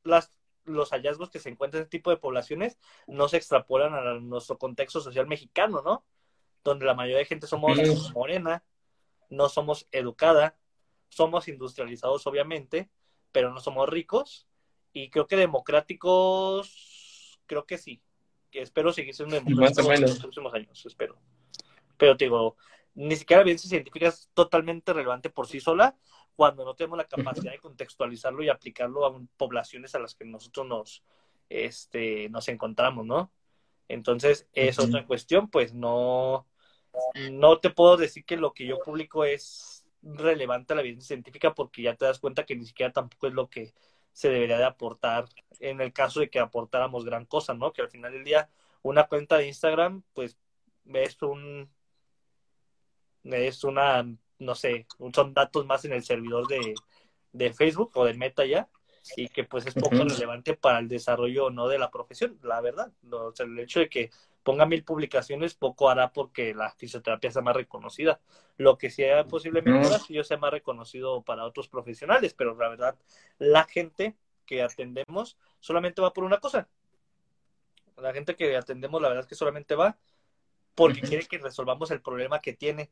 las 0.05 0.33
los 0.71 0.91
hallazgos 0.91 1.31
que 1.31 1.39
se 1.39 1.49
encuentran 1.49 1.81
en 1.81 1.85
este 1.85 1.99
tipo 1.99 2.11
de 2.11 2.17
poblaciones 2.17 2.79
no 3.07 3.29
se 3.29 3.37
extrapolan 3.37 3.95
a 3.95 4.15
nuestro 4.21 4.59
contexto 4.59 5.01
social 5.01 5.27
mexicano, 5.27 5.83
¿no? 5.83 6.05
Donde 6.65 6.87
la 6.87 6.95
mayoría 6.95 7.19
de 7.19 7.25
gente 7.25 7.47
somos 7.47 8.13
morena, 8.15 8.65
no 9.29 9.49
somos 9.49 9.87
educada, 9.93 10.57
somos 11.09 11.49
industrializados 11.49 12.27
obviamente, 12.27 12.91
pero 13.33 13.53
no 13.53 13.61
somos 13.61 13.89
ricos 13.89 14.47
y 14.93 15.11
creo 15.11 15.27
que 15.27 15.37
democráticos, 15.37 17.39
creo 17.47 17.67
que 17.67 17.79
sí. 17.79 18.03
Que 18.51 18.63
espero 18.63 18.93
seguir 18.93 19.15
siendo 19.15 19.37
democráticos 19.37 19.95
en 19.95 20.03
los 20.03 20.19
próximos 20.19 20.53
años, 20.55 20.85
espero. 20.85 21.17
Pero 21.97 22.17
te 22.17 22.25
digo, 22.25 22.57
ni 22.95 23.15
siquiera 23.15 23.41
la 23.41 23.43
evidencia 23.43 23.69
científica 23.69 24.09
es 24.09 24.29
totalmente 24.35 24.93
relevante 24.93 25.31
por 25.31 25.47
sí 25.47 25.61
sola, 25.61 25.97
cuando 26.37 26.65
no 26.65 26.75
tenemos 26.75 26.99
la 26.99 27.05
capacidad 27.05 27.53
de 27.53 27.59
contextualizarlo 27.59 28.43
y 28.43 28.49
aplicarlo 28.49 29.07
a 29.07 29.21
poblaciones 29.37 29.95
a 29.95 29.99
las 29.99 30.15
que 30.15 30.25
nosotros 30.25 30.67
nos, 30.67 31.05
este, 31.49 32.29
nos 32.31 32.49
encontramos, 32.49 33.05
¿no? 33.05 33.33
Entonces, 33.89 34.49
es 34.53 34.79
otra 34.79 35.05
cuestión, 35.05 35.51
pues 35.51 35.75
no, 35.75 36.47
no 37.33 37.59
te 37.59 37.71
puedo 37.71 37.97
decir 37.97 38.25
que 38.25 38.37
lo 38.37 38.55
que 38.55 38.67
yo 38.67 38.79
publico 38.79 39.25
es 39.25 39.85
relevante 40.03 40.73
a 40.73 40.77
la 40.77 40.83
evidencia 40.83 41.09
científica 41.09 41.55
porque 41.55 41.83
ya 41.83 41.95
te 41.95 42.05
das 42.05 42.21
cuenta 42.21 42.47
que 42.47 42.57
ni 42.57 42.65
siquiera 42.65 42.93
tampoco 42.93 43.27
es 43.27 43.35
lo 43.35 43.51
que 43.51 43.75
se 44.13 44.29
debería 44.29 44.59
de 44.59 44.65
aportar 44.65 45.27
en 45.61 45.81
el 45.81 45.93
caso 45.93 46.21
de 46.21 46.31
que 46.31 46.39
aportáramos 46.39 47.05
gran 47.05 47.27
cosa, 47.27 47.55
¿no? 47.55 47.73
Que 47.73 47.83
al 47.83 47.91
final 47.91 48.13
del 48.13 48.25
día 48.25 48.49
una 48.83 49.09
cuenta 49.09 49.37
de 49.37 49.49
Instagram, 49.49 50.03
pues 50.15 50.39
es 50.85 51.23
un 51.23 51.71
es 53.25 53.65
una 53.65 54.07
no 54.41 54.55
sé, 54.55 54.87
son 55.15 55.35
datos 55.35 55.65
más 55.67 55.85
en 55.85 55.93
el 55.93 56.03
servidor 56.03 56.49
de, 56.49 56.75
de 57.33 57.53
Facebook 57.53 57.93
o 57.95 58.05
de 58.05 58.15
Meta 58.15 58.45
ya, 58.45 58.69
y 59.17 59.29
que 59.29 59.45
pues 59.45 59.67
es 59.67 59.75
poco 59.75 59.97
relevante 59.97 60.55
para 60.55 60.79
el 60.79 60.89
desarrollo 60.89 61.47
o 61.47 61.51
no 61.51 61.69
de 61.69 61.79
la 61.79 61.91
profesión, 61.91 62.39
la 62.43 62.61
verdad. 62.61 62.93
o 63.11 63.33
sea, 63.35 63.47
el 63.47 63.59
hecho 63.59 63.81
de 63.81 63.89
que 63.89 64.11
ponga 64.43 64.67
mil 64.67 64.85
publicaciones 64.85 65.55
poco 65.55 65.91
hará 65.91 66.13
porque 66.13 66.55
la 66.55 66.71
fisioterapia 66.73 67.31
sea 67.31 67.43
más 67.43 67.57
reconocida. 67.57 68.21
Lo 68.57 68.79
que 68.79 68.91
sea 68.91 69.25
posiblemente 69.25 69.87
ahora 69.87 70.01
yo 70.09 70.25
sea 70.25 70.39
más 70.39 70.51
reconocido 70.51 71.23
para 71.23 71.45
otros 71.45 71.69
profesionales, 71.69 72.35
pero 72.35 72.55
la 72.55 72.69
verdad, 72.69 72.97
la 73.39 73.65
gente 73.65 74.17
que 74.47 74.63
atendemos 74.63 75.39
solamente 75.61 76.03
va 76.03 76.13
por 76.13 76.25
una 76.25 76.39
cosa, 76.39 76.69
La 77.97 78.13
gente 78.13 78.35
que 78.35 78.57
atendemos, 78.57 79.01
la 79.01 79.09
verdad 79.09 79.25
es 79.25 79.29
que 79.29 79.35
solamente 79.35 79.75
va 79.75 79.97
porque 80.75 81.01
quiere 81.03 81.27
que 81.27 81.39
resolvamos 81.39 81.91
el 81.91 82.01
problema 82.01 82.41
que 82.41 82.55
tiene. 82.55 82.91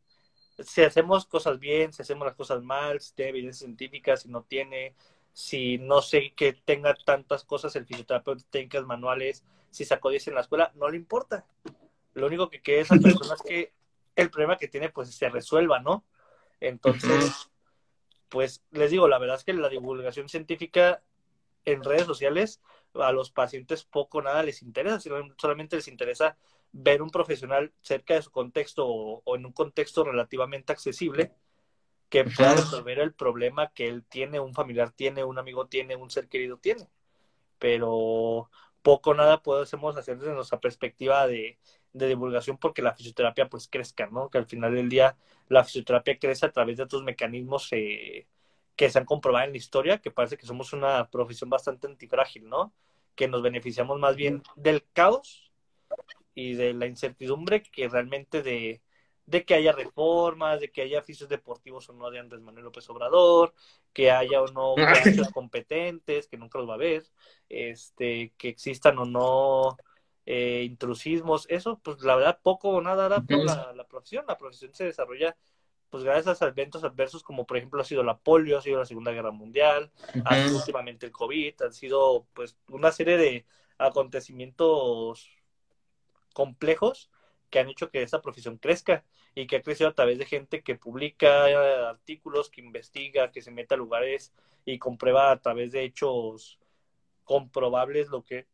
Si 0.59 0.83
hacemos 0.83 1.27
cosas 1.27 1.59
bien, 1.59 1.93
si 1.93 2.03
hacemos 2.03 2.27
las 2.27 2.35
cosas 2.35 2.63
mal, 2.63 3.01
si 3.01 3.15
tiene 3.15 3.31
evidencia 3.31 3.67
científica, 3.67 4.17
si 4.17 4.29
no 4.29 4.43
tiene, 4.43 4.95
si 5.33 5.79
no 5.79 6.03
sé 6.03 6.33
que 6.35 6.53
tenga 6.53 6.95
tantas 6.95 7.45
cosas 7.45 7.77
el 7.77 7.87
fisioterapeuta, 7.87 8.45
técnicas 8.51 8.85
manuales, 8.85 9.45
si 9.71 9.85
sacó 9.85 10.11
10 10.11 10.29
en 10.29 10.35
la 10.35 10.41
escuela, 10.41 10.73
no 10.75 10.89
le 10.89 10.97
importa. 10.97 11.47
Lo 12.15 12.27
único 12.27 12.51
que 12.51 12.61
quiere 12.61 12.81
esa 12.81 12.97
persona 12.97 13.35
es 13.35 13.43
que 13.43 13.73
el 14.17 14.31
problema 14.31 14.57
que 14.57 14.69
tiene 14.69 14.89
pues 14.89 15.15
se 15.15 15.29
resuelva, 15.29 15.79
¿no? 15.79 16.05
Entonces, 16.61 17.51
pues 18.29 18.65
les 18.73 18.91
digo, 18.91 19.07
la 19.07 19.19
verdad 19.19 19.37
es 19.37 19.45
que 19.45 19.53
la 19.53 19.69
divulgación 19.69 20.29
científica 20.29 21.03
en 21.65 21.85
redes 21.85 22.07
sociales 22.07 22.61
a 22.95 23.13
los 23.13 23.31
pacientes 23.31 23.85
poco 23.85 24.23
nada 24.23 24.43
les 24.43 24.63
interesa, 24.63 24.99
solamente 25.37 25.77
les 25.77 25.89
interesa 25.89 26.37
ver 26.73 27.03
un 27.03 27.11
profesional 27.11 27.73
cerca 27.81 28.15
de 28.15 28.23
su 28.23 28.31
contexto 28.31 28.87
o, 28.87 29.37
en 29.37 29.47
un 29.47 29.53
contexto 29.53 30.05
relativamente 30.05 30.73
accesible 30.73 31.33
que 32.09 32.25
pueda 32.25 32.55
resolver 32.55 32.99
el 32.99 33.13
problema 33.13 33.69
que 33.69 33.89
él 33.89 34.05
tiene, 34.05 34.41
un 34.41 34.55
familiar 34.55 34.93
tiene, 34.93 35.25
un 35.25 35.39
amigo 35.39 35.67
tiene, 35.67 35.97
un 35.97 36.11
ser 36.11 36.29
querido 36.29 36.57
tiene. 36.57 36.89
Pero 37.59 38.51
poco 38.83 39.15
nada 39.15 39.43
podemos 39.43 39.97
hacer 39.97 40.19
desde 40.19 40.33
nuestra 40.33 40.61
perspectiva 40.61 41.27
de, 41.27 41.59
de 41.93 42.09
divulgación 42.09 42.57
porque 42.57 42.83
la 42.83 42.95
fisioterapia 42.95 43.49
pues 43.49 43.69
crezca, 43.69 44.07
¿no? 44.07 44.31
Que 44.31 44.39
al 44.39 44.47
final 44.47 44.75
del 44.75 44.89
día 44.89 45.17
la 45.49 45.65
fisioterapia 45.65 46.19
crece 46.19 46.47
a 46.47 46.53
través 46.53 46.77
de 46.77 46.85
otros 46.85 47.03
mecanismos 47.03 47.69
eh, 47.73 48.27
que 48.77 48.91
se 48.91 48.99
han 48.99 49.05
comprobado 49.05 49.45
en 49.45 49.53
la 49.53 49.59
historia, 49.59 49.99
que 49.99 50.11
parece 50.11 50.37
que 50.37 50.47
somos 50.47 50.73
una 50.73 51.11
profesión 51.11 51.51
bastante 51.51 51.87
antifrágil, 51.87 52.49
¿no? 52.49 52.73
Que 53.15 53.29
nos 53.29 53.43
beneficiamos 53.43 53.99
más 53.99 54.17
bien 54.17 54.43
del 54.57 54.85
caos 54.93 55.48
y 56.39 56.55
de 56.55 56.73
la 56.73 56.87
incertidumbre 56.87 57.65
que 57.65 57.89
realmente 57.89 58.45
de, 58.45 58.81
de 59.27 59.45
que 59.45 59.55
haya 59.55 59.73
reformas, 59.73 60.61
de 60.61 60.71
que 60.71 60.83
haya 60.83 61.01
oficios 61.01 61.29
deportivos 61.29 61.89
o 61.89 61.93
no 61.95 62.13
de 62.13 62.21
Andrés 62.21 62.41
Manuel 62.41 62.67
López 62.67 62.89
Obrador, 62.91 63.53
que 63.93 64.13
haya 64.13 64.41
o 64.41 64.47
no 64.47 64.77
competentes, 65.35 66.29
que 66.29 66.37
nunca 66.37 66.61
los 66.61 66.69
va 66.69 66.75
a 66.75 66.77
haber, 66.77 67.03
este, 67.49 68.33
que 68.39 68.51
existan 68.51 68.99
o 68.99 69.05
no 69.05 69.77
eh, 70.27 70.63
intrusismos, 70.65 71.47
eso, 71.49 71.81
pues 71.83 72.03
la 72.03 72.15
verdad 72.15 72.39
poco 72.41 72.69
o 72.69 72.81
nada 72.81 73.09
da 73.09 73.21
por 73.21 73.45
la, 73.45 73.73
la, 73.73 73.89
profesión. 73.89 74.25
La 74.29 74.39
profesión 74.39 74.73
se 74.75 74.85
desarrolla 74.85 75.37
pues 75.91 76.05
gracias 76.05 76.41
a 76.41 76.47
eventos 76.47 76.85
adversos 76.85 77.25
como 77.25 77.47
por 77.47 77.57
ejemplo 77.57 77.81
ha 77.81 77.85
sido 77.85 78.05
la 78.05 78.17
polio, 78.17 78.59
ha 78.59 78.63
sido 78.63 78.79
la 78.79 78.85
Segunda 78.85 79.11
Guerra 79.11 79.33
Mundial, 79.33 79.91
ha 80.25 80.37
sido 80.37 80.59
últimamente 80.59 81.07
el 81.07 81.13
COVID, 81.13 81.63
han 81.63 81.73
sido 81.73 82.29
pues 82.33 82.57
una 82.69 82.93
serie 82.93 83.17
de 83.17 83.45
acontecimientos 83.79 85.38
complejos 86.39 87.11
que 87.51 87.59
han 87.59 87.69
hecho 87.69 87.91
que 87.91 88.01
esta 88.01 88.23
profesión 88.23 88.59
crezca 88.59 89.05
y 89.35 89.49
que 89.49 89.57
ha 89.57 89.63
crecido 89.63 89.91
a 89.91 89.95
través 89.95 90.19
de 90.19 90.25
gente 90.25 90.63
que 90.63 90.77
publica 90.77 91.47
artículos, 91.89 92.49
que 92.49 92.61
investiga, 92.61 93.33
que 93.33 93.43
se 93.43 93.51
mete 93.51 93.75
a 93.75 93.77
lugares 93.77 94.33
y 94.65 94.79
comprueba 94.79 95.33
a 95.33 95.41
través 95.41 95.73
de 95.73 95.83
hechos 95.83 96.61
comprobables 97.25 98.09
lo 98.11 98.23
que 98.23 98.47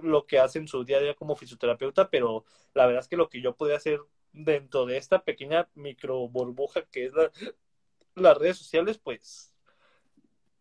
lo 0.00 0.26
que 0.26 0.38
hace 0.38 0.60
en 0.60 0.68
su 0.68 0.84
día 0.84 0.98
a 0.98 1.00
día 1.00 1.14
como 1.14 1.34
fisioterapeuta, 1.34 2.08
pero 2.08 2.44
la 2.72 2.86
verdad 2.86 3.00
es 3.00 3.08
que 3.08 3.16
lo 3.16 3.28
que 3.28 3.40
yo 3.40 3.56
podía 3.56 3.76
hacer 3.78 3.98
dentro 4.32 4.86
de 4.86 4.96
esta 4.96 5.24
pequeña 5.24 5.68
micro 5.74 6.28
burbuja 6.28 6.82
que 6.82 7.06
es 7.06 7.12
la, 7.14 7.32
las 8.14 8.38
redes 8.38 8.58
sociales, 8.58 8.98
pues 8.98 9.52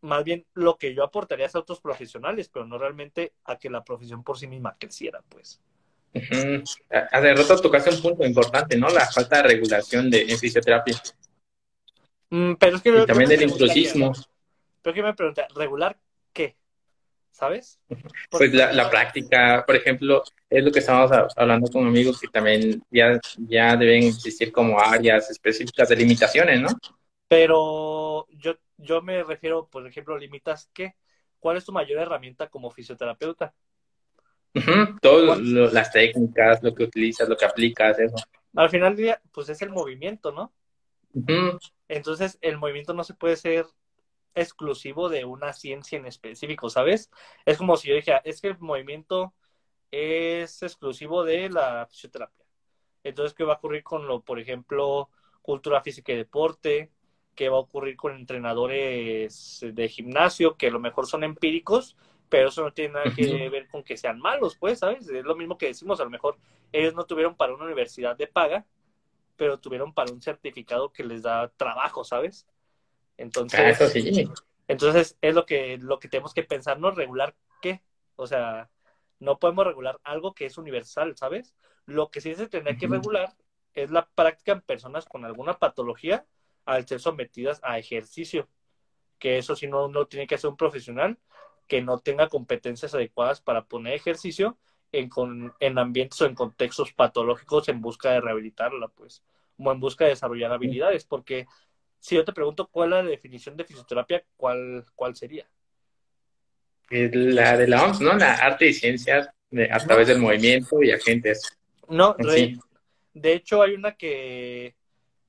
más 0.01 0.23
bien 0.23 0.47
lo 0.55 0.77
que 0.79 0.95
yo 0.95 1.03
aportaría 1.03 1.47
a 1.53 1.59
otros 1.59 1.81
profesionales, 1.81 2.49
pero 2.49 2.65
no 2.65 2.79
realmente 2.79 3.35
a 3.43 3.59
que 3.59 3.69
la 3.69 3.83
profesión 3.83 4.23
por 4.23 4.39
sí 4.39 4.47
misma 4.47 4.75
creciera, 4.79 5.21
pues. 5.29 5.61
Hace 7.11 7.33
rato 7.33 7.61
tocaste 7.61 7.89
un 7.91 8.01
punto 8.01 8.25
importante, 8.25 8.77
¿no? 8.77 8.89
La 8.89 9.05
falta 9.05 9.37
de 9.37 9.49
regulación 9.49 10.09
de 10.09 10.25
fisioterapia. 10.37 11.01
Mm, 12.29 12.53
pero 12.53 12.77
es 12.77 12.81
que 12.81 12.89
y 12.89 13.05
también 13.05 13.29
del 13.29 13.43
intrusismo. 13.43 14.13
Pero 14.81 14.93
que 14.93 15.03
me 15.03 15.13
pregunta, 15.13 15.47
¿regular 15.55 15.97
qué? 16.33 16.55
¿sabes? 17.37 17.79
Pues 18.31 18.51
la, 18.51 18.89
práctica, 18.89 19.63
por 19.65 19.75
ejemplo, 19.75 20.23
es 20.49 20.63
lo 20.63 20.71
que 20.71 20.79
estamos 20.79 21.11
hablando 21.35 21.69
con 21.71 21.85
amigos 21.85 22.19
que 22.19 22.27
también 22.29 22.81
ya, 22.89 23.19
ya 23.37 23.75
deben 23.75 24.05
existir 24.05 24.51
como 24.51 24.79
áreas 24.79 25.29
específicas 25.29 25.87
de 25.89 25.97
limitaciones, 25.97 26.59
¿no? 26.59 26.69
Pero 27.27 28.25
yo, 28.31 28.55
yo 28.77 29.03
me 29.03 29.23
refiero, 29.23 29.67
por 29.67 29.85
ejemplo, 29.85 30.17
limitas 30.17 30.71
qué? 30.73 30.95
¿Cuál 31.39 31.57
es 31.57 31.65
tu 31.65 31.71
mayor 31.71 31.99
herramienta 32.01 32.47
como 32.49 32.71
fisioterapeuta? 32.71 33.53
Todas 35.01 35.39
las 35.39 35.91
técnicas, 35.91 36.63
lo 36.63 36.73
que 36.73 36.83
utilizas, 36.83 37.29
lo 37.29 37.37
que 37.37 37.45
aplicas, 37.45 37.99
eso. 37.99 38.15
Al 38.55 38.69
final 38.69 38.95
del 38.95 39.05
día, 39.05 39.21
pues 39.31 39.49
es 39.49 39.61
el 39.61 39.69
movimiento, 39.69 40.31
¿no? 40.31 40.53
Entonces, 41.87 42.37
el 42.41 42.57
movimiento 42.57 42.93
no 42.93 43.03
se 43.03 43.13
puede 43.13 43.35
ser 43.35 43.65
exclusivo 44.35 45.09
de 45.09 45.25
una 45.25 45.53
ciencia 45.53 45.97
en 45.97 46.05
específico, 46.05 46.69
¿sabes? 46.69 47.09
Es 47.45 47.57
como 47.57 47.77
si 47.77 47.89
yo 47.89 47.95
dijera, 47.95 48.21
es 48.23 48.41
que 48.41 48.49
el 48.49 48.59
movimiento 48.59 49.33
es 49.91 50.61
exclusivo 50.63 51.23
de 51.23 51.49
la 51.49 51.87
fisioterapia. 51.89 52.45
Entonces, 53.03 53.33
¿qué 53.33 53.43
va 53.43 53.53
a 53.53 53.57
ocurrir 53.57 53.83
con 53.83 54.07
lo, 54.07 54.21
por 54.21 54.39
ejemplo, 54.39 55.09
cultura 55.41 55.81
física 55.81 56.11
y 56.11 56.17
deporte? 56.17 56.91
¿Qué 57.35 57.49
va 57.49 57.57
a 57.57 57.61
ocurrir 57.61 57.95
con 57.95 58.15
entrenadores 58.15 59.63
de 59.63 59.89
gimnasio 59.89 60.55
que 60.55 60.67
a 60.67 60.71
lo 60.71 60.79
mejor 60.79 61.07
son 61.07 61.23
empíricos, 61.23 61.95
pero 62.29 62.49
eso 62.49 62.63
no 62.63 62.73
tiene 62.73 62.95
nada 62.95 63.13
que 63.15 63.49
ver 63.49 63.67
con 63.67 63.83
que 63.83 63.97
sean 63.97 64.19
malos, 64.19 64.55
pues, 64.57 64.79
¿sabes? 64.79 65.07
Es 65.07 65.23
lo 65.23 65.35
mismo 65.35 65.57
que 65.57 65.67
decimos, 65.67 65.99
a 65.99 66.03
lo 66.03 66.09
mejor 66.09 66.37
ellos 66.71 66.93
no 66.93 67.05
tuvieron 67.05 67.35
para 67.35 67.53
una 67.53 67.65
universidad 67.65 68.15
de 68.17 68.27
paga, 68.27 68.65
pero 69.35 69.59
tuvieron 69.59 69.93
para 69.93 70.11
un 70.11 70.21
certificado 70.21 70.91
que 70.91 71.03
les 71.03 71.21
da 71.21 71.49
trabajo, 71.49 72.03
¿sabes? 72.03 72.47
Entonces, 73.17 73.81
ah, 73.81 74.33
entonces 74.67 75.17
es 75.21 75.33
lo 75.35 75.45
que, 75.45 75.77
lo 75.77 75.99
que 75.99 76.09
tenemos 76.09 76.33
que 76.33 76.43
pensar, 76.43 76.79
¿no? 76.79 76.91
Regular 76.91 77.35
qué. 77.61 77.81
O 78.15 78.27
sea, 78.27 78.69
no 79.19 79.39
podemos 79.39 79.65
regular 79.65 79.99
algo 80.03 80.33
que 80.33 80.45
es 80.45 80.57
universal, 80.57 81.15
¿sabes? 81.15 81.53
Lo 81.85 82.09
que 82.09 82.19
sí 82.19 82.35
se 82.35 82.47
tendría 82.47 82.77
que 82.77 82.87
regular 82.87 83.33
es 83.73 83.89
la 83.91 84.07
práctica 84.07 84.51
en 84.51 84.61
personas 84.61 85.05
con 85.05 85.23
alguna 85.23 85.57
patología 85.57 86.25
al 86.65 86.85
ser 86.87 86.99
sometidas 86.99 87.59
a 87.63 87.79
ejercicio. 87.79 88.49
Que 89.19 89.37
eso 89.37 89.55
sí 89.55 89.67
no, 89.67 89.87
no 89.87 90.05
tiene 90.05 90.27
que 90.27 90.37
ser 90.37 90.49
un 90.49 90.57
profesional 90.57 91.17
que 91.67 91.81
no 91.81 91.99
tenga 91.99 92.29
competencias 92.29 92.93
adecuadas 92.93 93.41
para 93.41 93.65
poner 93.65 93.93
ejercicio 93.93 94.57
en, 94.91 95.09
con, 95.09 95.53
en 95.59 95.77
ambientes 95.77 96.19
o 96.21 96.25
en 96.25 96.35
contextos 96.35 96.93
patológicos 96.93 97.67
en 97.69 97.81
busca 97.81 98.11
de 98.11 98.21
rehabilitarla, 98.21 98.87
pues, 98.89 99.23
o 99.57 99.71
en 99.71 99.79
busca 99.79 100.05
de 100.05 100.11
desarrollar 100.11 100.51
habilidades, 100.51 101.05
porque 101.05 101.45
si 101.99 102.15
yo 102.15 102.23
te 102.23 102.33
pregunto 102.33 102.67
cuál 102.67 102.93
es 102.93 103.03
la 103.03 103.09
definición 103.09 103.57
de 103.57 103.65
fisioterapia, 103.65 104.23
¿cuál, 104.35 104.85
cuál 104.95 105.15
sería? 105.15 105.49
La 106.89 107.57
de 107.57 107.67
la 107.67 107.83
OMS, 107.83 107.99
¿no? 107.99 108.13
La 108.13 108.35
arte 108.35 108.67
y 108.67 108.73
ciencias 108.73 109.29
a 109.71 109.79
través 109.79 110.07
del 110.07 110.19
movimiento 110.19 110.81
y 110.81 110.91
agentes. 110.91 111.57
No, 111.89 112.15
de 113.13 113.33
hecho 113.33 113.61
hay 113.61 113.73
una 113.73 113.95
que 113.95 114.75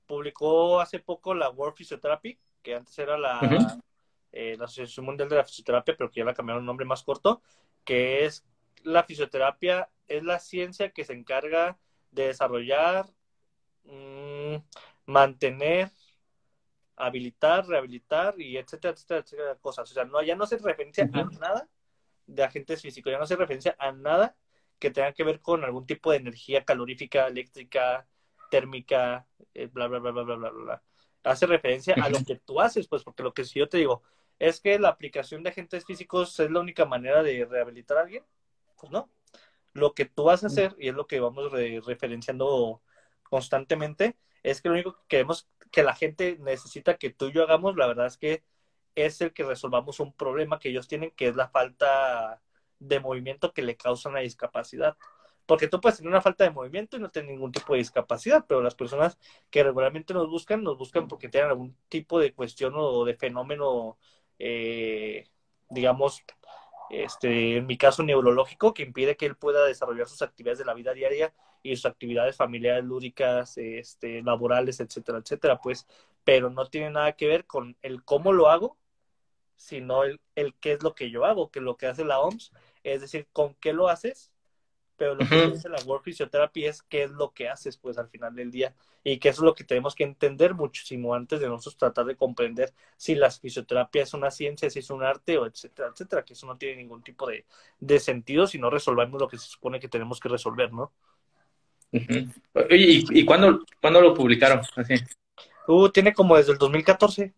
publicó 0.06 0.80
hace 0.80 1.00
poco 1.00 1.34
la 1.34 1.50
World 1.50 1.76
Physiotherapy, 1.76 2.38
que 2.62 2.74
antes 2.74 2.96
era 2.98 3.18
la, 3.18 3.80
eh, 4.32 4.56
la 4.58 4.66
Asociación 4.66 5.06
Mundial 5.06 5.28
de 5.28 5.36
la 5.36 5.44
Fisioterapia, 5.44 5.96
pero 5.96 6.10
que 6.10 6.20
ya 6.20 6.24
la 6.24 6.34
cambiaron 6.34 6.62
un 6.62 6.66
nombre 6.66 6.86
más 6.86 7.02
corto, 7.02 7.42
que 7.84 8.24
es 8.24 8.44
la 8.82 9.04
fisioterapia, 9.04 9.90
es 10.06 10.22
la 10.22 10.38
ciencia 10.38 10.90
que 10.90 11.04
se 11.04 11.14
encarga 11.14 11.78
de 12.10 12.28
desarrollar, 12.28 13.06
mm, 13.84 14.56
mantener 15.06 15.90
habilitar, 16.98 17.66
rehabilitar 17.66 18.40
y 18.40 18.56
etcétera, 18.56 18.92
etcétera, 18.92 19.20
etcétera, 19.20 19.54
cosas. 19.56 19.90
O 19.90 19.94
sea, 19.94 20.04
no, 20.04 20.20
ya 20.22 20.34
no 20.34 20.44
hace 20.44 20.58
referencia 20.58 21.08
a 21.12 21.24
nada 21.24 21.68
de 22.26 22.42
agentes 22.44 22.82
físicos, 22.82 23.10
ya 23.10 23.18
no 23.18 23.24
hace 23.24 23.36
referencia 23.36 23.76
a 23.78 23.92
nada 23.92 24.36
que 24.78 24.90
tenga 24.90 25.12
que 25.12 25.24
ver 25.24 25.40
con 25.40 25.64
algún 25.64 25.86
tipo 25.86 26.10
de 26.10 26.18
energía 26.18 26.64
calorífica, 26.64 27.26
eléctrica, 27.26 28.06
térmica, 28.50 29.26
eh, 29.54 29.66
bla, 29.66 29.86
bla, 29.86 29.98
bla, 30.00 30.10
bla, 30.10 30.22
bla, 30.22 30.36
bla, 30.36 30.50
bla. 30.50 30.82
Hace 31.24 31.46
referencia 31.46 31.94
a 32.00 32.08
lo 32.08 32.18
que 32.24 32.36
tú 32.36 32.60
haces, 32.60 32.88
pues, 32.88 33.02
porque 33.04 33.22
lo 33.22 33.32
que 33.32 33.44
si 33.44 33.58
yo 33.58 33.68
te 33.68 33.78
digo 33.78 34.02
es 34.38 34.60
que 34.60 34.78
la 34.78 34.88
aplicación 34.88 35.42
de 35.42 35.50
agentes 35.50 35.84
físicos 35.84 36.38
es 36.40 36.50
la 36.50 36.60
única 36.60 36.84
manera 36.84 37.22
de 37.22 37.44
rehabilitar 37.44 37.98
a 37.98 38.02
alguien, 38.02 38.24
pues 38.80 38.92
no. 38.92 39.10
Lo 39.72 39.94
que 39.94 40.04
tú 40.06 40.24
vas 40.24 40.44
a 40.44 40.48
hacer, 40.48 40.74
y 40.78 40.88
es 40.88 40.94
lo 40.94 41.06
que 41.06 41.20
vamos 41.20 41.52
referenciando 41.52 42.82
constantemente, 43.22 44.16
es 44.42 44.62
que 44.62 44.68
lo 44.68 44.74
único 44.74 44.94
que 44.94 45.06
queremos 45.08 45.48
que 45.70 45.82
la 45.82 45.94
gente 45.94 46.38
necesita 46.40 46.96
que 46.96 47.10
tú 47.10 47.26
y 47.26 47.32
yo 47.32 47.42
hagamos, 47.42 47.76
la 47.76 47.86
verdad 47.86 48.06
es 48.06 48.16
que 48.16 48.44
es 48.94 49.20
el 49.20 49.32
que 49.32 49.44
resolvamos 49.44 50.00
un 50.00 50.12
problema 50.12 50.58
que 50.58 50.70
ellos 50.70 50.88
tienen, 50.88 51.10
que 51.12 51.28
es 51.28 51.36
la 51.36 51.48
falta 51.48 52.42
de 52.78 53.00
movimiento 53.00 53.52
que 53.52 53.62
le 53.62 53.76
causa 53.76 54.08
una 54.08 54.20
discapacidad. 54.20 54.96
Porque 55.46 55.68
tú 55.68 55.80
puedes 55.80 55.98
tener 55.98 56.10
una 56.10 56.20
falta 56.20 56.44
de 56.44 56.50
movimiento 56.50 56.96
y 56.96 57.00
no 57.00 57.10
tener 57.10 57.30
ningún 57.30 57.52
tipo 57.52 57.72
de 57.72 57.78
discapacidad, 57.78 58.44
pero 58.46 58.60
las 58.60 58.74
personas 58.74 59.18
que 59.50 59.62
regularmente 59.62 60.12
nos 60.14 60.28
buscan, 60.28 60.62
nos 60.62 60.76
buscan 60.76 61.08
porque 61.08 61.28
tienen 61.28 61.50
algún 61.50 61.76
tipo 61.88 62.20
de 62.20 62.34
cuestión 62.34 62.74
o 62.76 63.04
de 63.04 63.14
fenómeno, 63.14 63.98
eh, 64.38 65.28
digamos, 65.70 66.22
este, 66.90 67.56
en 67.58 67.66
mi 67.66 67.76
caso 67.76 68.02
neurológico, 68.02 68.74
que 68.74 68.82
impide 68.82 69.16
que 69.16 69.26
él 69.26 69.36
pueda 69.36 69.64
desarrollar 69.66 70.08
sus 70.08 70.22
actividades 70.22 70.58
de 70.58 70.64
la 70.64 70.74
vida 70.74 70.92
diaria 70.92 71.34
y 71.62 71.76
sus 71.76 71.86
actividades 71.86 72.36
familiares, 72.36 72.84
lúdicas, 72.84 73.58
este, 73.58 74.22
laborales, 74.22 74.80
etcétera, 74.80 75.18
etcétera, 75.18 75.60
pues, 75.60 75.86
pero 76.24 76.50
no 76.50 76.66
tiene 76.66 76.90
nada 76.90 77.12
que 77.12 77.26
ver 77.26 77.46
con 77.46 77.76
el 77.82 78.04
cómo 78.04 78.32
lo 78.32 78.48
hago, 78.48 78.78
sino 79.56 80.04
el, 80.04 80.20
el 80.34 80.54
qué 80.54 80.72
es 80.72 80.82
lo 80.82 80.94
que 80.94 81.10
yo 81.10 81.24
hago, 81.24 81.50
que 81.50 81.60
lo 81.60 81.76
que 81.76 81.86
hace 81.86 82.04
la 82.04 82.20
OMS, 82.20 82.52
es 82.84 83.00
decir, 83.00 83.28
con 83.32 83.54
qué 83.56 83.72
lo 83.72 83.88
haces 83.88 84.32
pero 84.98 85.14
lo 85.14 85.26
que 85.26 85.52
dice 85.52 85.68
la 85.68 85.78
Work 85.86 86.02
Physiotherapy 86.02 86.66
es 86.66 86.82
qué 86.82 87.04
es 87.04 87.12
lo 87.12 87.30
que 87.32 87.48
haces, 87.48 87.76
pues, 87.78 87.96
al 87.98 88.08
final 88.08 88.34
del 88.34 88.50
día, 88.50 88.74
y 89.04 89.18
que 89.18 89.28
eso 89.28 89.42
es 89.42 89.44
lo 89.44 89.54
que 89.54 89.62
tenemos 89.62 89.94
que 89.94 90.02
entender 90.02 90.54
muchísimo 90.54 91.14
antes 91.14 91.38
de 91.38 91.46
nosotros 91.46 91.76
tratar 91.76 92.04
de 92.04 92.16
comprender 92.16 92.74
si 92.96 93.14
la 93.14 93.30
fisioterapia 93.30 94.02
es 94.02 94.12
una 94.12 94.32
ciencia, 94.32 94.68
si 94.68 94.80
es 94.80 94.90
un 94.90 95.04
arte, 95.04 95.38
o 95.38 95.46
etcétera, 95.46 95.90
etcétera, 95.92 96.24
que 96.24 96.32
eso 96.32 96.46
no 96.46 96.58
tiene 96.58 96.76
ningún 96.76 97.02
tipo 97.02 97.28
de, 97.28 97.46
de 97.78 98.00
sentido 98.00 98.48
si 98.48 98.58
no 98.58 98.70
resolvemos 98.70 99.20
lo 99.20 99.28
que 99.28 99.38
se 99.38 99.46
supone 99.46 99.78
que 99.78 99.88
tenemos 99.88 100.18
que 100.18 100.28
resolver, 100.28 100.72
¿no? 100.72 100.92
¿Y, 101.92 103.20
y 103.20 103.24
cuándo, 103.24 103.64
cuándo, 103.80 104.00
lo 104.00 104.12
publicaron? 104.12 104.60
Así. 104.76 104.94
Uh, 105.68 105.88
tiene 105.90 106.12
como 106.12 106.36
desde 106.36 106.52
el 106.52 106.58
2014. 106.58 107.32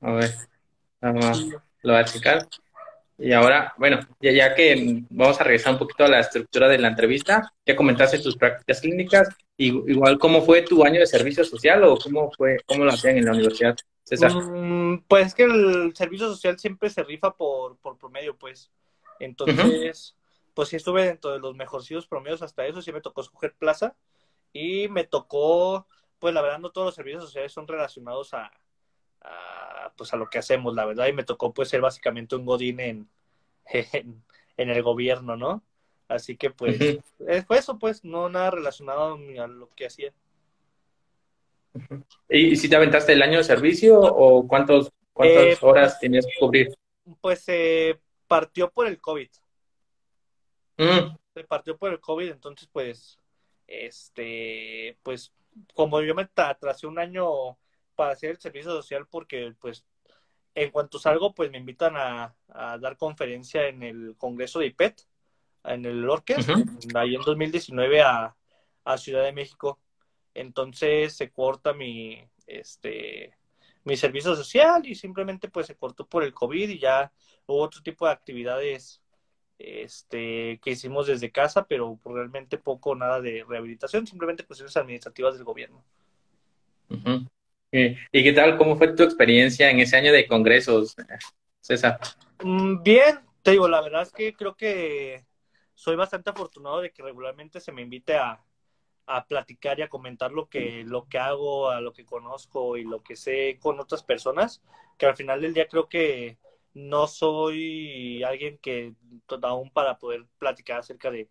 A 0.00 0.12
ver, 0.12 0.34
vamos, 1.00 1.46
lo 1.82 1.92
voy 1.92 2.00
a 2.00 2.04
checar. 2.04 2.48
Y 3.16 3.32
ahora, 3.32 3.72
bueno, 3.76 4.00
ya, 4.20 4.32
ya, 4.32 4.54
que 4.54 5.04
vamos 5.10 5.40
a 5.40 5.44
regresar 5.44 5.74
un 5.74 5.78
poquito 5.78 6.04
a 6.04 6.08
la 6.08 6.20
estructura 6.20 6.68
de 6.68 6.78
la 6.78 6.88
entrevista, 6.88 7.52
ya 7.64 7.76
comentaste 7.76 8.18
tus 8.18 8.36
prácticas 8.36 8.80
clínicas, 8.80 9.28
y, 9.56 9.68
igual 9.68 10.18
cómo 10.18 10.42
fue 10.42 10.62
tu 10.62 10.84
año 10.84 10.98
de 10.98 11.06
servicio 11.06 11.44
social 11.44 11.84
o 11.84 11.96
cómo 11.96 12.32
fue, 12.32 12.56
cómo 12.66 12.84
lo 12.84 12.90
hacían 12.90 13.16
en 13.16 13.26
la 13.26 13.32
universidad, 13.32 13.76
César. 14.02 14.32
Mm, 14.32 15.04
pues 15.06 15.32
que 15.32 15.44
el 15.44 15.94
servicio 15.94 16.26
social 16.28 16.58
siempre 16.58 16.90
se 16.90 17.04
rifa 17.04 17.32
por, 17.36 17.76
por 17.78 17.96
promedio, 17.96 18.36
pues. 18.36 18.70
Entonces, 19.20 20.16
pues 20.52 20.68
sí 20.68 20.76
estuve 20.76 21.04
dentro 21.04 21.30
de 21.30 21.38
los 21.38 21.54
mejorcitos 21.54 22.08
promedios 22.08 22.42
hasta 22.42 22.66
eso, 22.66 22.82
sí 22.82 22.92
me 22.92 23.00
tocó 23.00 23.20
escoger 23.20 23.54
plaza 23.54 23.94
y 24.52 24.88
me 24.88 25.04
tocó, 25.04 25.86
pues 26.18 26.34
la 26.34 26.42
verdad 26.42 26.58
no 26.58 26.70
todos 26.70 26.86
los 26.86 26.94
servicios 26.96 27.24
sociales 27.24 27.52
son 27.52 27.68
relacionados 27.68 28.34
a, 28.34 28.50
pues 29.96 30.12
a 30.12 30.16
lo 30.16 30.28
que 30.28 30.38
hacemos, 30.38 30.74
la 30.74 30.84
verdad, 30.84 31.06
y 31.06 31.12
me 31.12 31.24
tocó 31.24 31.52
pues 31.52 31.68
ser 31.68 31.80
básicamente 31.80 32.36
un 32.36 32.44
godín 32.44 32.80
en, 32.80 33.08
en, 33.66 34.70
el 34.70 34.82
gobierno, 34.82 35.36
¿no? 35.36 35.62
Así 36.08 36.36
que 36.36 36.50
pues 36.50 36.78
fue 37.46 37.58
eso, 37.58 37.78
pues, 37.78 38.04
no 38.04 38.28
nada 38.28 38.50
relacionado 38.50 39.14
a 39.14 39.46
lo 39.46 39.70
que 39.70 39.86
hacía. 39.86 40.12
¿Y 42.28 42.56
si 42.56 42.68
te 42.68 42.76
aventaste 42.76 43.12
el 43.12 43.22
año 43.22 43.38
de 43.38 43.44
servicio 43.44 44.00
o 44.00 44.46
cuántos, 44.46 44.92
cuántas 45.12 45.44
eh, 45.44 45.58
horas 45.60 45.92
pues, 45.92 46.00
tenías 46.00 46.26
que 46.26 46.32
cubrir? 46.38 46.74
Pues 47.20 47.40
se 47.40 47.98
partió 48.28 48.70
por 48.70 48.86
el 48.86 49.00
COVID. 49.00 49.28
Mm. 50.76 51.16
Se 51.34 51.44
partió 51.44 51.76
por 51.76 51.92
el 51.92 52.00
COVID, 52.00 52.30
entonces 52.30 52.68
pues, 52.70 53.18
este, 53.66 54.96
pues, 55.02 55.32
como 55.74 56.00
yo 56.02 56.14
me 56.14 56.28
atrasé 56.36 56.86
un 56.86 56.98
año 56.98 57.56
para 57.94 58.12
hacer 58.12 58.30
el 58.30 58.38
servicio 58.38 58.70
social 58.70 59.06
porque 59.10 59.54
pues 59.60 59.84
en 60.54 60.70
cuanto 60.70 60.98
salgo 60.98 61.34
pues 61.34 61.50
me 61.50 61.58
invitan 61.58 61.94
a, 61.96 62.34
dar 62.48 62.96
conferencia 62.96 63.66
en 63.66 63.82
el 63.82 64.14
Congreso 64.16 64.60
de 64.60 64.66
IPET, 64.66 65.02
en 65.64 65.84
el 65.84 66.08
Orques, 66.08 66.46
ahí 66.94 67.14
en 67.14 67.22
2019 67.22 68.02
a, 68.02 68.36
a 68.84 68.98
Ciudad 68.98 69.24
de 69.24 69.32
México. 69.32 69.80
Entonces 70.34 71.16
se 71.16 71.30
corta 71.30 71.72
mi, 71.72 72.22
este, 72.46 73.36
mi 73.84 73.96
servicio 73.96 74.34
social 74.34 74.86
y 74.86 74.94
simplemente 74.94 75.48
pues 75.48 75.66
se 75.66 75.76
cortó 75.76 76.06
por 76.06 76.24
el 76.24 76.34
COVID 76.34 76.68
y 76.68 76.78
ya 76.78 77.12
hubo 77.46 77.60
otro 77.60 77.82
tipo 77.82 78.06
de 78.06 78.12
actividades 78.12 79.02
este, 79.58 80.58
que 80.62 80.70
hicimos 80.70 81.06
desde 81.06 81.30
casa, 81.30 81.66
pero 81.66 81.98
realmente 82.04 82.58
poco 82.58 82.94
nada 82.94 83.20
de 83.20 83.44
rehabilitación, 83.48 84.06
simplemente 84.06 84.44
cuestiones 84.44 84.76
administrativas 84.76 85.34
del 85.34 85.44
gobierno. 85.44 85.84
¿Y 87.76 88.22
qué 88.22 88.32
tal? 88.32 88.56
¿Cómo 88.56 88.76
fue 88.76 88.94
tu 88.94 89.02
experiencia 89.02 89.68
en 89.68 89.80
ese 89.80 89.96
año 89.96 90.12
de 90.12 90.28
congresos, 90.28 90.94
César? 91.60 91.98
Mm, 92.40 92.84
bien, 92.84 93.18
te 93.42 93.50
digo, 93.50 93.66
la 93.66 93.80
verdad 93.80 94.02
es 94.02 94.12
que 94.12 94.32
creo 94.32 94.54
que 94.54 95.24
soy 95.74 95.96
bastante 95.96 96.30
afortunado 96.30 96.80
de 96.80 96.92
que 96.92 97.02
regularmente 97.02 97.58
se 97.58 97.72
me 97.72 97.82
invite 97.82 98.14
a, 98.14 98.40
platicar 99.28 99.78
y 99.78 99.82
a 99.82 99.88
comentar 99.88 100.32
lo 100.32 100.48
que, 100.48 100.84
lo 100.86 101.08
que 101.08 101.18
hago, 101.18 101.68
a 101.68 101.80
lo 101.80 101.92
que 101.92 102.06
conozco 102.06 102.76
y 102.78 102.84
lo 102.84 103.02
que 103.02 103.16
sé 103.16 103.58
con 103.60 103.78
otras 103.78 104.02
personas, 104.02 104.62
que 104.96 105.06
al 105.06 105.16
final 105.16 105.42
del 105.42 105.52
día 105.52 105.68
creo 105.68 105.88
que 105.88 106.38
no 106.72 107.06
soy 107.06 108.22
alguien 108.22 108.56
que 108.58 108.94
aún 109.42 109.70
para 109.70 109.98
poder 109.98 110.24
platicar 110.38 110.78
acerca 110.78 111.10
de, 111.10 111.28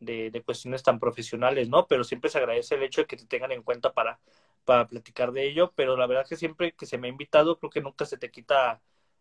de, 0.00 0.42
cuestiones 0.44 0.82
tan 0.82 0.98
profesionales, 0.98 1.68
¿no? 1.68 1.86
Pero 1.86 2.04
siempre 2.04 2.30
se 2.30 2.38
agradece 2.38 2.74
el 2.74 2.82
hecho 2.82 3.02
de 3.02 3.06
que 3.06 3.16
te 3.16 3.26
tengan 3.26 3.52
en 3.52 3.62
cuenta 3.62 3.92
para, 3.92 4.20
para 4.64 4.86
platicar 4.88 5.32
de 5.32 5.46
ello, 5.46 5.72
pero 5.76 5.96
la 5.96 6.06
verdad 6.06 6.26
que 6.28 6.36
siempre 6.36 6.72
que 6.72 6.86
se 6.86 6.98
me 6.98 7.08
ha 7.08 7.10
invitado, 7.10 7.58
creo 7.58 7.70
que 7.70 7.80
nunca 7.80 8.06
se 8.06 8.18
te 8.18 8.30
quita 8.30 8.80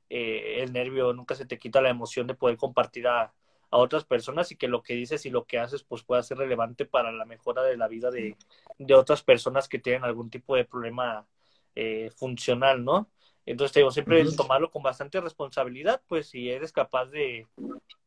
eh, 0.09 0.61
el 0.61 0.73
nervio, 0.73 1.13
nunca 1.13 1.35
se 1.35 1.45
te 1.45 1.59
quita 1.59 1.81
la 1.81 1.89
emoción 1.89 2.27
de 2.27 2.35
poder 2.35 2.57
compartir 2.57 3.07
a, 3.07 3.33
a, 3.71 3.77
otras 3.77 4.05
personas 4.05 4.51
y 4.51 4.55
que 4.57 4.67
lo 4.67 4.83
que 4.83 4.93
dices 4.95 5.25
y 5.25 5.29
lo 5.29 5.45
que 5.45 5.59
haces 5.59 5.83
pues 5.83 6.03
pueda 6.03 6.23
ser 6.23 6.37
relevante 6.37 6.85
para 6.85 7.11
la 7.11 7.25
mejora 7.25 7.63
de 7.63 7.77
la 7.77 7.87
vida 7.87 8.11
de, 8.11 8.37
de 8.77 8.93
otras 8.95 9.23
personas 9.23 9.67
que 9.67 9.79
tienen 9.79 10.03
algún 10.03 10.29
tipo 10.29 10.55
de 10.55 10.65
problema 10.65 11.27
eh, 11.75 12.11
funcional, 12.15 12.83
¿no? 12.83 13.09
Entonces, 13.45 13.73
te 13.73 13.79
digo, 13.79 13.91
siempre 13.91 14.23
tomarlo 14.37 14.71
con 14.71 14.83
bastante 14.83 15.19
responsabilidad, 15.19 16.01
pues 16.07 16.27
si 16.29 16.49
eres 16.49 16.71
capaz 16.71 17.07
de... 17.07 17.47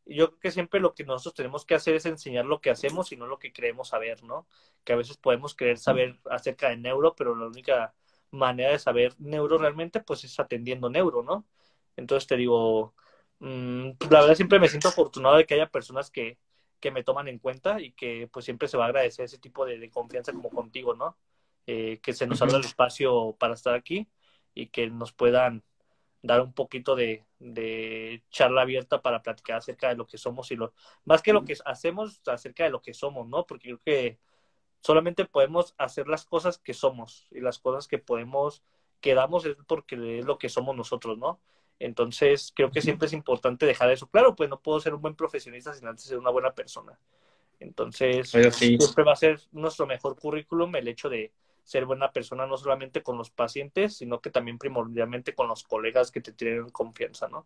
Yo 0.07 0.29
creo 0.29 0.41
que 0.41 0.51
siempre 0.53 0.81
lo 0.81 0.95
que 0.95 1.05
nosotros 1.05 1.35
tenemos 1.35 1.65
que 1.67 1.75
hacer 1.75 1.95
es 1.97 2.07
enseñar 2.07 2.45
lo 2.47 2.61
que 2.61 2.71
hacemos 2.71 3.13
y 3.13 3.17
no 3.17 3.27
lo 3.27 3.39
que 3.39 3.53
creemos 3.53 3.89
saber, 3.89 4.23
¿no? 4.23 4.47
Que 4.85 4.93
a 4.93 4.97
veces 4.97 5.17
podemos 5.17 5.55
creer 5.57 5.79
saber 5.79 6.19
acerca 6.31 6.69
de 6.71 6.77
neuro, 6.77 7.15
pero 7.17 7.35
la 7.35 7.47
única 7.47 7.95
manera 8.31 8.71
de 8.73 8.79
saber 8.79 9.15
neuro 9.19 9.59
realmente, 9.59 10.01
pues 10.01 10.25
es 10.25 10.39
atendiendo 10.39 10.89
neuro, 10.91 11.23
¿no? 11.23 11.47
Entonces 11.97 12.27
te 12.29 12.37
digo, 12.37 12.95
mmm, 13.41 13.91
la 14.11 14.21
verdad 14.21 14.35
siempre 14.37 14.61
me 14.61 14.69
siento 14.69 14.89
afortunado 14.89 15.37
de 15.37 15.47
que 15.47 15.55
haya 15.55 15.71
personas 15.71 16.11
que, 16.11 16.39
que 16.81 16.91
me 16.91 17.05
toman 17.05 17.29
en 17.29 17.39
cuenta 17.39 17.81
y 17.81 17.93
que 17.93 18.29
pues 18.33 18.45
siempre 18.45 18.69
se 18.69 18.77
va 18.77 18.85
a 18.85 18.89
agradecer 18.89 19.25
ese 19.25 19.39
tipo 19.39 19.65
de, 19.67 19.91
confianza 19.91 20.33
como 20.33 20.51
contigo, 20.51 20.95
¿no? 20.95 21.17
Eh, 21.67 21.99
que 22.03 22.13
se 22.13 22.27
nos 22.27 22.41
abra 22.43 22.59
el 22.59 22.65
espacio 22.65 23.35
para 23.39 23.55
estar 23.55 23.75
aquí 23.75 24.09
y 24.55 24.69
que 24.69 24.89
nos 24.89 25.13
puedan 25.13 25.65
dar 26.23 26.41
un 26.41 26.53
poquito 26.53 26.97
de, 26.97 27.25
charla 28.31 28.63
abierta 28.63 29.03
para 29.03 29.23
platicar 29.23 29.59
acerca 29.59 29.89
de 29.89 29.97
lo 29.97 30.07
que 30.07 30.19
somos 30.19 30.51
y 30.51 30.57
lo 30.57 30.73
más 31.05 31.23
que 31.23 31.33
lo 31.33 31.45
que 31.45 31.57
hacemos 31.65 32.21
acerca 32.27 32.65
de 32.65 32.71
lo 32.71 32.83
que 32.83 32.95
somos, 32.95 33.29
¿no? 33.29 33.47
Porque 33.47 33.69
creo 33.69 33.81
que 33.85 34.19
solamente 34.81 35.25
podemos 35.25 35.75
hacer 35.79 36.09
las 36.09 36.25
cosas 36.25 36.59
que 36.59 36.75
somos 36.75 37.27
y 37.31 37.41
las 37.41 37.59
cosas 37.59 37.89
que 37.89 37.99
podemos 37.99 38.63
que 39.01 39.15
damos 39.15 39.45
es 39.45 39.57
porque 39.67 40.19
es 40.19 40.25
lo 40.25 40.39
que 40.39 40.49
somos 40.49 40.77
nosotros, 40.77 41.19
¿no? 41.19 41.41
Entonces, 41.79 42.53
creo 42.57 42.71
que 42.71 42.81
siempre 42.81 43.07
es 43.07 43.13
importante 43.13 43.67
dejar 43.67 43.91
eso 43.91 44.09
claro, 44.09 44.35
pues 44.35 44.49
no 44.49 44.61
puedo 44.61 44.81
ser 44.81 44.95
un 44.95 45.03
buen 45.03 45.15
profesionista 45.15 45.75
sin 45.75 45.87
antes 45.87 46.05
ser 46.05 46.19
una 46.19 46.31
buena 46.31 46.55
persona. 46.55 46.99
Entonces, 47.61 48.31
siempre 48.31 49.05
va 49.05 49.13
a 49.13 49.17
ser 49.17 49.41
nuestro 49.53 49.87
mejor 49.87 50.17
currículum 50.17 50.75
el 50.77 50.89
hecho 50.89 51.09
de, 51.09 51.33
ser 51.67 51.85
buena 51.85 52.13
persona 52.13 52.47
no 52.47 52.57
solamente 52.57 53.03
con 53.03 53.19
los 53.19 53.31
pacientes, 53.31 53.97
sino 53.97 54.21
que 54.21 54.31
también 54.31 54.57
primordialmente 54.57 55.35
con 55.35 55.49
los 55.49 55.65
colegas 55.65 56.13
que 56.13 56.21
te 56.21 56.31
tienen 56.31 56.71
confianza, 56.71 57.29
¿no? 57.29 57.45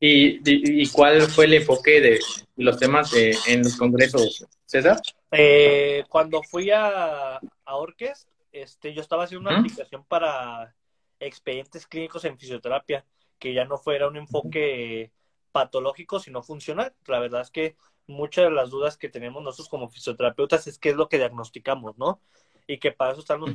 ¿Y, 0.00 0.88
cuál 0.88 1.22
fue 1.22 1.44
el 1.44 1.54
enfoque 1.54 2.00
de 2.00 2.18
los 2.56 2.78
temas 2.78 3.12
en 3.14 3.62
los 3.62 3.76
congresos, 3.76 4.44
César? 4.64 5.00
Eh, 5.30 6.04
cuando 6.08 6.42
fui 6.42 6.70
a, 6.72 7.36
a 7.36 7.76
Orquest, 7.76 8.28
este, 8.50 8.92
yo 8.92 9.02
estaba 9.02 9.24
haciendo 9.24 9.48
una 9.48 9.60
aplicación 9.60 10.04
para 10.04 10.74
expedientes 11.20 11.86
clínicos 11.86 12.24
en 12.24 12.38
fisioterapia, 12.38 13.04
que 13.38 13.54
ya 13.54 13.64
no 13.64 13.78
fuera 13.78 14.08
un 14.08 14.16
enfoque 14.16 15.12
patológico, 15.52 16.18
sino 16.18 16.42
funcional. 16.42 16.92
La 17.06 17.20
verdad 17.20 17.42
es 17.42 17.50
que 17.50 17.76
muchas 18.06 18.44
de 18.44 18.50
las 18.50 18.70
dudas 18.70 18.96
que 18.96 19.08
tenemos 19.08 19.42
nosotros 19.42 19.68
como 19.68 19.88
fisioterapeutas 19.88 20.66
es 20.66 20.78
qué 20.78 20.90
es 20.90 20.96
lo 20.96 21.08
que 21.08 21.18
diagnosticamos, 21.18 21.98
¿no? 21.98 22.20
Y 22.66 22.78
que 22.78 22.92
para 22.92 23.12
eso 23.12 23.20
están 23.20 23.40
los 23.40 23.50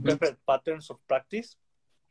Patterns 0.45 0.89
of 0.91 0.99
Practice 1.05 1.57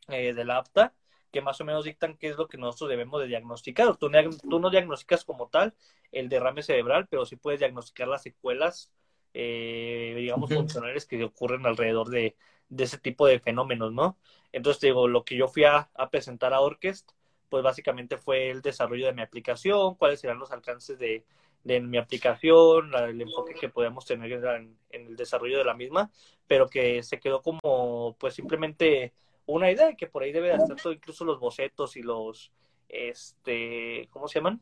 eh, 0.09 0.33
de 0.35 0.45
la 0.45 0.59
APTA, 0.59 0.95
que 1.31 1.41
más 1.41 1.61
o 1.61 1.65
menos 1.65 1.85
dictan 1.85 2.17
qué 2.17 2.29
es 2.29 2.37
lo 2.37 2.49
que 2.49 2.59
nosotros 2.59 2.91
debemos 2.91 3.21
de 3.21 3.29
diagnosticar. 3.29 3.97
Tú, 3.97 4.11
tú 4.49 4.61
no 4.61 4.71
diagnosticas 4.71 5.25
como 5.25 5.49
tal 5.49 5.75
el 6.13 6.29
derrame 6.29 6.63
cerebral, 6.63 7.07
pero 7.09 7.25
sí 7.25 7.37
puedes 7.37 7.61
diagnosticar 7.61 8.09
las 8.09 8.23
secuelas, 8.23 8.93
eh, 9.33 10.15
digamos, 10.17 10.53
funcionales 10.53 11.07
que 11.07 11.23
ocurren 11.23 11.67
alrededor 11.67 12.09
de, 12.09 12.37
de, 12.69 12.85
ese 12.85 12.99
tipo 12.99 13.27
de 13.27 13.39
fenómenos, 13.39 13.93
¿no? 13.93 14.19
Entonces, 14.53 14.81
digo, 14.81 15.07
lo 15.07 15.25
que 15.25 15.37
yo 15.37 15.47
fui 15.47 15.65
a, 15.65 15.89
a 15.95 16.11
presentar 16.11 16.53
a 16.53 16.61
Orquest, 16.61 17.13
pues 17.49 17.63
básicamente 17.63 18.17
fue 18.17 18.51
el 18.51 18.63
desarrollo 18.63 19.07
de 19.07 19.13
mi 19.13 19.23
aplicación, 19.23 19.95
cuáles 19.95 20.21
serán 20.21 20.39
los 20.39 20.51
alcances 20.51 20.99
de, 20.99 21.25
de 21.65 21.81
mi 21.81 21.99
aplicación, 21.99 22.95
el 22.95 23.21
enfoque 23.21 23.55
que 23.55 23.69
podemos 23.69 24.05
tener 24.07 24.33
en, 24.33 24.77
el 24.91 25.17
desarrollo 25.17 25.59
de 25.59 25.65
la 25.65 25.75
misma, 25.75 26.11
pero 26.47 26.69
que 26.69 27.03
se 27.03 27.21
quedó 27.21 27.43
como 27.43 28.17
pues 28.19 28.35
simplemente 28.35 29.13
una 29.47 29.71
idea 29.71 29.95
que 29.95 30.07
por 30.07 30.23
ahí 30.23 30.33
debe 30.33 30.55
estar 30.55 30.77
todo, 30.77 30.93
incluso 30.93 31.25
los 31.25 31.39
bocetos 31.39 31.97
y 31.97 32.03
los 32.03 32.53
este, 32.89 34.09
¿cómo 34.11 34.27
se 34.27 34.39
llaman? 34.39 34.61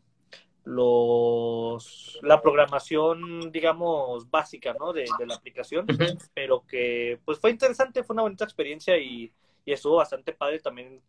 Los, 0.64 2.18
la 2.22 2.42
programación, 2.42 3.50
digamos, 3.50 4.28
básica, 4.28 4.74
¿no? 4.78 4.92
De, 4.92 5.06
la 5.26 5.34
aplicación, 5.34 5.87
pero 6.34 6.64
que, 6.66 7.18
pues 7.24 7.38
fue 7.38 7.50
interesante, 7.50 8.04
fue 8.04 8.14
una 8.14 8.22
bonita 8.22 8.44
experiencia 8.44 8.98
y, 8.98 9.32
y 9.64 9.72
estuvo 9.72 9.96
bastante 9.96 10.32
padre 10.32 10.61
también 10.61 11.00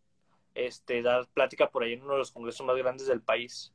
este, 0.54 1.02
dar 1.02 1.26
plática 1.28 1.68
por 1.70 1.82
ahí 1.82 1.92
en 1.92 2.02
uno 2.02 2.14
de 2.14 2.18
los 2.20 2.30
congresos 2.30 2.66
más 2.66 2.76
grandes 2.76 3.06
del 3.06 3.22
país. 3.22 3.72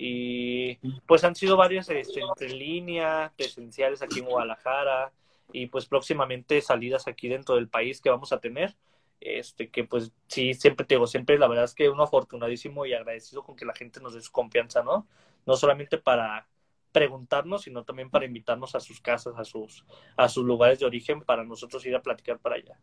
Y 0.00 0.76
pues 1.06 1.24
han 1.24 1.34
sido 1.34 1.56
varias 1.56 1.88
este, 1.90 2.20
en 2.38 2.58
línea, 2.58 3.32
presenciales 3.36 4.00
aquí 4.00 4.20
en 4.20 4.26
Guadalajara 4.26 5.12
y 5.52 5.66
pues 5.66 5.86
próximamente 5.86 6.60
salidas 6.60 7.08
aquí 7.08 7.28
dentro 7.28 7.56
del 7.56 7.68
país 7.68 8.00
que 8.00 8.08
vamos 8.08 8.32
a 8.32 8.38
tener. 8.38 8.76
Este, 9.20 9.70
que 9.70 9.82
pues 9.82 10.12
sí, 10.28 10.54
siempre 10.54 10.86
te 10.86 10.94
digo, 10.94 11.08
siempre 11.08 11.36
la 11.36 11.48
verdad 11.48 11.64
es 11.64 11.74
que 11.74 11.88
uno 11.88 12.04
afortunadísimo 12.04 12.86
y 12.86 12.94
agradecido 12.94 13.42
con 13.42 13.56
que 13.56 13.64
la 13.64 13.74
gente 13.74 14.00
nos 14.00 14.14
dé 14.14 14.20
su 14.20 14.30
confianza, 14.30 14.84
¿no? 14.84 15.08
No 15.44 15.56
solamente 15.56 15.98
para 15.98 16.46
preguntarnos, 16.92 17.62
sino 17.62 17.82
también 17.82 18.08
para 18.08 18.24
invitarnos 18.24 18.76
a 18.76 18.80
sus 18.80 19.00
casas, 19.00 19.34
a 19.36 19.44
sus, 19.44 19.84
a 20.16 20.28
sus 20.28 20.44
lugares 20.44 20.78
de 20.78 20.86
origen, 20.86 21.22
para 21.22 21.42
nosotros 21.42 21.84
ir 21.84 21.96
a 21.96 22.02
platicar 22.02 22.38
para 22.38 22.54
allá. 22.54 22.78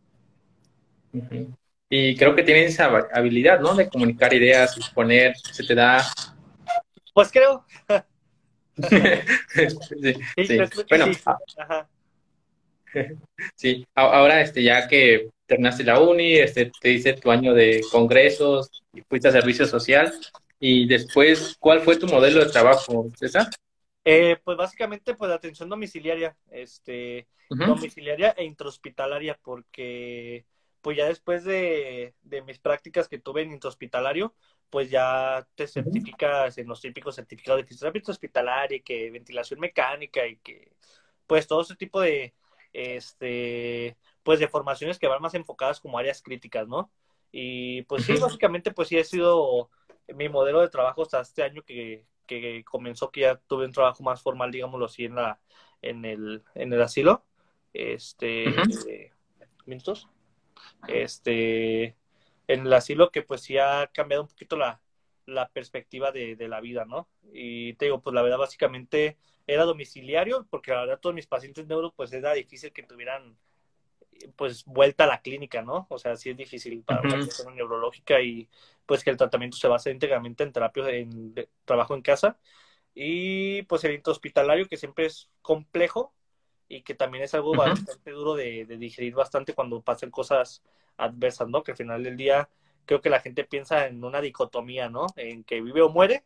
Y 1.89 2.17
creo 2.17 2.35
que 2.35 2.43
tienes 2.43 2.73
esa 2.73 3.07
habilidad, 3.13 3.61
¿no? 3.61 3.73
De 3.73 3.87
comunicar 3.87 4.33
ideas, 4.33 4.75
exponer, 4.75 5.33
se 5.37 5.63
te 5.63 5.75
da 5.75 6.03
pues 7.15 7.31
creo. 7.31 7.65
sí, 8.89 10.13
sí, 10.45 10.57
Bueno, 10.89 11.05
ah. 11.55 11.87
sí, 13.55 13.87
ahora 13.95 14.41
este, 14.41 14.61
ya 14.61 14.85
que 14.89 15.29
terminaste 15.45 15.85
la 15.85 16.01
uni, 16.01 16.33
este, 16.33 16.73
te 16.81 16.91
hice 16.91 17.13
tu 17.13 17.31
año 17.31 17.53
de 17.53 17.81
congresos, 17.89 18.69
y 18.93 18.99
fuiste 19.01 19.29
a 19.29 19.31
servicio 19.31 19.65
social, 19.65 20.13
y 20.59 20.87
después, 20.87 21.55
¿cuál 21.57 21.79
fue 21.79 21.95
tu 21.95 22.05
modelo 22.07 22.43
de 22.43 22.51
trabajo, 22.51 23.09
César? 23.15 23.47
Eh, 24.03 24.37
pues 24.43 24.57
básicamente, 24.57 25.15
pues 25.15 25.31
atención 25.31 25.69
domiciliaria, 25.69 26.35
este, 26.51 27.29
domiciliaria 27.49 28.35
e 28.37 28.43
intrahospitalaria, 28.43 29.39
porque 29.41 30.45
pues 30.81 30.97
ya 30.97 31.07
después 31.07 31.45
de, 31.45 32.13
de 32.23 32.41
mis 32.41 32.59
prácticas 32.59 33.07
que 33.07 33.19
tuve 33.19 33.41
en 33.41 33.53
intrahospitalario, 33.53 34.35
pues 34.69 34.89
ya 34.89 35.47
te 35.55 35.67
certificas 35.67 36.57
en 36.57 36.67
los 36.67 36.81
típicos 36.81 37.15
certificados 37.15 37.61
de 37.61 37.67
fisioterapia 37.67 38.01
hospitalaria, 38.07 38.81
que 38.83 39.11
ventilación 39.11 39.59
mecánica 39.59 40.25
y 40.27 40.37
que 40.37 40.71
pues 41.27 41.47
todo 41.47 41.61
ese 41.61 41.75
tipo 41.75 42.01
de 42.01 42.33
este 42.73 43.97
pues 44.23 44.39
de 44.39 44.47
formaciones 44.47 44.99
que 44.99 45.07
van 45.07 45.21
más 45.21 45.33
enfocadas 45.33 45.79
como 45.79 45.97
áreas 45.97 46.21
críticas, 46.21 46.67
¿no? 46.67 46.91
Y 47.31 47.83
pues 47.83 48.05
sí, 48.05 48.17
básicamente 48.17 48.71
pues 48.71 48.87
sí 48.87 48.97
ha 48.97 49.03
sido 49.03 49.69
mi 50.07 50.29
modelo 50.29 50.61
de 50.61 50.69
trabajo 50.69 51.03
hasta 51.03 51.21
este 51.21 51.43
año 51.43 51.63
que, 51.63 52.05
que 52.25 52.63
comenzó, 52.65 53.11
que 53.11 53.21
ya 53.21 53.35
tuve 53.47 53.65
un 53.65 53.71
trabajo 53.71 54.03
más 54.03 54.21
formal, 54.21 54.51
digámoslo 54.51 54.85
así, 54.85 55.05
en 55.05 55.15
la 55.15 55.39
en 55.81 56.05
el, 56.05 56.43
en 56.55 56.73
el 56.73 56.81
asilo. 56.81 57.23
Este, 57.73 58.45
minutos. 59.65 60.07
Este, 60.87 61.95
en 62.47 62.65
el 62.65 62.73
asilo 62.73 63.11
que 63.11 63.21
pues 63.21 63.41
sí 63.41 63.57
ha 63.57 63.89
cambiado 63.93 64.23
un 64.23 64.29
poquito 64.29 64.57
la, 64.57 64.79
perspectiva 65.53 66.11
de, 66.11 66.47
la 66.47 66.61
vida, 66.61 66.85
¿no? 66.85 67.07
Y 67.33 67.73
te 67.73 67.85
digo, 67.85 68.01
pues 68.01 68.13
la 68.13 68.21
verdad 68.21 68.37
básicamente 68.37 69.17
era 69.47 69.63
domiciliario, 69.63 70.45
porque 70.49 70.71
la 70.71 70.81
verdad 70.81 70.99
todos 70.99 71.15
mis 71.15 71.27
pacientes 71.27 71.67
neuro 71.67 71.93
pues 71.95 72.13
era 72.13 72.33
difícil 72.33 72.71
que 72.71 72.83
tuvieran 72.83 73.37
pues 74.35 74.65
vuelta 74.65 75.03
a 75.03 75.07
la 75.07 75.21
clínica, 75.21 75.61
¿no? 75.61 75.87
O 75.89 75.97
sea, 75.97 76.15
sí 76.15 76.29
es 76.29 76.37
difícil 76.37 76.83
para 76.83 77.01
una 77.01 77.15
persona 77.15 77.51
neurológica 77.51 78.21
y 78.21 78.47
pues 78.85 79.03
que 79.03 79.09
el 79.09 79.17
tratamiento 79.17 79.57
se 79.57 79.67
basa 79.67 79.89
íntegramente 79.89 80.43
en 80.43 80.51
terapia, 80.51 80.89
en 80.89 81.35
trabajo 81.65 81.95
en 81.95 82.01
casa 82.01 82.37
y 82.93 83.63
pues 83.63 83.83
el 83.83 84.01
hospitalario 84.05 84.67
que 84.67 84.77
siempre 84.77 85.05
es 85.05 85.29
complejo 85.41 86.13
y 86.67 86.81
que 86.81 86.95
también 86.95 87.23
es 87.23 87.33
algo 87.33 87.53
bastante 87.55 88.11
duro 88.11 88.35
de, 88.35 88.65
de, 88.65 88.77
digerir 88.77 89.13
bastante 89.13 89.53
cuando 89.53 89.81
pasan 89.81 90.11
cosas 90.11 90.63
adversas, 90.97 91.47
¿no? 91.49 91.63
Que 91.63 91.71
al 91.71 91.77
final 91.77 92.03
del 92.03 92.17
día 92.17 92.49
creo 92.85 93.01
que 93.01 93.09
la 93.09 93.19
gente 93.19 93.43
piensa 93.43 93.87
en 93.87 94.03
una 94.03 94.21
dicotomía, 94.21 94.89
¿no? 94.89 95.07
En 95.15 95.43
que 95.43 95.61
vive 95.61 95.81
o 95.81 95.89
muere, 95.89 96.23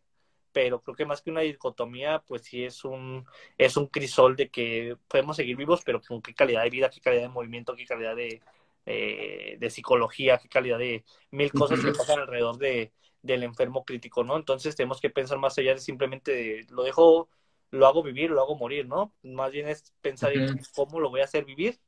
pero 0.52 0.82
creo 0.82 0.96
que 0.96 1.06
más 1.06 1.22
que 1.22 1.32
una 1.32 1.42
dicotomía, 1.42 2.24
pues 2.28 2.44
sí 2.44 2.64
es 2.66 2.84
un, 2.84 3.26
es 3.58 3.78
un 3.78 3.88
crisol 3.88 4.36
de 4.36 4.50
que 4.50 4.98
podemos 5.08 5.36
seguir 5.38 5.56
vivos, 5.56 5.82
pero 5.86 6.02
con 6.02 6.22
qué 6.22 6.34
calidad 6.34 6.64
de 6.64 6.70
vida, 6.70 6.90
qué 6.90 7.02
calidad 7.02 7.24
de 7.24 7.30
movimiento, 7.30 7.76
qué 7.76 7.86
calidad 7.86 8.16
de, 8.16 8.42
eh, 8.86 9.58
de 9.60 9.70
psicología, 9.70 10.38
qué 10.38 10.50
calidad 10.50 10.80
de 10.80 11.06
mil 11.32 11.52
cosas 11.54 11.80
que 11.84 11.92
pasan 11.92 12.20
alrededor 12.20 12.58
de, 12.58 12.92
del 13.22 13.44
enfermo 13.44 13.86
crítico, 13.86 14.24
¿no? 14.24 14.38
Entonces 14.38 14.76
tenemos 14.76 15.00
que 15.00 15.10
pensar 15.10 15.38
más 15.38 15.58
allá 15.58 15.74
de 15.74 15.80
simplemente 15.80 16.66
lo 16.70 16.84
dejo, 16.84 17.30
lo 17.72 17.88
hago 17.88 18.04
vivir, 18.04 18.32
lo 18.32 18.42
hago 18.42 18.56
morir, 18.56 18.88
¿no? 18.88 19.14
Más 19.24 19.52
bien 19.52 19.68
es 19.68 19.94
pensar 20.02 20.34
en 20.34 20.60
cómo 20.76 21.00
lo 21.00 21.10
voy 21.10 21.22
a 21.22 21.26
hacer 21.26 21.46
vivir 21.46 21.80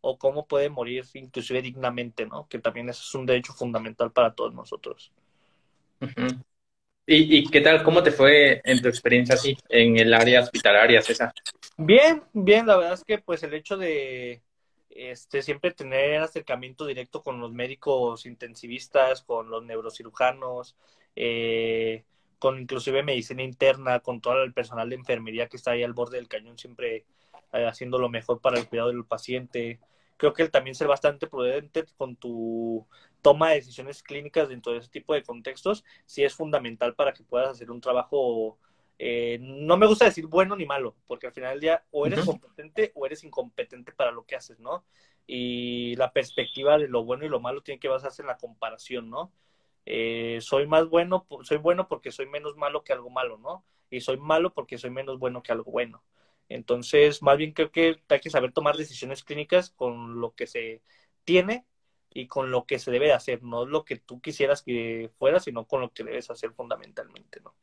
o 0.00 0.18
cómo 0.18 0.46
puede 0.46 0.68
morir 0.68 1.04
inclusive 1.14 1.62
dignamente, 1.62 2.26
¿no? 2.26 2.46
Que 2.48 2.58
también 2.58 2.88
eso 2.88 3.02
es 3.02 3.14
un 3.14 3.26
derecho 3.26 3.52
fundamental 3.52 4.12
para 4.12 4.34
todos 4.34 4.54
nosotros. 4.54 5.12
¿Y, 7.06 7.38
¿Y, 7.38 7.46
qué 7.48 7.60
tal, 7.60 7.82
cómo 7.82 8.02
te 8.02 8.10
fue 8.10 8.60
en 8.64 8.82
tu 8.82 8.88
experiencia 8.88 9.34
así, 9.34 9.56
en 9.68 9.96
el 9.98 10.12
área 10.12 10.40
hospitalaria, 10.40 11.00
César? 11.02 11.32
Bien, 11.76 12.22
bien, 12.32 12.66
la 12.66 12.76
verdad 12.76 12.94
es 12.94 13.04
que 13.04 13.18
pues 13.18 13.42
el 13.42 13.54
hecho 13.54 13.76
de 13.76 14.42
este, 14.96 15.42
siempre 15.42 15.72
tener 15.72 16.20
acercamiento 16.22 16.86
directo 16.86 17.22
con 17.22 17.40
los 17.40 17.52
médicos 17.52 18.26
intensivistas, 18.26 19.22
con 19.22 19.50
los 19.50 19.64
neurocirujanos, 19.64 20.74
eh, 21.14 22.04
con 22.38 22.58
inclusive 22.60 23.02
medicina 23.02 23.42
interna, 23.42 24.00
con 24.00 24.20
todo 24.20 24.42
el 24.42 24.52
personal 24.52 24.88
de 24.88 24.96
enfermería 24.96 25.48
que 25.48 25.56
está 25.56 25.72
ahí 25.72 25.82
al 25.82 25.92
borde 25.92 26.16
del 26.16 26.28
cañón, 26.28 26.58
siempre 26.58 27.04
haciendo 27.52 27.98
lo 27.98 28.08
mejor 28.08 28.40
para 28.40 28.58
el 28.58 28.68
cuidado 28.68 28.88
del 28.88 29.04
paciente, 29.04 29.80
creo 30.16 30.32
que 30.32 30.48
también 30.48 30.74
ser 30.74 30.88
bastante 30.88 31.26
prudente 31.26 31.84
con 31.96 32.16
tu 32.16 32.86
toma 33.22 33.50
de 33.50 33.56
decisiones 33.56 34.02
clínicas 34.02 34.48
dentro 34.48 34.72
de 34.72 34.78
ese 34.78 34.88
tipo 34.88 35.14
de 35.14 35.22
contextos, 35.22 35.84
sí 36.04 36.24
es 36.24 36.34
fundamental 36.34 36.94
para 36.94 37.12
que 37.12 37.24
puedas 37.24 37.50
hacer 37.50 37.70
un 37.70 37.80
trabajo, 37.80 38.58
eh, 38.98 39.38
no 39.40 39.76
me 39.76 39.86
gusta 39.86 40.04
decir 40.04 40.26
bueno 40.26 40.56
ni 40.56 40.64
malo, 40.64 40.96
porque 41.06 41.26
al 41.26 41.32
final 41.32 41.52
del 41.52 41.60
día 41.60 41.84
o 41.90 42.06
eres 42.06 42.24
competente 42.24 42.92
o 42.94 43.06
eres 43.06 43.24
incompetente 43.24 43.92
para 43.92 44.12
lo 44.12 44.24
que 44.24 44.36
haces, 44.36 44.60
¿no? 44.60 44.84
Y 45.26 45.96
la 45.96 46.12
perspectiva 46.12 46.78
de 46.78 46.88
lo 46.88 47.04
bueno 47.04 47.24
y 47.24 47.28
lo 47.28 47.40
malo 47.40 47.62
tiene 47.62 47.80
que 47.80 47.88
basarse 47.88 48.22
en 48.22 48.28
la 48.28 48.38
comparación, 48.38 49.10
¿no? 49.10 49.32
Eh, 49.84 50.38
soy 50.40 50.66
más 50.66 50.88
bueno, 50.88 51.26
soy 51.42 51.58
bueno 51.58 51.88
porque 51.88 52.10
soy 52.10 52.26
menos 52.26 52.56
malo 52.56 52.82
que 52.84 52.92
algo 52.92 53.10
malo, 53.10 53.38
¿no? 53.38 53.64
Y 53.90 54.00
soy 54.00 54.18
malo 54.18 54.52
porque 54.52 54.78
soy 54.78 54.90
menos 54.90 55.18
bueno 55.18 55.42
que 55.42 55.52
algo 55.52 55.70
bueno. 55.70 56.02
Entonces, 56.48 57.22
más 57.22 57.36
bien 57.36 57.52
creo 57.52 57.70
que 57.70 58.00
hay 58.08 58.20
que 58.20 58.30
saber 58.30 58.52
tomar 58.52 58.76
decisiones 58.76 59.24
clínicas 59.24 59.70
con 59.70 60.20
lo 60.20 60.34
que 60.34 60.46
se 60.46 60.82
tiene 61.24 61.66
y 62.10 62.28
con 62.28 62.50
lo 62.50 62.64
que 62.64 62.78
se 62.78 62.90
debe 62.90 63.12
hacer, 63.12 63.42
no 63.42 63.66
lo 63.66 63.84
que 63.84 63.96
tú 63.96 64.20
quisieras 64.20 64.62
que 64.62 65.10
fuera, 65.18 65.40
sino 65.40 65.66
con 65.66 65.80
lo 65.80 65.92
que 65.92 66.04
debes 66.04 66.30
hacer 66.30 66.52
fundamentalmente, 66.52 67.40
¿no? 67.40 67.54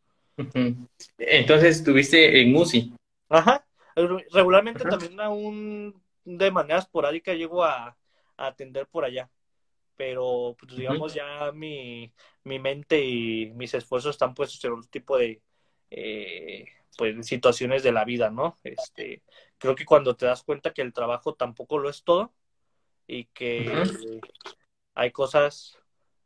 Entonces, 1.17 1.78
estuviste 1.78 2.41
en 2.41 2.56
UCI. 2.56 2.93
Ajá. 3.30 3.65
Regularmente 3.96 4.84
también 4.84 5.19
aún 5.19 6.02
de 6.26 6.52
manera 6.52 6.80
esporádica 6.80 7.34
llego 7.34 7.63
a, 7.63 7.98
atender 8.38 8.88
por 8.88 9.06
allá. 9.06 9.30
Pero, 9.96 10.56
pues, 10.60 10.76
digamos, 10.76 11.13
ya 11.13 11.52
mi, 11.52 12.12
mi 12.43 12.60
mente 12.60 13.04
y 13.04 13.52
mis 13.56 13.74
esfuerzos 13.76 14.15
están 14.15 14.34
puestos 14.34 14.63
en 14.65 14.74
un 14.74 14.88
tipo 14.88 15.17
de, 15.17 15.39
eh, 15.91 16.65
pues, 16.97 17.25
situaciones 17.27 17.84
de 17.84 17.91
la 17.91 18.06
vida, 18.06 18.29
¿no? 18.29 18.58
Este, 18.63 19.23
creo 19.58 19.75
que 19.75 19.86
cuando 19.86 20.15
te 20.15 20.25
das 20.25 20.43
cuenta 20.43 20.73
que 20.73 20.82
el 20.82 20.93
trabajo 20.93 21.36
tampoco 21.36 21.77
lo 21.77 21.89
es 21.89 22.03
todo 22.03 22.34
y 23.08 23.25
que 23.25 23.71
hay 24.95 25.12
cosas 25.12 25.77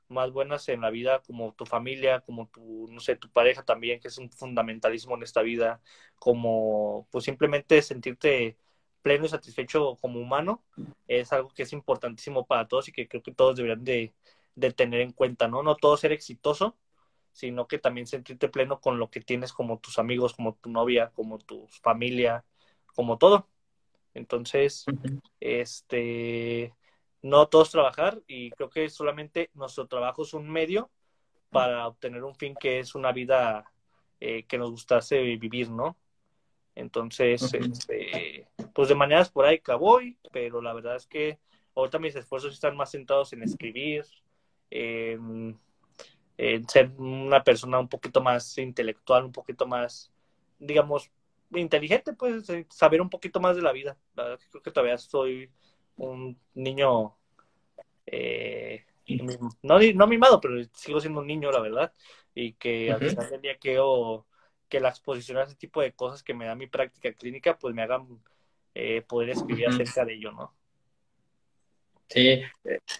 más 0.09 0.31
buenas 0.31 0.69
en 0.69 0.81
la 0.81 0.89
vida 0.89 1.21
como 1.25 1.53
tu 1.53 1.65
familia, 1.65 2.21
como 2.21 2.47
tu, 2.47 2.87
no 2.89 2.99
sé, 2.99 3.15
tu 3.15 3.29
pareja 3.29 3.63
también, 3.63 3.99
que 3.99 4.07
es 4.07 4.17
un 4.17 4.31
fundamentalismo 4.31 5.15
en 5.15 5.23
esta 5.23 5.41
vida, 5.41 5.81
como 6.19 7.07
pues 7.11 7.25
simplemente 7.25 7.81
sentirte 7.81 8.57
pleno 9.01 9.25
y 9.25 9.29
satisfecho 9.29 9.97
como 10.01 10.19
humano, 10.19 10.63
es 11.07 11.31
algo 11.33 11.49
que 11.49 11.63
es 11.63 11.73
importantísimo 11.73 12.45
para 12.45 12.67
todos 12.67 12.87
y 12.89 12.91
que 12.91 13.07
creo 13.07 13.23
que 13.23 13.33
todos 13.33 13.55
deberían 13.57 13.83
de, 13.83 14.13
de 14.55 14.71
tener 14.71 15.01
en 15.01 15.11
cuenta, 15.11 15.47
¿no? 15.47 15.63
No 15.63 15.75
todo 15.75 15.97
ser 15.97 16.11
exitoso, 16.11 16.75
sino 17.37 17.67
que 17.67 17.77
también 17.77 18.07
sentirte 18.07 18.49
pleno 18.49 18.81
con 18.81 18.97
lo 18.97 19.11
que 19.11 19.21
tienes 19.21 19.53
como 19.53 19.77
tus 19.77 19.99
amigos, 19.99 20.33
como 20.33 20.55
tu 20.55 20.71
novia, 20.71 21.11
como 21.13 21.37
tu 21.37 21.67
familia, 21.67 22.43
como 22.95 23.19
todo. 23.19 23.47
Entonces, 24.15 24.85
este, 25.39 26.73
no 27.21 27.47
todos 27.47 27.69
trabajar 27.69 28.19
y 28.25 28.49
creo 28.49 28.71
que 28.71 28.89
solamente 28.89 29.51
nuestro 29.53 29.85
trabajo 29.85 30.23
es 30.23 30.33
un 30.33 30.49
medio 30.49 30.89
para 31.51 31.87
obtener 31.87 32.23
un 32.23 32.33
fin 32.33 32.55
que 32.59 32.79
es 32.79 32.95
una 32.95 33.11
vida 33.11 33.71
eh, 34.19 34.41
que 34.47 34.57
nos 34.57 34.71
gustase 34.71 35.21
vivir, 35.21 35.69
¿no? 35.69 35.95
Entonces, 36.73 37.53
este, 37.53 38.47
pues 38.73 38.89
de 38.89 38.95
maneras 38.95 39.29
por 39.29 39.45
ahí 39.45 39.61
voy, 39.79 40.17
pero 40.31 40.59
la 40.59 40.73
verdad 40.73 40.95
es 40.95 41.05
que 41.05 41.37
ahorita 41.75 41.99
mis 41.99 42.15
esfuerzos 42.15 42.51
están 42.51 42.75
más 42.75 42.89
centrados 42.89 43.31
en 43.33 43.43
escribir, 43.43 44.05
en 44.71 45.59
en 46.37 46.67
ser 46.69 46.91
una 46.97 47.43
persona 47.43 47.79
un 47.79 47.87
poquito 47.87 48.21
más 48.21 48.57
intelectual, 48.57 49.25
un 49.25 49.31
poquito 49.31 49.65
más, 49.65 50.11
digamos, 50.59 51.09
inteligente, 51.51 52.13
pues 52.13 52.45
saber 52.69 53.01
un 53.01 53.09
poquito 53.09 53.39
más 53.39 53.55
de 53.55 53.61
la 53.61 53.71
vida. 53.71 53.97
creo 54.15 54.63
que 54.63 54.71
todavía 54.71 54.97
soy 54.97 55.49
un 55.97 56.37
niño, 56.53 57.15
eh, 58.05 58.85
no, 59.63 59.79
no 59.79 60.07
mimado, 60.07 60.39
pero 60.39 60.63
sigo 60.73 60.99
siendo 60.99 61.21
un 61.21 61.27
niño, 61.27 61.51
la 61.51 61.59
verdad, 61.59 61.93
y 62.35 62.53
que 62.53 62.91
al 62.91 62.99
final 62.99 63.29
del 63.29 63.41
día 63.41 63.57
quiero 63.57 64.27
que 64.69 64.79
la 64.79 64.89
exposición 64.89 65.37
a 65.37 65.43
ese 65.43 65.55
tipo 65.55 65.81
de 65.81 65.93
cosas 65.93 66.23
que 66.23 66.33
me 66.33 66.45
da 66.45 66.55
mi 66.55 66.67
práctica 66.67 67.11
clínica, 67.13 67.57
pues 67.57 67.73
me 67.73 67.81
hagan 67.81 68.21
eh, 68.75 69.01
poder 69.01 69.29
escribir 69.31 69.69
acerca 69.69 70.05
de 70.05 70.15
ello, 70.15 70.31
¿no? 70.31 70.53
Sí, 72.09 72.41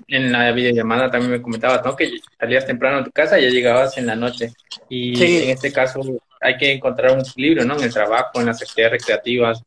en 0.08 0.32
la 0.32 0.51
videollamada 0.51 1.10
también 1.10 1.32
me 1.32 1.41
comentabas, 1.41 1.84
¿no? 1.84 1.95
Que 1.95 2.20
salías 2.38 2.66
temprano 2.66 2.97
a 2.97 3.03
tu 3.05 3.12
casa 3.12 3.39
y 3.39 3.43
ya 3.43 3.49
llegabas 3.49 3.97
en 3.97 4.05
la 4.05 4.16
noche. 4.16 4.51
Y 4.89 5.43
en 5.43 5.49
este 5.49 5.72
caso 5.72 6.01
hay 6.41 6.58
que 6.58 6.74
encontrar 6.74 7.14
un 7.14 7.22
equilibrio, 7.22 7.64
¿no? 7.64 7.78
En 7.78 7.84
el 7.84 7.93
trabajo, 7.93 8.39
en 8.39 8.47
las 8.47 8.62
actividades 8.62 8.99
recreativas. 8.99 9.64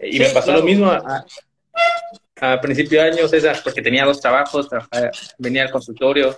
Y 0.00 0.18
me 0.18 0.30
pasó 0.30 0.52
lo 0.52 0.62
mismo 0.62 0.90
a, 0.90 1.24
a, 2.40 2.60
principio 2.60 3.00
de 3.00 3.10
año, 3.10 3.28
César, 3.28 3.60
porque 3.62 3.80
tenía 3.80 4.04
dos 4.04 4.20
trabajos, 4.20 4.68
venía 5.38 5.62
al 5.62 5.70
consultorio. 5.70 6.36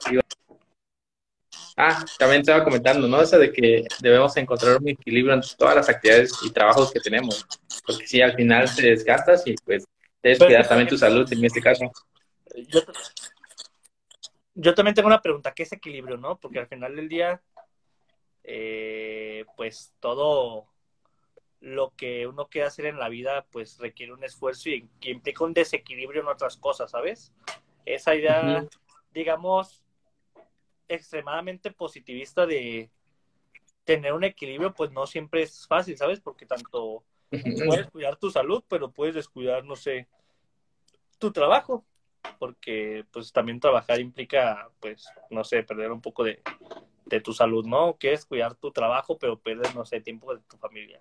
Ah, 1.74 2.05
también 2.18 2.42
estaba 2.42 2.64
comentando, 2.64 3.09
¿no? 3.09 3.22
Eso 3.22 3.38
de 3.38 3.50
que 3.50 3.84
debemos 4.00 4.36
encontrar 4.36 4.76
un 4.76 4.88
equilibrio 4.88 5.32
entre 5.32 5.50
todas 5.57 5.74
las 5.74 5.88
actividades 5.88 6.32
y 6.44 6.50
trabajos 6.50 6.92
que 6.92 7.00
tenemos. 7.00 7.46
Porque 7.86 8.07
si 8.07 8.20
al 8.20 8.34
final 8.34 8.68
te 8.74 8.90
desgastas 8.90 9.46
y 9.46 9.55
pues 9.64 9.84
debes 10.22 10.38
cuidar 10.38 10.68
también 10.68 10.88
tu 10.88 10.98
salud 10.98 11.26
en 11.32 11.44
este 11.44 11.62
caso 11.62 11.90
yo, 14.55 14.74
también 14.74 14.94
tengo 14.94 15.09
una 15.09 15.22
pregunta, 15.22 15.53
¿qué 15.53 15.62
es 15.64 15.72
equilibrio, 15.72 16.16
no? 16.16 16.38
Porque 16.38 16.59
al 16.59 16.66
final 16.66 16.96
del 16.96 17.09
día, 17.09 17.42
eh, 18.44 19.44
pues 19.57 19.94
todo 20.00 20.66
lo 21.61 21.92
que 21.96 22.26
uno 22.26 22.48
quiere 22.48 22.66
hacer 22.66 22.86
en 22.86 22.98
la 22.98 23.09
vida, 23.09 23.46
pues 23.50 23.78
requiere 23.78 24.12
un 24.12 24.24
esfuerzo 24.24 24.68
y 24.68 24.88
que 25.00 25.11
implica 25.11 25.44
un 25.44 25.55
desequilibrio 25.55 26.22
en 26.22 26.28
otras 26.28 26.57
cosas, 26.57 26.90
¿sabes? 26.90 27.32
Esa 27.84 28.14
idea, 28.14 28.66
digamos, 29.12 29.82
extremadamente 30.88 31.70
positivista 31.70 32.46
de 32.46 32.90
tener 33.84 34.12
un 34.12 34.24
equilibrio, 34.24 34.74
pues 34.74 34.90
no 34.90 35.07
siempre 35.07 35.42
es 35.42 35.66
fácil, 35.66 35.96
¿sabes? 35.96 36.20
Porque 36.20 36.46
tanto 36.46 37.05
puedes 37.30 37.90
cuidar 37.90 38.16
tu 38.16 38.30
salud, 38.30 38.62
pero 38.68 38.90
puedes 38.90 39.14
descuidar, 39.14 39.64
no 39.64 39.76
sé, 39.76 40.09
tu 41.18 41.32
trabajo 41.32 41.84
porque 42.38 43.04
pues 43.10 43.32
también 43.32 43.60
trabajar 43.60 44.00
implica, 44.00 44.70
pues, 44.80 45.08
no 45.30 45.44
sé, 45.44 45.62
perder 45.62 45.90
un 45.90 46.00
poco 46.00 46.24
de, 46.24 46.40
tu 47.22 47.32
salud, 47.32 47.66
¿no? 47.66 47.96
Quieres 47.98 48.24
cuidar 48.24 48.54
tu 48.54 48.72
trabajo, 48.72 49.18
pero 49.18 49.38
pierdes, 49.38 49.74
no 49.74 49.84
sé, 49.84 50.00
tiempo 50.00 50.34
de 50.34 50.40
tu 50.48 50.56
familia. 50.56 51.00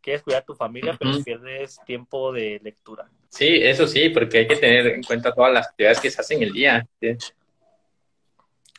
Quieres 0.00 0.22
cuidar 0.22 0.44
tu 0.44 0.54
familia, 0.54 0.96
pero 0.98 1.22
pierdes 1.24 1.80
tiempo 1.84 2.32
de 2.32 2.60
lectura. 2.62 3.10
Sí, 3.28 3.58
eso 3.60 3.86
sí, 3.86 4.10
porque 4.10 4.38
hay 4.38 4.46
que 4.46 4.56
tener 4.56 4.86
en 4.86 5.02
cuenta 5.02 5.34
todas 5.34 5.52
las 5.52 5.68
actividades 5.68 6.00
que 6.00 6.10
se 6.10 6.20
hacen 6.20 6.42
el 6.42 6.52
día. 6.52 6.86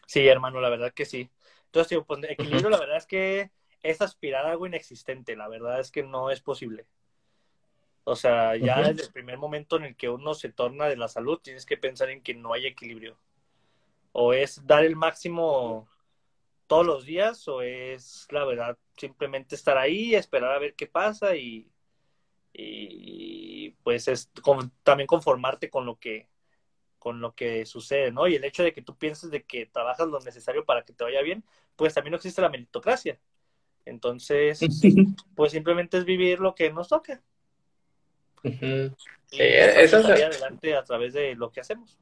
Sí, 0.06 0.28
hermano, 0.28 0.62
la 0.62 0.70
verdad 0.70 0.94
que 0.94 1.06
sí. 1.06 1.30
Entonces, 1.66 2.00
pues, 2.08 2.20
equilibrio, 2.30 2.70
la 2.70 2.80
verdad 2.80 2.98
es 2.98 3.06
que 3.06 3.52
es 3.84 4.02
aspirar 4.02 4.46
a 4.46 4.52
algo 4.52 4.68
inexistente, 4.68 5.36
la 5.36 5.48
verdad 5.48 5.80
es 5.80 5.92
que 5.92 6.04
no 6.04 6.30
es 6.30 6.42
posible. 6.42 6.86
O 8.04 8.16
sea, 8.16 8.56
ya 8.56 8.82
desde 8.82 9.04
el 9.04 9.12
primer 9.12 9.38
momento 9.38 9.78
en 9.78 9.84
el 9.84 9.96
que 9.96 10.10
uno 10.10 10.34
se 10.34 10.50
torna 10.50 10.88
de 10.88 10.98
la 10.98 11.08
salud, 11.08 11.40
tienes 11.40 11.66
que 11.66 11.78
pensar 11.78 12.10
en 12.10 12.22
que 12.22 12.34
no 12.34 12.54
hay 12.54 12.66
equilibrio. 12.66 13.18
O 14.12 14.34
es 14.34 14.66
dar 14.66 14.84
el 14.84 14.96
máximo 14.96 15.88
todos 16.68 16.86
los 16.86 17.06
días, 17.06 17.48
o 17.48 17.62
es, 17.62 18.28
la 18.32 18.44
verdad, 18.46 18.78
simplemente 18.98 19.56
estar 19.56 19.78
ahí, 19.78 20.16
esperar 20.16 20.54
a 20.54 20.60
ver 20.60 20.74
qué 20.74 20.88
pasa 20.88 21.36
y, 21.36 21.70
y 22.54 23.70
pues 23.84 24.08
es 24.08 24.32
también 24.84 25.08
conformarte 25.08 25.70
con 25.70 25.86
lo 25.86 26.00
que 26.00 26.30
con 26.98 27.20
lo 27.20 27.34
que 27.34 27.66
sucede, 27.66 28.12
¿no? 28.12 28.28
Y 28.28 28.36
el 28.36 28.44
hecho 28.44 28.62
de 28.62 28.74
que 28.74 28.84
tú 28.84 28.96
pienses 28.96 29.32
de 29.32 29.44
que 29.44 29.66
trabajas 29.66 30.08
lo 30.08 30.20
necesario 30.20 30.66
para 30.66 30.84
que 30.84 30.94
te 30.94 31.04
vaya 31.04 31.24
bien, 31.24 31.44
pues 31.76 31.96
también 31.96 32.12
no 32.12 32.18
existe 32.18 32.44
la 32.44 32.50
meritocracia. 32.50 33.20
Entonces, 33.86 34.60
pues 35.36 35.52
simplemente 35.52 35.98
es 35.98 36.06
vivir 36.06 36.40
lo 36.40 36.54
que 36.54 36.72
nos 36.72 36.90
toca 36.90 37.24
sí, 38.44 39.38
eso 39.38 40.00
es... 40.00 40.06
adelante 40.06 40.76
a 40.76 40.84
través 40.84 41.14
de 41.14 41.36
lo 41.36 41.52
que 41.52 41.62
hacemos. 41.62 41.98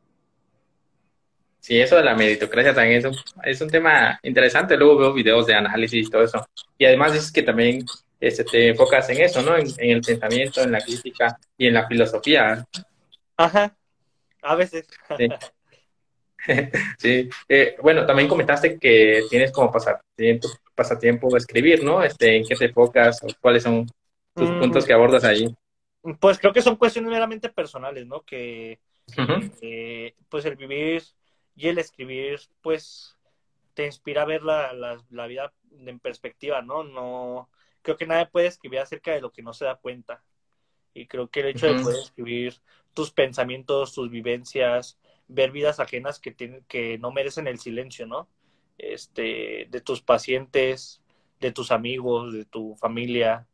Sí, 1.59 1.79
eso 1.79 1.97
de 1.97 2.03
la 2.03 2.15
meritocracia 2.15 2.73
también 2.73 2.99
es 2.99 3.05
un, 3.05 3.15
es 3.43 3.61
un 3.61 3.69
tema 3.69 4.17
interesante. 4.23 4.77
Luego 4.77 4.97
veo 4.97 5.13
videos 5.13 5.45
de 5.45 5.55
análisis 5.55 6.07
y 6.07 6.09
todo 6.09 6.23
eso. 6.23 6.45
Y 6.77 6.85
además 6.85 7.13
dices 7.13 7.31
que 7.31 7.43
también 7.43 7.85
este, 8.19 8.43
te 8.43 8.69
enfocas 8.69 9.09
en 9.09 9.21
eso, 9.21 9.41
¿no? 9.41 9.57
En, 9.57 9.67
el 9.77 10.01
pensamiento, 10.01 10.61
en 10.61 10.71
la 10.71 10.79
crítica 10.79 11.37
y 11.57 11.67
en 11.67 11.73
la 11.73 11.87
filosofía. 11.87 12.65
Ajá, 13.37 13.75
a 14.41 14.55
veces. 14.55 14.87
Sí. 16.97 17.29
Eh, 17.49 17.75
bueno, 17.81 18.05
también 18.05 18.29
comentaste 18.29 18.79
que 18.79 19.23
tienes 19.29 19.51
como 19.51 19.69
pasatiempo, 19.69 20.47
pasatiempo 20.73 21.35
escribir, 21.35 21.83
¿no? 21.83 22.01
Este, 22.01 22.37
¿En 22.37 22.45
qué 22.45 22.55
te 22.55 22.65
enfocas? 22.65 23.19
¿Cuáles 23.41 23.61
son 23.61 23.85
tus 24.33 24.49
mm. 24.49 24.59
puntos 24.59 24.85
que 24.85 24.93
abordas 24.93 25.25
allí? 25.25 25.53
Pues 26.19 26.39
creo 26.39 26.53
que 26.53 26.61
son 26.61 26.77
cuestiones 26.77 27.11
meramente 27.11 27.49
personales, 27.49 28.05
¿no? 28.05 28.21
Que 28.21 28.79
eh, 29.61 30.15
pues 30.29 30.45
el 30.45 30.55
vivir 30.55 31.03
y 31.55 31.67
el 31.67 31.77
escribir, 31.77 32.39
pues 32.61 33.17
te 33.73 33.85
inspira 33.85 34.21
a 34.21 34.25
ver 34.25 34.43
la, 34.43 34.73
la, 35.09 35.27
vida 35.27 35.53
en 35.71 35.99
perspectiva, 35.99 36.61
¿no? 36.61 36.83
No 36.83 37.49
creo 37.81 37.97
que 37.97 38.05
nadie 38.05 38.27
puede 38.27 38.47
escribir 38.47 38.79
acerca 38.79 39.11
de 39.11 39.21
lo 39.21 39.31
que 39.31 39.41
no 39.41 39.53
se 39.53 39.65
da 39.65 39.75
cuenta. 39.75 40.23
Y 40.93 41.07
creo 41.07 41.29
que 41.29 41.41
el 41.41 41.47
hecho 41.47 41.67
de 41.67 41.81
poder 41.81 41.99
escribir 41.99 42.55
tus 42.93 43.11
pensamientos, 43.11 43.93
tus 43.93 44.09
vivencias, 44.09 44.97
ver 45.27 45.51
vidas 45.51 45.79
ajenas 45.79 46.19
que 46.19 46.31
tienen, 46.31 46.63
que 46.67 46.97
no 46.97 47.11
merecen 47.11 47.47
el 47.47 47.59
silencio, 47.59 48.05
¿no? 48.05 48.27
Este, 48.77 49.67
de 49.69 49.81
tus 49.81 50.01
pacientes, 50.01 51.01
de 51.39 51.51
tus 51.51 51.71
amigos, 51.71 52.33
de 52.33 52.45
tu 52.45 52.75
familia, 52.75 53.47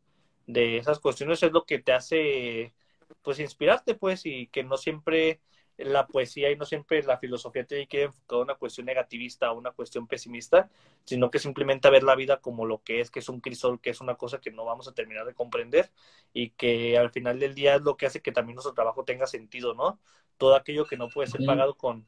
de 0.47 0.77
esas 0.77 0.99
cuestiones 0.99 1.41
es 1.43 1.51
lo 1.51 1.65
que 1.65 1.79
te 1.79 1.93
hace 1.93 2.73
pues 3.21 3.39
inspirarte 3.39 3.95
pues 3.95 4.25
y 4.25 4.47
que 4.47 4.63
no 4.63 4.77
siempre 4.77 5.41
la 5.77 6.07
poesía 6.07 6.51
y 6.51 6.55
no 6.55 6.65
siempre 6.65 7.03
la 7.03 7.17
filosofía 7.17 7.65
tiene 7.65 7.87
que 7.87 8.03
enfocar 8.03 8.39
una 8.39 8.55
cuestión 8.55 8.85
negativista 8.85 9.51
o 9.51 9.57
una 9.57 9.71
cuestión 9.71 10.07
pesimista, 10.07 10.69
sino 11.03 11.29
que 11.29 11.39
simplemente 11.39 11.89
ver 11.89 12.03
la 12.03 12.15
vida 12.15 12.39
como 12.39 12.65
lo 12.65 12.81
que 12.83 13.01
es, 13.01 13.11
que 13.11 13.19
es 13.19 13.29
un 13.29 13.41
crisol, 13.41 13.81
que 13.81 13.89
es 13.89 13.99
una 14.01 14.15
cosa 14.15 14.39
que 14.39 14.51
no 14.51 14.63
vamos 14.65 14.87
a 14.87 14.93
terminar 14.93 15.25
de 15.25 15.33
comprender 15.33 15.91
y 16.33 16.51
que 16.51 16.97
al 16.97 17.11
final 17.11 17.39
del 17.39 17.55
día 17.55 17.75
es 17.75 17.81
lo 17.81 17.97
que 17.97 18.05
hace 18.05 18.21
que 18.21 18.31
también 18.31 18.55
nuestro 18.55 18.73
trabajo 18.73 19.03
tenga 19.03 19.27
sentido, 19.27 19.73
¿no? 19.73 19.99
Todo 20.37 20.55
aquello 20.55 20.85
que 20.85 20.97
no 20.97 21.09
puede 21.09 21.27
ser 21.27 21.43
pagado 21.43 21.75
con, 21.77 22.07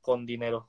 con 0.00 0.26
dinero. 0.26 0.68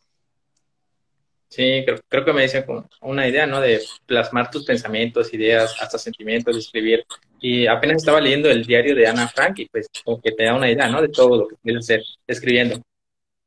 Sí, 1.49 1.83
creo, 2.07 2.25
que 2.25 2.33
me 2.33 2.43
dice 2.43 2.63
una 3.01 3.27
idea, 3.27 3.47
¿no? 3.47 3.59
De 3.59 3.81
plasmar 4.05 4.51
tus 4.51 4.65
pensamientos, 4.65 5.33
ideas, 5.33 5.75
hasta 5.81 5.97
sentimientos, 5.97 6.55
escribir. 6.55 7.03
Y 7.41 7.65
apenas 7.65 7.97
estaba 7.97 8.21
leyendo 8.21 8.51
el 8.51 8.63
diario 8.63 8.95
de 8.95 9.07
Ana 9.07 9.27
Frank 9.27 9.57
y 9.57 9.65
pues 9.67 9.87
como 10.05 10.21
que 10.21 10.31
te 10.31 10.43
da 10.43 10.53
una 10.53 10.69
idea, 10.69 10.87
¿no? 10.87 11.01
De 11.01 11.09
todo 11.09 11.37
lo 11.37 11.47
que 11.47 11.55
puedes 11.55 11.79
hacer 11.79 12.03
escribiendo. 12.27 12.79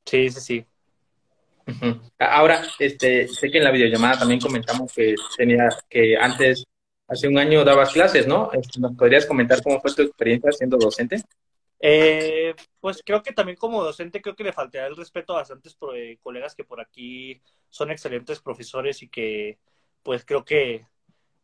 Sí, 0.05 0.31
sí, 0.31 0.41
sí. 0.41 0.67
Ahora, 2.19 2.63
este, 2.79 3.29
sé 3.29 3.51
que 3.51 3.59
en 3.59 3.65
la 3.65 3.71
videollamada 3.71 4.19
también 4.19 4.41
comentamos 4.41 4.93
que 4.93 5.15
tenía, 5.37 5.69
que 5.89 6.17
antes, 6.17 6.65
hace 7.07 7.29
un 7.29 7.39
año 7.39 7.65
dabas 7.65 7.93
clases, 7.93 8.27
¿no? 8.27 8.51
Este, 8.53 8.81
¿Nos 8.81 8.97
podrías 8.97 9.27
comentar 9.27 9.63
cómo 9.63 9.81
fue 9.81 9.95
tu 9.95 10.03
experiencia 10.03 10.51
siendo 10.51 10.77
docente? 10.77 11.23
Eh, 11.85 12.55
pues 12.81 13.03
creo 13.05 13.25
que 13.25 13.33
también 13.33 13.59
como 13.59 13.83
docente 13.83 14.23
creo 14.23 14.37
que 14.37 14.45
le 14.45 14.53
faltaría 14.53 14.87
el 14.87 14.95
respeto 14.97 15.33
a 15.33 15.39
bastantes 15.39 15.77
eh, 15.97 16.17
colegas 16.23 16.55
que 16.55 16.63
por 16.63 16.81
aquí 16.81 17.43
son 17.71 17.91
excelentes 17.91 18.41
profesores 18.41 19.03
y 19.03 19.09
que 19.09 19.59
pues 20.05 20.25
creo 20.25 20.45
que 20.45 20.87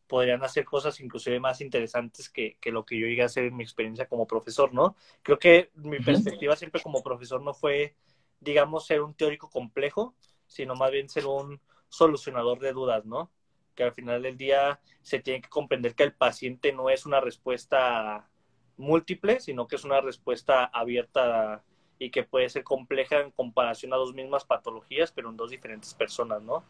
podrían 0.07 0.45
hacer 0.45 0.65
cosas 0.65 1.01
inclusive 1.01 1.41
más 1.41 1.61
interesantes 1.61 2.31
que, 2.31 2.57
lo 2.67 2.85
que 2.85 2.99
yo 2.99 3.09
llegué 3.09 3.23
a 3.23 3.27
hacer 3.27 3.47
en 3.47 3.57
mi 3.57 3.65
experiencia 3.65 4.09
como 4.09 4.29
profesor, 4.29 4.73
¿no? 4.73 4.97
Creo 5.23 5.41
que 5.41 5.71
mi 5.75 5.99
perspectiva 5.99 6.55
siempre 6.57 6.81
como 6.83 7.03
profesor 7.03 7.43
no 7.43 7.53
fue, 7.53 7.97
digamos, 8.41 8.87
ser 8.87 9.03
un 9.03 9.15
teórico 9.15 9.51
complejo, 9.51 10.15
sino 10.47 10.77
más 10.77 10.93
bien 10.93 11.09
ser 11.09 11.27
un 11.27 11.61
solucionador 11.89 12.61
de 12.61 12.73
dudas, 12.73 13.05
¿no? 13.05 13.33
Que 13.75 13.83
al 13.83 13.93
final 13.93 14.23
del 14.23 14.37
día 14.37 14.81
se 15.03 15.19
tiene 15.19 15.43
que 15.43 15.49
comprender 15.49 15.97
que 15.97 16.05
el 16.05 16.15
paciente 16.15 16.73
no 16.73 16.91
es 16.91 17.07
una 17.07 17.21
respuesta 17.21 18.31
múltiple, 18.79 19.41
sino 19.41 19.67
que 19.67 19.77
es 19.77 19.85
una 19.85 20.01
respuesta 20.01 20.65
abierta 20.65 21.63
y 21.99 22.11
que 22.11 22.23
puede 22.23 22.49
ser 22.49 22.65
compleja 22.65 23.21
en 23.21 23.31
comparación 23.33 23.93
a 23.93 23.97
dos 23.97 24.15
mismas 24.15 24.45
patologías, 24.45 25.13
pero 25.13 25.31
en 25.31 25.37
dos 25.37 25.51
diferentes 25.51 25.95
personas, 25.95 26.43
¿no? 26.43 26.65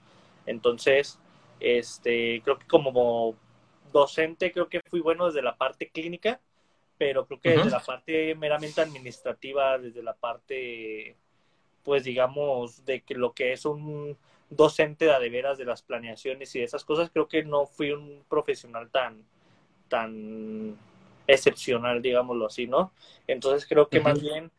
Entonces, 0.47 1.19
este, 1.61 2.41
creo 2.43 2.59
que 2.59 2.67
como 2.67 3.37
docente 3.93 4.53
creo 4.53 4.69
que 4.69 4.81
fui 4.89 5.01
bueno 5.01 5.27
desde 5.27 5.43
la 5.43 5.57
parte 5.57 5.89
clínica, 5.89 6.41
pero 6.97 7.27
creo 7.27 7.41
que 7.41 7.51
desde 7.51 7.71
la 7.71 7.81
parte 7.81 8.35
meramente 8.35 8.81
administrativa, 8.81 9.79
desde 9.79 10.03
la 10.03 10.15
parte, 10.15 11.17
pues 11.85 12.05
digamos, 12.05 12.85
de 12.85 13.03
que 13.03 13.15
lo 13.15 13.33
que 13.33 13.53
es 13.53 13.65
un 13.65 14.17
docente 14.51 15.05
de, 15.05 15.19
de 15.19 15.29
veras 15.29 15.59
de 15.59 15.65
las 15.65 15.83
planeaciones 15.83 16.55
y 16.55 16.61
de 16.61 16.65
esas 16.65 16.85
cosas, 16.85 17.11
creo 17.11 17.29
que 17.29 17.45
no 17.45 17.67
fui 17.67 17.93
un 17.93 18.25
profesional 18.29 18.91
tan, 18.91 19.25
tan 19.89 20.77
excepcional, 21.29 22.03
digámoslo 22.03 22.47
así, 22.47 22.67
¿no? 22.67 22.93
Entonces 23.29 23.69
creo 23.69 23.89
que 23.89 24.01
más 24.01 24.21
bien 24.21 24.51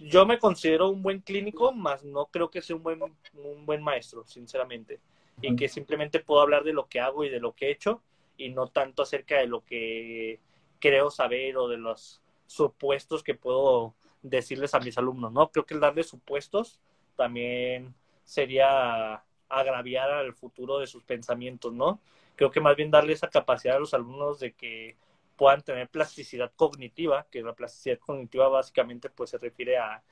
yo 0.00 0.26
me 0.26 0.38
considero 0.38 0.88
un 0.88 1.02
buen 1.02 1.20
clínico, 1.20 1.72
más 1.72 2.02
no 2.02 2.26
creo 2.26 2.50
que 2.50 2.62
sea 2.62 2.74
un 2.74 2.82
buen, 2.82 3.00
un 3.34 3.66
buen 3.66 3.82
maestro, 3.82 4.24
sinceramente. 4.26 4.98
Y 5.40 5.56
que 5.56 5.68
simplemente 5.68 6.20
puedo 6.20 6.40
hablar 6.40 6.62
de 6.62 6.72
lo 6.72 6.86
que 6.86 7.00
hago 7.00 7.24
y 7.24 7.28
de 7.28 7.40
lo 7.40 7.52
que 7.52 7.66
he 7.66 7.70
hecho 7.72 8.00
y 8.36 8.50
no 8.50 8.68
tanto 8.68 9.02
acerca 9.02 9.38
de 9.38 9.46
lo 9.46 9.64
que 9.64 10.40
creo 10.80 11.10
saber 11.10 11.56
o 11.56 11.68
de 11.68 11.76
los 11.76 12.20
supuestos 12.46 13.22
que 13.22 13.34
puedo 13.34 13.94
decirles 14.22 14.74
a 14.74 14.80
mis 14.80 14.96
alumnos, 14.96 15.32
¿no? 15.32 15.48
Creo 15.50 15.66
que 15.66 15.74
el 15.74 15.80
darles 15.80 16.08
supuestos 16.08 16.78
también 17.16 17.94
sería 18.24 19.22
agraviar 19.48 20.10
al 20.10 20.34
futuro 20.34 20.78
de 20.78 20.86
sus 20.86 21.02
pensamientos, 21.02 21.72
¿no? 21.72 22.00
Creo 22.36 22.50
que 22.50 22.60
más 22.60 22.76
bien 22.76 22.90
darle 22.90 23.12
esa 23.12 23.28
capacidad 23.28 23.76
a 23.76 23.80
los 23.80 23.92
alumnos 23.92 24.38
de 24.40 24.52
que 24.52 24.96
puedan 25.36 25.62
tener 25.62 25.88
plasticidad 25.88 26.52
cognitiva, 26.56 27.26
que 27.30 27.42
la 27.42 27.54
plasticidad 27.54 27.98
cognitiva 27.98 28.48
básicamente 28.48 29.10
pues 29.10 29.30
se 29.30 29.38
refiere 29.38 29.78
a, 29.78 30.02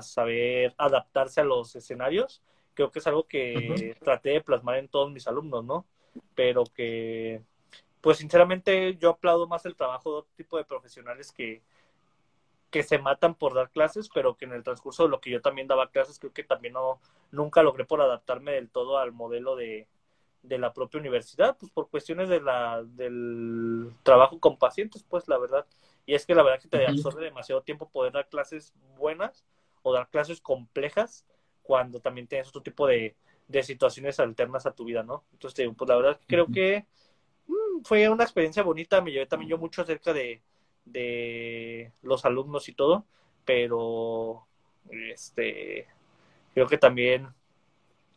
saber 0.00 0.74
adaptarse 0.78 1.40
a 1.40 1.44
los 1.44 1.76
escenarios. 1.76 2.42
Creo 2.74 2.90
que 2.90 2.98
es 3.00 3.06
algo 3.06 3.24
que 3.24 3.96
traté 4.02 4.30
de 4.30 4.40
plasmar 4.40 4.78
en 4.78 4.88
todos 4.88 5.12
mis 5.12 5.28
alumnos, 5.28 5.64
¿no? 5.64 5.84
Pero 6.34 6.64
que, 6.64 7.42
pues 8.00 8.18
sinceramente 8.18 8.96
yo 8.96 9.10
aplaudo 9.10 9.46
más 9.46 9.66
el 9.66 9.76
trabajo 9.76 10.10
de 10.10 10.16
otro 10.18 10.32
tipo 10.36 10.56
de 10.56 10.64
profesionales 10.64 11.32
que, 11.32 11.62
que 12.70 12.82
se 12.82 12.98
matan 12.98 13.34
por 13.34 13.54
dar 13.54 13.70
clases, 13.70 14.08
pero 14.12 14.36
que 14.36 14.46
en 14.46 14.52
el 14.52 14.64
transcurso 14.64 15.04
de 15.04 15.10
lo 15.10 15.20
que 15.20 15.30
yo 15.30 15.42
también 15.42 15.68
daba 15.68 15.90
clases, 15.90 16.18
creo 16.18 16.32
que 16.32 16.44
también 16.44 16.74
no, 16.74 16.98
nunca 17.30 17.62
logré 17.62 17.84
por 17.84 18.00
adaptarme 18.00 18.52
del 18.52 18.70
todo 18.70 18.98
al 18.98 19.12
modelo 19.12 19.54
de, 19.54 19.86
de 20.44 20.58
la 20.58 20.72
propia 20.72 21.00
universidad, 21.00 21.56
pues 21.58 21.72
por 21.72 21.88
cuestiones 21.88 22.28
de 22.28 22.40
la, 22.40 22.82
del 22.84 23.92
trabajo 24.02 24.38
con 24.38 24.58
pacientes, 24.58 25.02
pues 25.02 25.26
la 25.26 25.38
verdad. 25.38 25.66
Y 26.06 26.14
es 26.14 26.26
que 26.26 26.34
la 26.34 26.42
verdad 26.42 26.60
que 26.60 26.68
te 26.68 26.86
absorbe 26.86 27.24
demasiado 27.24 27.62
tiempo 27.62 27.88
poder 27.88 28.12
dar 28.12 28.28
clases 28.28 28.74
buenas 28.96 29.44
o 29.82 29.92
dar 29.92 30.08
clases 30.10 30.40
complejas 30.40 31.24
cuando 31.62 31.98
también 32.00 32.26
tienes 32.26 32.48
otro 32.48 32.62
tipo 32.62 32.86
de, 32.86 33.16
de 33.48 33.62
situaciones 33.62 34.20
alternas 34.20 34.66
a 34.66 34.74
tu 34.74 34.84
vida, 34.84 35.02
¿no? 35.02 35.24
Entonces, 35.32 35.70
pues 35.76 35.88
la 35.88 35.96
verdad 35.96 36.20
creo 36.26 36.46
que 36.46 36.84
mm, 37.46 37.82
fue 37.84 38.06
una 38.10 38.24
experiencia 38.24 38.62
bonita, 38.62 39.00
me 39.00 39.12
llevé 39.12 39.26
también 39.26 39.50
yo 39.50 39.58
mucho 39.58 39.80
acerca 39.80 40.12
de, 40.12 40.42
de 40.84 41.90
los 42.02 42.26
alumnos 42.26 42.68
y 42.68 42.74
todo, 42.74 43.06
pero 43.46 44.46
este 44.90 45.88
creo 46.52 46.66
que 46.66 46.76
también 46.76 47.28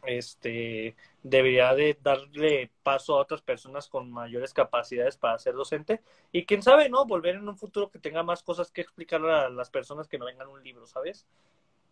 este, 0.08 0.96
debería 1.24 1.74
de 1.74 1.98
darle 2.02 2.72
paso 2.84 3.18
a 3.18 3.22
otras 3.22 3.42
personas 3.42 3.88
con 3.88 4.12
mayores 4.12 4.54
capacidades 4.54 5.18
para 5.18 5.38
ser 5.38 5.54
docente 5.54 6.02
y 6.32 6.46
quién 6.46 6.64
sabe, 6.64 6.90
¿no? 6.90 7.06
Volver 7.06 7.36
en 7.36 7.48
un 7.48 7.58
futuro 7.58 7.90
que 7.90 8.00
tenga 8.00 8.24
más 8.24 8.44
cosas 8.44 8.72
que 8.72 8.82
explicar 8.82 9.24
a 9.26 9.50
las 9.50 9.70
personas 9.70 10.08
que 10.08 10.18
no 10.18 10.26
vengan 10.26 10.48
un 10.48 10.64
libro, 10.64 10.88
¿sabes? 10.88 11.26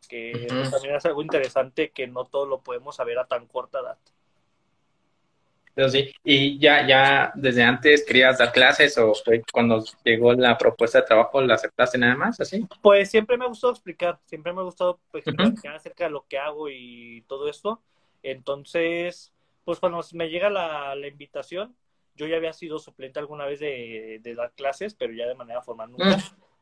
Que 0.08 0.48
también 0.72 0.96
es 0.96 1.06
algo 1.06 1.22
interesante 1.22 1.90
que 1.90 2.08
no 2.08 2.26
todo 2.26 2.46
lo 2.46 2.62
podemos 2.62 2.96
saber 2.96 3.20
a 3.20 3.26
tan 3.26 3.48
corta 3.48 3.80
edad. 3.80 3.98
Pero 5.76 5.90
sí, 5.90 6.10
y 6.24 6.58
ya, 6.58 6.88
ya 6.88 7.34
desde 7.36 7.62
antes 7.62 8.06
querías 8.06 8.38
dar 8.38 8.54
clases 8.54 8.98
o 8.98 9.12
cuando 9.52 9.84
llegó 10.06 10.32
la 10.32 10.58
propuesta 10.58 11.02
de 11.02 11.08
trabajo 11.08 11.42
la 11.42 11.56
aceptaste 11.56 11.98
nada 11.98 12.16
más, 12.16 12.40
así? 12.40 12.66
Pues 12.82 13.12
siempre 13.12 13.38
me 13.38 13.44
ha 13.44 13.50
gustado 13.50 13.74
explicar, 13.74 14.18
siempre 14.24 14.54
me 14.54 14.62
ha 14.62 14.64
gustado 14.64 15.02
explicar 15.12 15.76
acerca 15.76 16.06
de 16.06 16.12
lo 16.12 16.26
que 16.30 16.38
hago 16.38 16.70
y 16.70 17.26
todo 17.28 17.50
esto 17.50 17.82
entonces, 18.32 19.34
pues 19.64 19.80
cuando 19.80 20.02
me 20.14 20.30
llega 20.30 20.50
la, 20.50 20.96
invitación, 21.08 21.76
yo 22.16 22.28
ya 22.28 22.38
había 22.38 22.54
sido 22.54 22.80
suplente 22.80 23.20
alguna 23.20 23.46
vez 23.46 23.60
de, 23.60 24.20
dar 24.36 24.52
clases, 24.54 24.94
pero 24.96 25.14
ya 25.14 25.28
de 25.28 25.36
manera 25.36 25.62
formal 25.62 25.92
nunca. 25.92 26.18
Mm. 26.18 26.22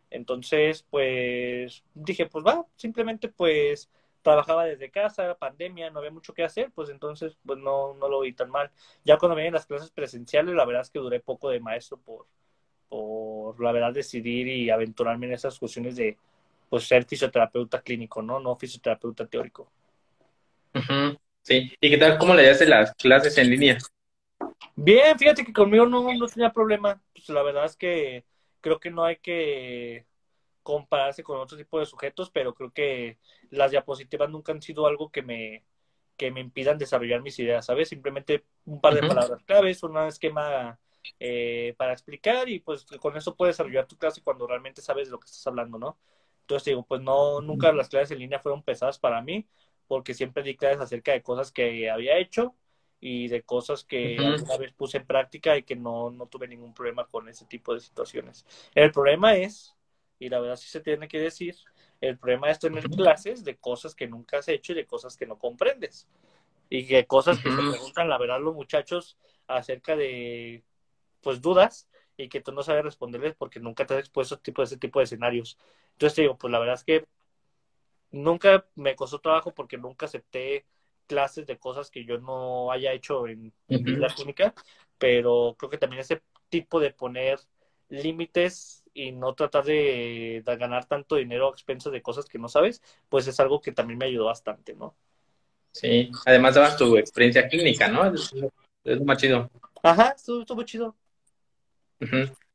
Entonces, 0.09 0.85
pues 0.89 1.83
dije, 1.93 2.27
pues 2.27 2.45
va, 2.45 2.65
simplemente 2.75 3.29
pues 3.29 3.89
trabajaba 4.21 4.65
desde 4.65 4.89
casa, 4.89 5.35
pandemia, 5.35 5.89
no 5.89 5.99
había 5.99 6.11
mucho 6.11 6.33
que 6.33 6.43
hacer, 6.43 6.71
pues 6.73 6.89
entonces 6.89 7.37
pues 7.45 7.59
no, 7.59 7.93
no 7.95 8.07
lo 8.07 8.21
vi 8.21 8.33
tan 8.33 8.49
mal. 8.49 8.71
Ya 9.03 9.17
cuando 9.17 9.35
vienen 9.35 9.53
las 9.53 9.65
clases 9.65 9.91
presenciales, 9.91 10.55
la 10.55 10.65
verdad 10.65 10.83
es 10.83 10.89
que 10.89 10.99
duré 10.99 11.19
poco 11.19 11.49
de 11.49 11.59
maestro 11.59 11.97
por, 11.97 12.25
por 12.89 13.61
la 13.61 13.71
verdad 13.71 13.93
decidir 13.93 14.47
y 14.47 14.69
aventurarme 14.69 15.25
en 15.27 15.33
esas 15.33 15.59
cuestiones 15.59 15.95
de 15.95 16.17
pues 16.69 16.87
ser 16.87 17.05
fisioterapeuta 17.05 17.81
clínico, 17.81 18.21
¿no? 18.21 18.39
No 18.39 18.55
fisioterapeuta 18.55 19.27
teórico. 19.27 19.69
Sí, 21.43 21.73
¿y 21.79 21.89
qué 21.89 21.97
tal? 21.97 22.17
¿Cómo 22.17 22.33
le 22.33 22.49
haces 22.49 22.69
las 22.69 22.93
clases 22.95 23.37
en 23.37 23.49
línea? 23.49 23.77
Bien, 24.75 25.17
fíjate 25.19 25.43
que 25.43 25.51
conmigo 25.53 25.85
no, 25.85 26.01
no 26.13 26.27
tenía 26.27 26.51
problema. 26.51 27.01
Pues 27.13 27.27
la 27.29 27.43
verdad 27.43 27.65
es 27.65 27.75
que 27.75 28.25
creo 28.61 28.79
que 28.79 28.89
no 28.89 29.03
hay 29.03 29.17
que 29.17 30.05
compararse 30.63 31.21
con 31.21 31.37
otro 31.39 31.57
tipo 31.57 31.79
de 31.79 31.85
sujetos, 31.85 32.31
pero 32.31 32.53
creo 32.53 32.71
que 32.71 33.19
las 33.49 33.71
diapositivas 33.71 34.29
nunca 34.29 34.53
han 34.53 34.61
sido 34.61 34.87
algo 34.87 35.11
que 35.11 35.21
me, 35.21 35.65
que 36.15 36.31
me 36.31 36.39
impidan 36.39 36.77
desarrollar 36.77 37.21
mis 37.21 37.37
ideas, 37.39 37.65
¿sabes? 37.65 37.89
Simplemente 37.89 38.45
un 38.65 38.79
par 38.79 38.93
de 38.95 39.01
palabras 39.01 39.43
claves, 39.43 39.83
un 39.83 39.97
esquema 39.97 40.79
eh, 41.19 41.75
para 41.77 41.91
explicar 41.91 42.47
y 42.47 42.59
pues 42.61 42.85
con 43.01 43.17
eso 43.17 43.35
puedes 43.35 43.57
desarrollar 43.57 43.85
tu 43.85 43.97
clase 43.97 44.21
cuando 44.21 44.47
realmente 44.47 44.81
sabes 44.81 45.07
de 45.07 45.11
lo 45.11 45.19
que 45.19 45.25
estás 45.25 45.45
hablando, 45.45 45.77
¿no? 45.77 45.97
Entonces 46.41 46.65
digo, 46.65 46.85
pues 46.85 47.01
no, 47.01 47.41
nunca 47.41 47.71
las 47.73 47.89
clases 47.89 48.11
en 48.11 48.19
línea 48.19 48.39
fueron 48.39 48.63
pesadas 48.63 48.97
para 48.99 49.21
mí, 49.21 49.45
porque 49.87 50.13
siempre 50.13 50.43
di 50.43 50.55
clases 50.55 50.81
acerca 50.81 51.11
de 51.11 51.21
cosas 51.21 51.51
que 51.51 51.89
había 51.89 52.17
hecho 52.17 52.55
y 52.99 53.27
de 53.27 53.43
cosas 53.43 53.83
que 53.83 54.17
alguna 54.17 54.57
vez 54.57 54.71
puse 54.73 54.97
en 54.97 55.05
práctica 55.05 55.57
y 55.57 55.63
que 55.63 55.75
no, 55.75 56.09
no 56.09 56.27
tuve 56.27 56.47
ningún 56.47 56.73
problema 56.73 57.05
con 57.05 57.27
ese 57.27 57.45
tipo 57.45 57.73
de 57.73 57.81
situaciones. 57.81 58.45
El 58.75 58.91
problema 58.91 59.35
es, 59.35 59.75
y 60.19 60.29
la 60.29 60.39
verdad 60.39 60.55
sí 60.55 60.69
se 60.69 60.79
tiene 60.79 61.07
que 61.07 61.19
decir, 61.19 61.55
el 61.99 62.17
problema 62.17 62.49
es 62.49 62.59
tener 62.59 62.89
clases 62.89 63.43
de 63.43 63.57
cosas 63.57 63.93
que 63.93 64.07
nunca 64.07 64.37
has 64.37 64.47
hecho 64.47 64.71
y 64.71 64.75
de 64.75 64.85
cosas 64.85 65.17
que 65.17 65.25
no 65.25 65.37
comprendes. 65.37 66.07
Y 66.69 66.85
de 66.85 67.05
cosas 67.05 67.39
que 67.39 67.49
se 67.49 67.55
preguntan, 67.57 68.09
la 68.09 68.17
verdad, 68.17 68.39
los 68.39 68.55
muchachos 68.55 69.17
acerca 69.47 69.95
de, 69.95 70.63
pues, 71.21 71.41
dudas 71.41 71.87
y 72.17 72.29
que 72.29 72.41
tú 72.41 72.51
no 72.51 72.63
sabes 72.63 72.83
responderles 72.83 73.35
porque 73.35 73.59
nunca 73.59 73.85
te 73.85 73.93
has 73.93 73.99
expuesto 73.99 74.35
a 74.35 74.63
ese 74.63 74.77
tipo 74.77 74.99
de 74.99 75.03
escenarios. 75.03 75.57
Entonces 75.91 76.15
te 76.15 76.21
digo, 76.23 76.37
pues 76.37 76.51
la 76.51 76.59
verdad 76.59 76.75
es 76.75 76.83
que 76.83 77.05
nunca 78.13 78.65
me 78.75 78.95
costó 78.95 79.19
trabajo 79.19 79.53
porque 79.53 79.77
nunca 79.77 80.05
acepté 80.05 80.65
clases 81.07 81.45
de 81.45 81.57
cosas 81.57 81.91
que 81.91 82.05
yo 82.05 82.17
no 82.19 82.71
haya 82.71 82.93
hecho 82.93 83.27
en, 83.27 83.51
la 83.67 84.07
clínica, 84.07 84.53
pero 84.97 85.55
creo 85.57 85.69
que 85.69 85.77
también 85.77 85.99
ese 85.99 86.21
tipo 86.47 86.79
de 86.79 86.91
poner 86.91 87.39
límites 87.89 88.83
y 88.93 89.11
no 89.11 89.33
tratar 89.33 89.65
de, 89.65 90.41
ganar 90.45 90.85
tanto 90.85 91.15
dinero 91.15 91.47
a 91.47 91.51
expensas 91.51 91.91
de 91.91 92.01
cosas 92.01 92.25
que 92.25 92.39
no 92.39 92.47
sabes, 92.47 92.81
pues 93.09 93.27
es 93.27 93.39
algo 93.39 93.59
que 93.59 93.71
también 93.71 93.97
me 93.97 94.05
ayudó 94.05 94.25
bastante, 94.25 94.75
¿no? 94.75 94.95
Sí, 95.71 96.11
además 96.25 96.53
dabas 96.53 96.77
tu 96.77 96.95
experiencia 96.97 97.47
clínica, 97.47 97.87
¿no? 97.87 98.13
Es, 98.13 98.31
es 98.83 99.01
más 99.01 99.17
chido. 99.17 99.49
Ajá, 99.81 100.13
estuvo, 100.15 100.63
chido. 100.63 100.95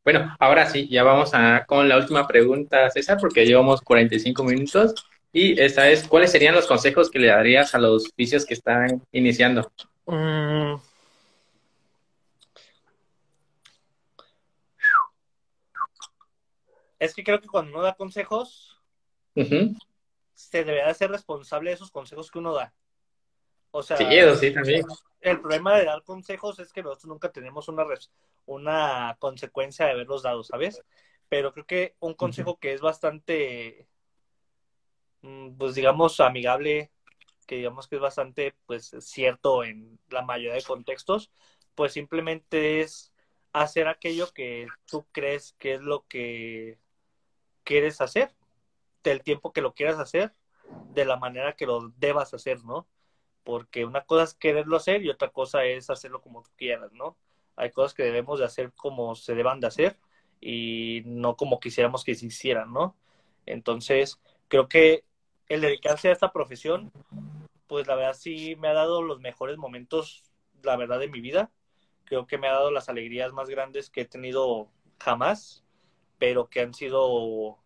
Bueno, 0.05 0.37
ahora 0.39 0.67
sí, 0.67 0.89
ya 0.89 1.03
vamos 1.03 1.31
a 1.35 1.65
con 1.67 1.89
la 1.89 1.97
última 1.97 2.27
pregunta, 2.29 2.89
César, 2.91 3.19
porque 3.21 3.45
llevamos 3.45 3.81
45 3.83 4.45
minutos. 4.45 4.95
Y 5.41 5.61
esta 5.61 5.89
es, 5.89 6.09
¿cuáles 6.09 6.33
serían 6.33 6.53
los 6.53 6.67
consejos 6.67 7.09
que 7.09 7.21
le 7.21 7.29
darías 7.29 7.73
a 7.73 7.79
los 7.79 8.13
vicios 8.17 8.45
que 8.45 8.55
están 8.55 9.07
iniciando? 9.13 9.71
Mm. 10.05 10.75
Es 16.99 17.15
que 17.15 17.23
creo 17.23 17.41
que 17.41 17.47
cuando 17.47 17.71
uno 17.71 17.83
da 17.83 17.95
consejos, 17.95 18.83
se 20.35 20.65
debe 20.65 20.93
ser 20.95 21.13
responsable 21.13 21.71
de 21.71 21.75
esos 21.77 21.93
consejos 21.93 22.33
que 22.33 22.41
uno 22.41 22.55
da. 22.55 22.75
O 23.71 23.85
sea, 23.85 23.97
sí, 23.97 24.53
también. 24.53 24.85
El 25.21 25.41
problema 25.41 25.79
de 25.79 25.85
dar 25.85 26.03
consejos 26.03 26.59
es 26.59 26.73
que 26.73 26.83
nosotros 26.83 27.07
nunca 27.07 27.31
tenemos 27.31 27.69
una, 27.69 27.87
una 28.47 29.17
consecuencia 29.21 29.87
de 29.87 29.93
haberlos 29.93 30.25
dado, 30.25 30.43
¿sabes? 30.43 30.83
Pero 31.29 31.53
creo 31.53 31.65
que 31.65 31.95
un 32.01 32.15
consejo 32.15 32.59
que 32.59 32.73
es 32.73 32.81
bastante 32.81 33.87
pues 35.59 35.75
digamos, 35.75 36.21
amigable, 36.21 36.91
que 37.47 37.57
digamos 37.57 37.89
que 37.89 37.97
es 37.97 38.03
bastante, 38.03 38.55
pues, 38.67 38.95
cierto 39.01 39.65
en 39.65 39.99
la 40.11 40.23
mayoría 40.23 40.55
de 40.55 40.63
contextos, 40.63 41.31
pues 41.75 41.93
simplemente 41.93 42.81
es 42.81 43.13
hacer 43.53 43.89
aquello 43.89 44.33
que 44.33 44.69
tú 44.87 45.07
crees 45.13 45.55
que 45.59 45.75
es 45.75 45.81
lo 45.81 46.07
que 46.07 46.79
quieres 47.65 48.01
hacer, 48.01 48.35
del 49.03 49.23
tiempo 49.23 49.53
que 49.53 49.63
lo 49.63 49.75
quieras 49.75 49.99
hacer, 49.99 50.35
de 50.93 51.05
la 51.05 51.17
manera 51.17 51.55
que 51.55 51.67
lo 51.67 51.91
debas 51.97 52.35
hacer, 52.35 52.65
¿no? 52.65 52.87
Porque 53.45 53.85
una 53.85 54.05
cosa 54.05 54.25
es 54.25 54.35
quererlo 54.35 54.77
hacer 54.77 55.03
y 55.03 55.11
otra 55.11 55.31
cosa 55.31 55.65
es 55.65 55.91
hacerlo 55.91 56.21
como 56.21 56.43
tú 56.43 56.51
quieras, 56.57 56.93
¿no? 56.93 57.17
Hay 57.57 57.71
cosas 57.71 57.95
que 57.95 58.05
debemos 58.05 58.39
de 58.39 58.45
hacer 58.45 58.73
como 58.75 59.15
se 59.15 59.35
deban 59.35 59.61
de 59.61 59.69
hacer 59.69 59.99
y 60.41 61.03
no 61.07 61.37
como 61.37 61.61
quisiéramos 61.61 62.05
que 62.05 62.15
se 62.15 62.27
hicieran, 62.27 62.73
¿no? 62.73 62.97
Entonces, 63.47 64.21
creo 64.49 64.69
que 64.69 65.05
el 65.49 65.61
dedicarse 65.61 66.09
a 66.09 66.13
esta 66.13 66.33
profesión 66.33 66.93
pues 67.69 67.87
la 67.87 67.95
verdad 67.95 68.15
sí 68.15 68.57
me 68.57 68.69
ha 68.69 68.73
dado 68.73 69.03
los 69.03 69.21
mejores 69.21 69.59
momentos, 69.59 70.25
la 70.63 70.77
verdad, 70.77 70.99
de 70.99 71.09
mi 71.09 71.21
vida. 71.21 71.53
Creo 72.05 72.27
que 72.27 72.39
me 72.39 72.49
ha 72.49 72.53
dado 72.53 72.71
las 72.73 72.89
alegrías 72.89 73.33
más 73.33 73.49
grandes 73.49 73.91
que 73.91 74.01
he 74.01 74.05
tenido 74.07 74.71
jamás, 74.99 75.65
pero 76.19 76.49
que 76.49 76.63
han 76.63 76.75
sido 76.75 77.59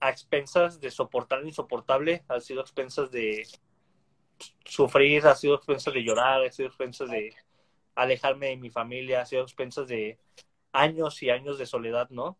a 0.00 0.10
expensas 0.10 0.80
de 0.80 0.90
soportar 0.90 1.40
lo 1.40 1.46
insoportable, 1.46 2.24
han 2.28 2.42
sido 2.42 2.60
a 2.60 2.62
expensas 2.62 3.10
de 3.10 3.48
sufrir, 4.64 5.26
ha 5.26 5.34
sido 5.34 5.54
a 5.54 5.56
expensas 5.56 5.94
de 5.94 6.04
llorar, 6.04 6.44
ha 6.44 6.52
sido 6.52 6.68
a 6.68 6.70
expensas 6.70 7.10
de 7.10 7.34
alejarme 7.94 8.48
de 8.48 8.56
mi 8.58 8.70
familia, 8.70 9.22
ha 9.22 9.26
sido 9.26 9.42
a 9.42 9.44
expensas 9.44 9.88
de 9.88 10.18
años 10.72 11.22
y 11.22 11.30
años 11.30 11.58
de 11.58 11.66
soledad, 11.66 12.10
¿no? 12.10 12.38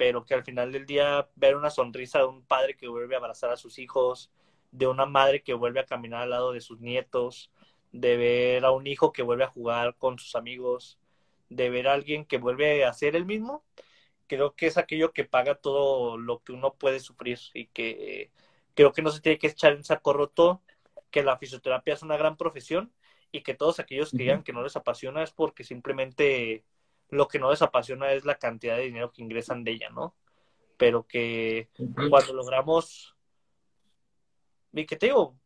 Pero 0.00 0.24
que 0.24 0.32
al 0.32 0.44
final 0.44 0.72
del 0.72 0.86
día 0.86 1.28
ver 1.36 1.56
una 1.56 1.68
sonrisa 1.68 2.20
de 2.20 2.24
un 2.24 2.42
padre 2.42 2.74
que 2.74 2.88
vuelve 2.88 3.14
a 3.14 3.18
abrazar 3.18 3.50
a 3.50 3.58
sus 3.58 3.78
hijos, 3.78 4.30
de 4.70 4.86
una 4.86 5.04
madre 5.04 5.42
que 5.42 5.52
vuelve 5.52 5.78
a 5.80 5.84
caminar 5.84 6.22
al 6.22 6.30
lado 6.30 6.52
de 6.52 6.62
sus 6.62 6.80
nietos, 6.80 7.50
de 7.92 8.16
ver 8.16 8.64
a 8.64 8.70
un 8.70 8.86
hijo 8.86 9.12
que 9.12 9.20
vuelve 9.20 9.44
a 9.44 9.48
jugar 9.48 9.96
con 9.98 10.18
sus 10.18 10.36
amigos, 10.36 10.98
de 11.50 11.68
ver 11.68 11.86
a 11.86 11.92
alguien 11.92 12.24
que 12.24 12.38
vuelve 12.38 12.86
a 12.86 12.94
ser 12.94 13.14
el 13.14 13.26
mismo, 13.26 13.62
creo 14.26 14.54
que 14.56 14.68
es 14.68 14.78
aquello 14.78 15.12
que 15.12 15.24
paga 15.26 15.56
todo 15.56 16.16
lo 16.16 16.42
que 16.42 16.52
uno 16.52 16.72
puede 16.72 17.00
sufrir 17.00 17.38
y 17.52 17.66
que 17.66 18.30
creo 18.72 18.92
que 18.92 19.02
no 19.02 19.10
se 19.10 19.20
tiene 19.20 19.38
que 19.38 19.48
echar 19.48 19.74
en 19.74 19.84
saco 19.84 20.14
roto, 20.14 20.62
que 21.10 21.22
la 21.22 21.36
fisioterapia 21.36 21.92
es 21.92 22.02
una 22.02 22.16
gran 22.16 22.38
profesión 22.38 22.90
y 23.32 23.42
que 23.42 23.52
todos 23.52 23.80
aquellos 23.80 24.12
que 24.12 24.16
digan 24.16 24.44
que 24.44 24.54
no 24.54 24.62
les 24.62 24.76
apasiona 24.76 25.22
es 25.22 25.30
porque 25.30 25.62
simplemente 25.62 26.64
lo 27.10 27.28
que 27.28 27.38
no 27.38 27.50
les 27.50 27.62
apasiona 27.62 28.12
es 28.12 28.24
la 28.24 28.36
cantidad 28.36 28.76
de 28.76 28.84
dinero 28.84 29.12
que 29.12 29.22
ingresan 29.22 29.64
de 29.64 29.72
ella, 29.72 29.90
¿no? 29.90 30.14
Pero 30.76 31.06
que 31.06 31.68
cuando 32.08 32.32
logramos, 32.32 33.16
y 34.72 34.86
que 34.86 34.96
te 34.96 35.06
digo, 35.06 35.36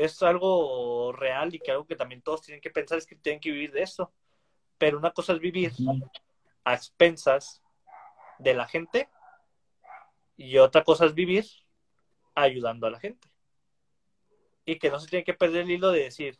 es 0.00 0.22
algo 0.22 1.12
real 1.12 1.54
y 1.54 1.60
que 1.60 1.70
algo 1.70 1.86
que 1.86 1.96
también 1.96 2.22
todos 2.22 2.42
tienen 2.42 2.60
que 2.60 2.70
pensar 2.70 2.98
es 2.98 3.06
que 3.06 3.16
tienen 3.16 3.40
que 3.40 3.50
vivir 3.50 3.72
de 3.72 3.82
eso. 3.82 4.12
Pero 4.76 4.98
una 4.98 5.12
cosa 5.12 5.32
es 5.32 5.40
vivir 5.40 5.72
a 6.64 6.74
expensas 6.74 7.62
de 8.38 8.54
la 8.54 8.66
gente 8.66 9.08
y 10.36 10.58
otra 10.58 10.84
cosa 10.84 11.06
es 11.06 11.14
vivir 11.14 11.46
ayudando 12.34 12.86
a 12.86 12.90
la 12.90 13.00
gente. 13.00 13.28
Y 14.64 14.78
que 14.78 14.90
no 14.90 15.00
se 15.00 15.08
tiene 15.08 15.24
que 15.24 15.34
perder 15.34 15.62
el 15.62 15.70
hilo 15.70 15.90
de 15.90 16.04
decir, 16.04 16.38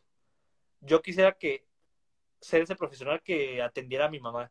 yo 0.80 1.00
quisiera 1.00 1.32
que 1.32 1.68
ser 2.41 2.62
ese 2.62 2.76
profesional 2.76 3.22
que 3.22 3.62
atendiera 3.62 4.07
a 4.07 4.11
mi 4.11 4.20
mamá. 4.20 4.51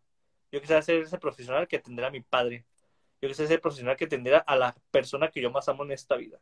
Yo 0.51 0.61
quisiera 0.61 0.81
ser 0.81 1.01
ese 1.01 1.17
profesional 1.17 1.67
que 1.67 1.77
atendiera 1.77 2.07
a 2.07 2.11
mi 2.11 2.21
padre. 2.21 2.65
Yo 3.21 3.27
quisiera 3.27 3.47
ser 3.47 3.55
ese 3.55 3.61
profesional 3.61 3.97
que 3.97 4.05
atendiera 4.05 4.39
a 4.39 4.55
la 4.55 4.75
persona 4.91 5.29
que 5.29 5.41
yo 5.41 5.51
más 5.51 5.67
amo 5.69 5.83
en 5.83 5.91
esta 5.91 6.15
vida. 6.15 6.39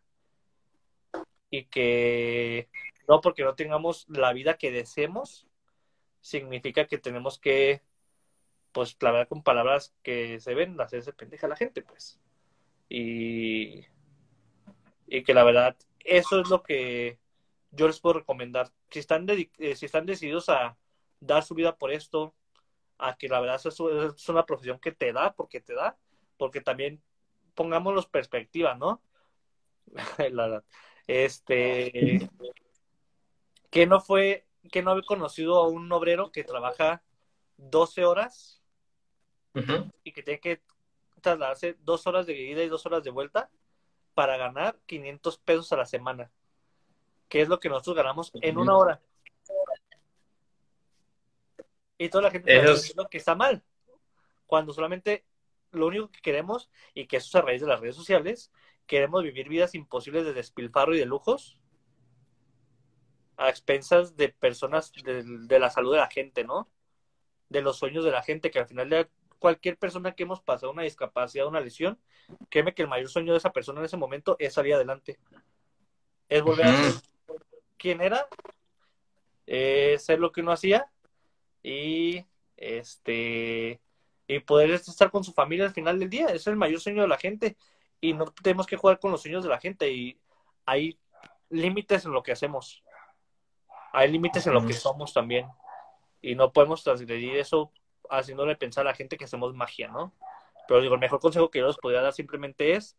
Y 1.50 1.66
que 1.66 2.70
no 3.08 3.22
porque 3.22 3.43
no 3.43 3.56
tengamos 3.56 4.06
la 4.10 4.34
vida 4.34 4.58
que 4.58 4.72
deseemos, 4.72 5.48
significa 6.22 6.88
que 6.88 6.98
tenemos 6.98 7.39
que, 7.39 7.82
pues, 8.72 8.98
la 9.02 9.12
verdad, 9.12 9.28
con 9.28 9.43
palabras 9.43 9.93
que 10.04 10.39
se 10.39 10.54
ven, 10.54 10.80
hacerse 10.82 11.14
pendeja 11.14 11.48
a 11.48 11.50
la 11.50 11.56
gente, 11.56 11.82
pues. 11.82 12.20
Y, 12.89 13.86
y 15.08 15.24
que 15.24 15.34
la 15.34 15.43
verdad, 15.43 15.76
eso 16.00 16.41
es 16.41 16.50
lo 16.50 16.64
que 16.64 17.20
yo 17.72 17.88
les 17.88 18.00
puedo 18.00 18.20
recomendar. 18.20 18.72
Si 18.89 19.00
están, 19.00 19.28
eh, 19.30 19.76
si 19.76 19.86
están 19.86 20.06
decididos 20.06 20.50
a 20.50 20.78
dar 21.20 21.43
su 21.43 21.55
vida 21.55 21.76
por 21.76 21.91
esto, 21.91 22.34
a 22.97 23.18
que 23.18 23.28
la 23.28 23.39
verdad 23.39 23.61
es, 23.66 24.30
una 24.30 24.45
profesión 24.45 24.80
que 24.80 24.91
te 24.91 25.11
da, 25.13 25.34
porque 25.34 25.59
te 25.59 25.74
da, 25.74 25.97
porque 26.38 26.61
también 26.61 27.01
pongámoslos 27.53 28.07
perspectiva, 28.07 28.76
¿no? 28.76 29.01
la 30.32 30.63
Este, 31.07 32.30
que 33.70 33.86
no 33.86 33.99
fue, 33.99 34.45
que 34.72 34.82
no 34.82 34.91
había 34.91 35.03
conocido 35.03 35.57
a 35.57 35.68
un 35.68 35.91
obrero 35.91 36.32
que 36.32 36.43
trabaja 36.43 37.03
12 37.57 38.05
horas 38.05 38.61
y 40.03 40.11
que 40.11 40.22
tiene 40.22 40.39
que 40.39 40.61
trasladarse 41.22 41.78
dos 41.80 42.05
horas 42.07 42.26
de 42.26 42.34
ida 42.38 42.61
y 42.61 42.68
dos 42.68 42.86
horas 42.86 43.03
de 43.03 43.09
vuelta 43.09 43.49
para 44.13 44.38
ganar 44.38 44.78
500 44.86 45.38
pesos 45.39 45.72
a 45.72 45.78
la 45.78 45.86
semana, 45.86 46.32
que 47.30 47.41
es 47.41 47.49
lo 47.49 47.59
que 47.59 47.70
nosotros 47.70 47.95
ganamos 47.95 48.32
en 48.41 48.57
una 48.57 48.78
hora. 48.78 49.01
Y 51.98 52.10
toda 52.10 52.24
la 52.24 52.32
gente 52.32 52.56
está 52.56 52.72
diciendo 52.72 53.08
que 53.10 53.18
está 53.18 53.36
mal, 53.36 53.64
cuando 54.46 54.74
solamente 54.74 55.26
lo 55.72 55.88
único 55.88 56.10
que 56.10 56.22
queremos, 56.22 56.70
y 56.93 57.08
que 57.08 57.18
eso 57.18 57.28
es 57.28 57.36
a 57.36 57.41
raíz 57.41 57.62
de 57.62 57.68
las 57.68 57.80
redes 57.80 57.96
sociales, 57.96 58.52
queremos 58.86 59.24
vivir 59.24 59.50
vidas 59.50 59.76
imposibles 59.76 60.26
de 60.26 60.34
despilfarro 60.34 60.96
y 60.96 61.00
de 61.00 61.06
lujos 61.06 61.60
a 63.38 63.50
expensas 63.50 64.16
de 64.16 64.30
personas, 64.30 64.91
de, 64.93 65.60
la 65.60 65.70
salud 65.70 65.93
de 65.93 66.00
la 66.00 66.10
gente, 66.10 66.43
¿no? 66.43 66.70
De 67.50 67.62
los 67.62 67.78
sueños 67.78 68.06
de 68.06 68.12
la 68.12 68.24
gente, 68.24 68.52
que 68.52 68.60
al 68.60 68.68
final 68.68 68.89
de 68.89 69.10
cualquier 69.39 69.78
persona 69.78 70.14
que 70.14 70.24
hemos 70.24 70.41
pasado 70.41 70.72
una 70.72 70.84
discapacidad, 70.84 71.48
una 71.48 71.60
lesión, 71.60 72.00
créeme 72.50 72.74
que 72.74 72.82
el 72.82 72.88
mayor 72.88 73.10
sueño 73.10 73.34
de 73.34 73.39
esa 73.39 73.52
persona 73.52 73.80
en 73.80 73.86
ese 73.86 73.98
momento 73.98 74.36
es 74.39 74.54
salir 74.54 74.74
adelante. 74.74 75.20
Es 76.30 76.41
volver 76.41 76.66
a 76.66 76.84
ser 76.84 77.02
quien 77.78 78.02
era, 78.02 78.28
es 79.46 80.06
ser 80.06 80.20
lo 80.20 80.32
que 80.32 80.41
uno 80.41 80.54
hacía 80.54 80.89
y 81.66 82.24
este 82.57 83.82
y 84.28 84.39
poder 84.39 84.70
estar 84.72 85.09
con 85.09 85.24
su 85.24 85.34
familia 85.34 85.66
al 85.66 85.74
final 85.74 85.99
del 85.99 86.09
día. 86.09 86.28
es 86.28 86.45
el 86.47 86.55
mayor 86.55 86.80
sueño 86.80 87.01
de 87.01 87.07
la 87.07 87.18
gente 87.18 87.57
y 87.99 88.13
no 88.13 88.26
tenemos 88.26 88.68
que 88.68 88.78
jugar 88.78 88.99
con 88.99 89.11
los 89.11 89.22
sueños 89.22 89.43
de 89.43 89.49
la 89.49 89.59
gente 89.59 89.91
y 89.91 90.20
hay 90.66 90.99
límites 91.49 92.05
en 92.05 92.11
lo 92.11 92.22
que 92.22 92.32
hacemos. 92.32 92.84
Hay 93.93 94.11
límites 94.11 94.45
en 94.45 94.53
lo 94.53 94.66
que 94.66 94.74
somos 94.74 95.13
también. 95.13 95.47
Y 96.22 96.36
no 96.36 96.51
podemos 96.51 96.84
transgredir 96.84 97.38
eso 97.38 97.72
haciéndole 98.09 98.55
pensar 98.55 98.86
a 98.86 98.91
la 98.91 98.95
gente 98.95 99.18
que 99.18 99.26
hacemos 99.26 99.53
magia, 99.53 99.88
¿no? 99.88 100.13
Pero 100.68 100.82
digo, 100.82 100.95
el 100.95 100.99
mejor 100.99 101.20
consejo 101.20 101.49
que 101.49 101.59
yo 101.59 101.68
les 101.68 101.78
podría 101.78 102.01
dar 102.01 102.13
simplemente 102.13 102.74
es 102.74 102.97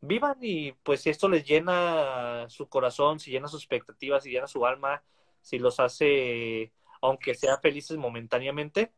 vivan 0.00 0.36
y 0.40 0.72
pues 0.72 1.00
si 1.00 1.10
esto 1.10 1.28
les 1.28 1.44
llena 1.44 2.46
su 2.48 2.68
corazón, 2.68 3.18
si 3.18 3.30
llena 3.30 3.48
sus 3.48 3.62
expectativas, 3.62 4.22
si 4.22 4.30
llena 4.30 4.46
su 4.46 4.66
alma, 4.66 5.02
si 5.40 5.58
los 5.58 5.80
hace, 5.80 6.72
aunque 7.04 7.34
sean 7.34 7.60
felices 7.60 7.98
momentáneamente, 7.98 8.90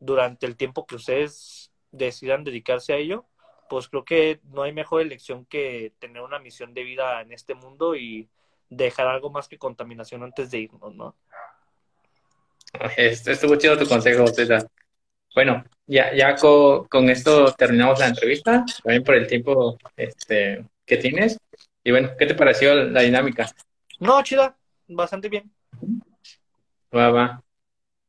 durante 0.00 0.46
el 0.46 0.56
tiempo 0.56 0.86
que 0.86 0.96
ustedes 0.96 1.70
decidan 1.92 2.42
dedicarse 2.42 2.92
a 2.92 2.96
ello, 2.96 3.26
pues 3.68 3.88
creo 3.88 4.04
que 4.04 4.40
no 4.42 4.62
hay 4.62 4.72
mejor 4.72 5.00
elección 5.00 5.44
que 5.44 5.92
tener 6.00 6.20
una 6.22 6.40
misión 6.40 6.74
de 6.74 6.82
vida 6.82 7.20
en 7.20 7.30
este 7.30 7.54
mundo 7.54 7.94
y 7.94 8.28
dejar 8.68 9.06
algo 9.06 9.30
más 9.30 9.46
que 9.46 9.56
contaminación 9.56 10.24
antes 10.24 10.50
de 10.50 10.58
irnos, 10.58 10.92
¿no? 10.96 11.14
Estuvo 12.96 13.54
chido 13.54 13.78
tu 13.78 13.86
consejo, 13.86 14.26
César. 14.26 14.66
Bueno, 15.32 15.64
ya, 15.86 16.12
ya 16.12 16.34
con, 16.34 17.08
esto 17.08 17.52
terminamos 17.52 18.00
la 18.00 18.08
entrevista, 18.08 18.64
también 18.82 19.04
por 19.04 19.14
el 19.14 19.28
tiempo 19.28 19.78
este, 19.96 20.64
que 20.84 20.96
tienes. 20.96 21.38
Y 21.84 21.92
bueno, 21.92 22.10
¿qué 22.18 22.26
te 22.26 22.34
pareció 22.34 22.74
la 22.74 23.02
dinámica? 23.02 23.48
No, 24.00 24.20
chida, 24.24 24.56
bastante 24.88 25.28
bien. 25.28 25.52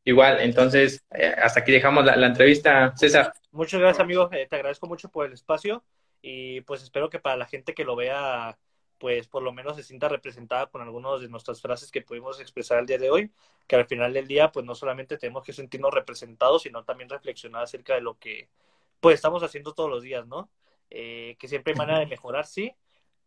Igual, 0.04 0.40
entonces, 0.40 1.04
eh, 1.12 1.36
hasta 1.42 1.60
aquí 1.60 1.72
dejamos 1.72 2.04
la, 2.04 2.26
entrevista, 2.26 2.94
César. 2.96 3.34
Muchas 3.52 3.80
gracias, 3.80 4.04
amigo. 4.04 4.30
Eh, 4.32 4.48
te 4.50 4.56
agradezco 4.56 4.88
mucho 4.88 5.10
por 5.10 5.28
el 5.28 5.34
espacio 5.34 5.84
y 6.22 6.62
pues 6.62 6.82
espero 6.82 7.10
que 7.10 7.20
para 7.20 7.38
la 7.38 7.46
gente 7.46 7.76
que 7.76 7.84
lo 7.84 7.96
vea, 7.96 8.58
pues 8.98 9.28
por 9.28 9.44
lo 9.44 9.54
menos 9.54 9.76
se 9.76 9.84
sienta 9.84 10.10
representada 10.10 10.68
con 10.68 10.82
algunas 10.82 11.22
de 11.22 11.30
nuestras 11.30 11.62
frases 11.62 11.92
que 11.92 12.02
pudimos 12.02 12.40
expresar 12.40 12.80
el 12.80 12.88
día 12.88 12.98
de 12.98 13.12
hoy, 13.12 13.32
que 13.68 13.76
al 13.76 13.86
final 13.86 14.14
del 14.14 14.28
día, 14.28 14.52
pues 14.52 14.66
no 14.66 14.74
solamente 14.74 15.18
tenemos 15.18 15.44
que 15.44 15.54
sentirnos 15.54 15.94
representados, 15.94 16.64
sino 16.64 16.84
también 16.84 17.10
reflexionar 17.10 17.64
acerca 17.64 17.94
de 17.94 18.02
lo 18.02 18.18
que 18.18 18.50
pues 19.00 19.16
estamos 19.16 19.44
haciendo 19.44 19.74
todos 19.74 19.90
los 19.90 20.02
días, 20.04 20.26
¿no? 20.28 20.50
Eh, 20.90 21.36
que 21.40 21.48
siempre 21.48 21.74
hay 21.74 21.78
manera 21.78 22.00
de 22.00 22.08
mejorar, 22.08 22.46
sí, 22.48 22.74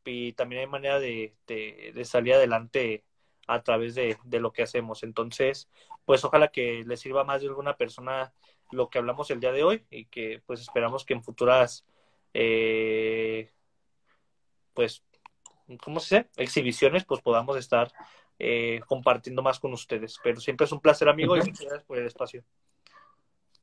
y 0.04 0.32
también 0.34 0.62
hay 0.62 0.66
manera 0.66 0.98
de, 0.98 1.34
de 1.46 2.04
salir 2.04 2.34
adelante 2.34 3.04
a 3.46 3.62
través 3.62 3.94
de, 3.94 4.16
lo 4.30 4.52
que 4.52 4.62
hacemos. 4.62 5.02
Entonces, 5.02 5.68
pues 6.04 6.24
ojalá 6.24 6.48
que 6.48 6.84
le 6.86 6.96
sirva 6.96 7.24
más 7.24 7.42
de 7.42 7.48
alguna 7.48 7.76
persona 7.76 8.32
lo 8.70 8.88
que 8.88 8.98
hablamos 8.98 9.30
el 9.30 9.40
día 9.40 9.52
de 9.52 9.62
hoy 9.62 9.84
y 9.90 10.06
que 10.06 10.42
pues 10.46 10.60
esperamos 10.60 11.04
que 11.04 11.14
en 11.14 11.22
futuras, 11.22 11.84
eh, 12.32 13.52
pues, 14.72 15.04
¿cómo 15.82 16.00
se 16.00 16.16
dice? 16.16 16.30
Exhibiciones, 16.36 17.04
pues 17.04 17.20
podamos 17.20 17.56
estar 17.56 17.92
eh, 18.38 18.80
compartiendo 18.86 19.42
más 19.42 19.60
con 19.60 19.72
ustedes. 19.72 20.18
Pero 20.22 20.40
siempre 20.40 20.64
es 20.64 20.72
un 20.72 20.80
placer, 20.80 21.08
amigo, 21.08 21.36
y 21.36 21.40
muchas 21.40 21.60
gracias 21.60 21.84
por 21.84 21.98
el 21.98 22.06
espacio. 22.06 22.44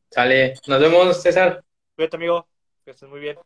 Sale, 0.09 0.55
nos 0.67 0.79
vemos, 0.79 1.21
César. 1.21 1.63
Cuídate, 1.95 2.17
amigo, 2.17 2.47
que 2.83 2.91
estés 2.91 3.09
muy 3.09 3.19
bien. 3.19 3.37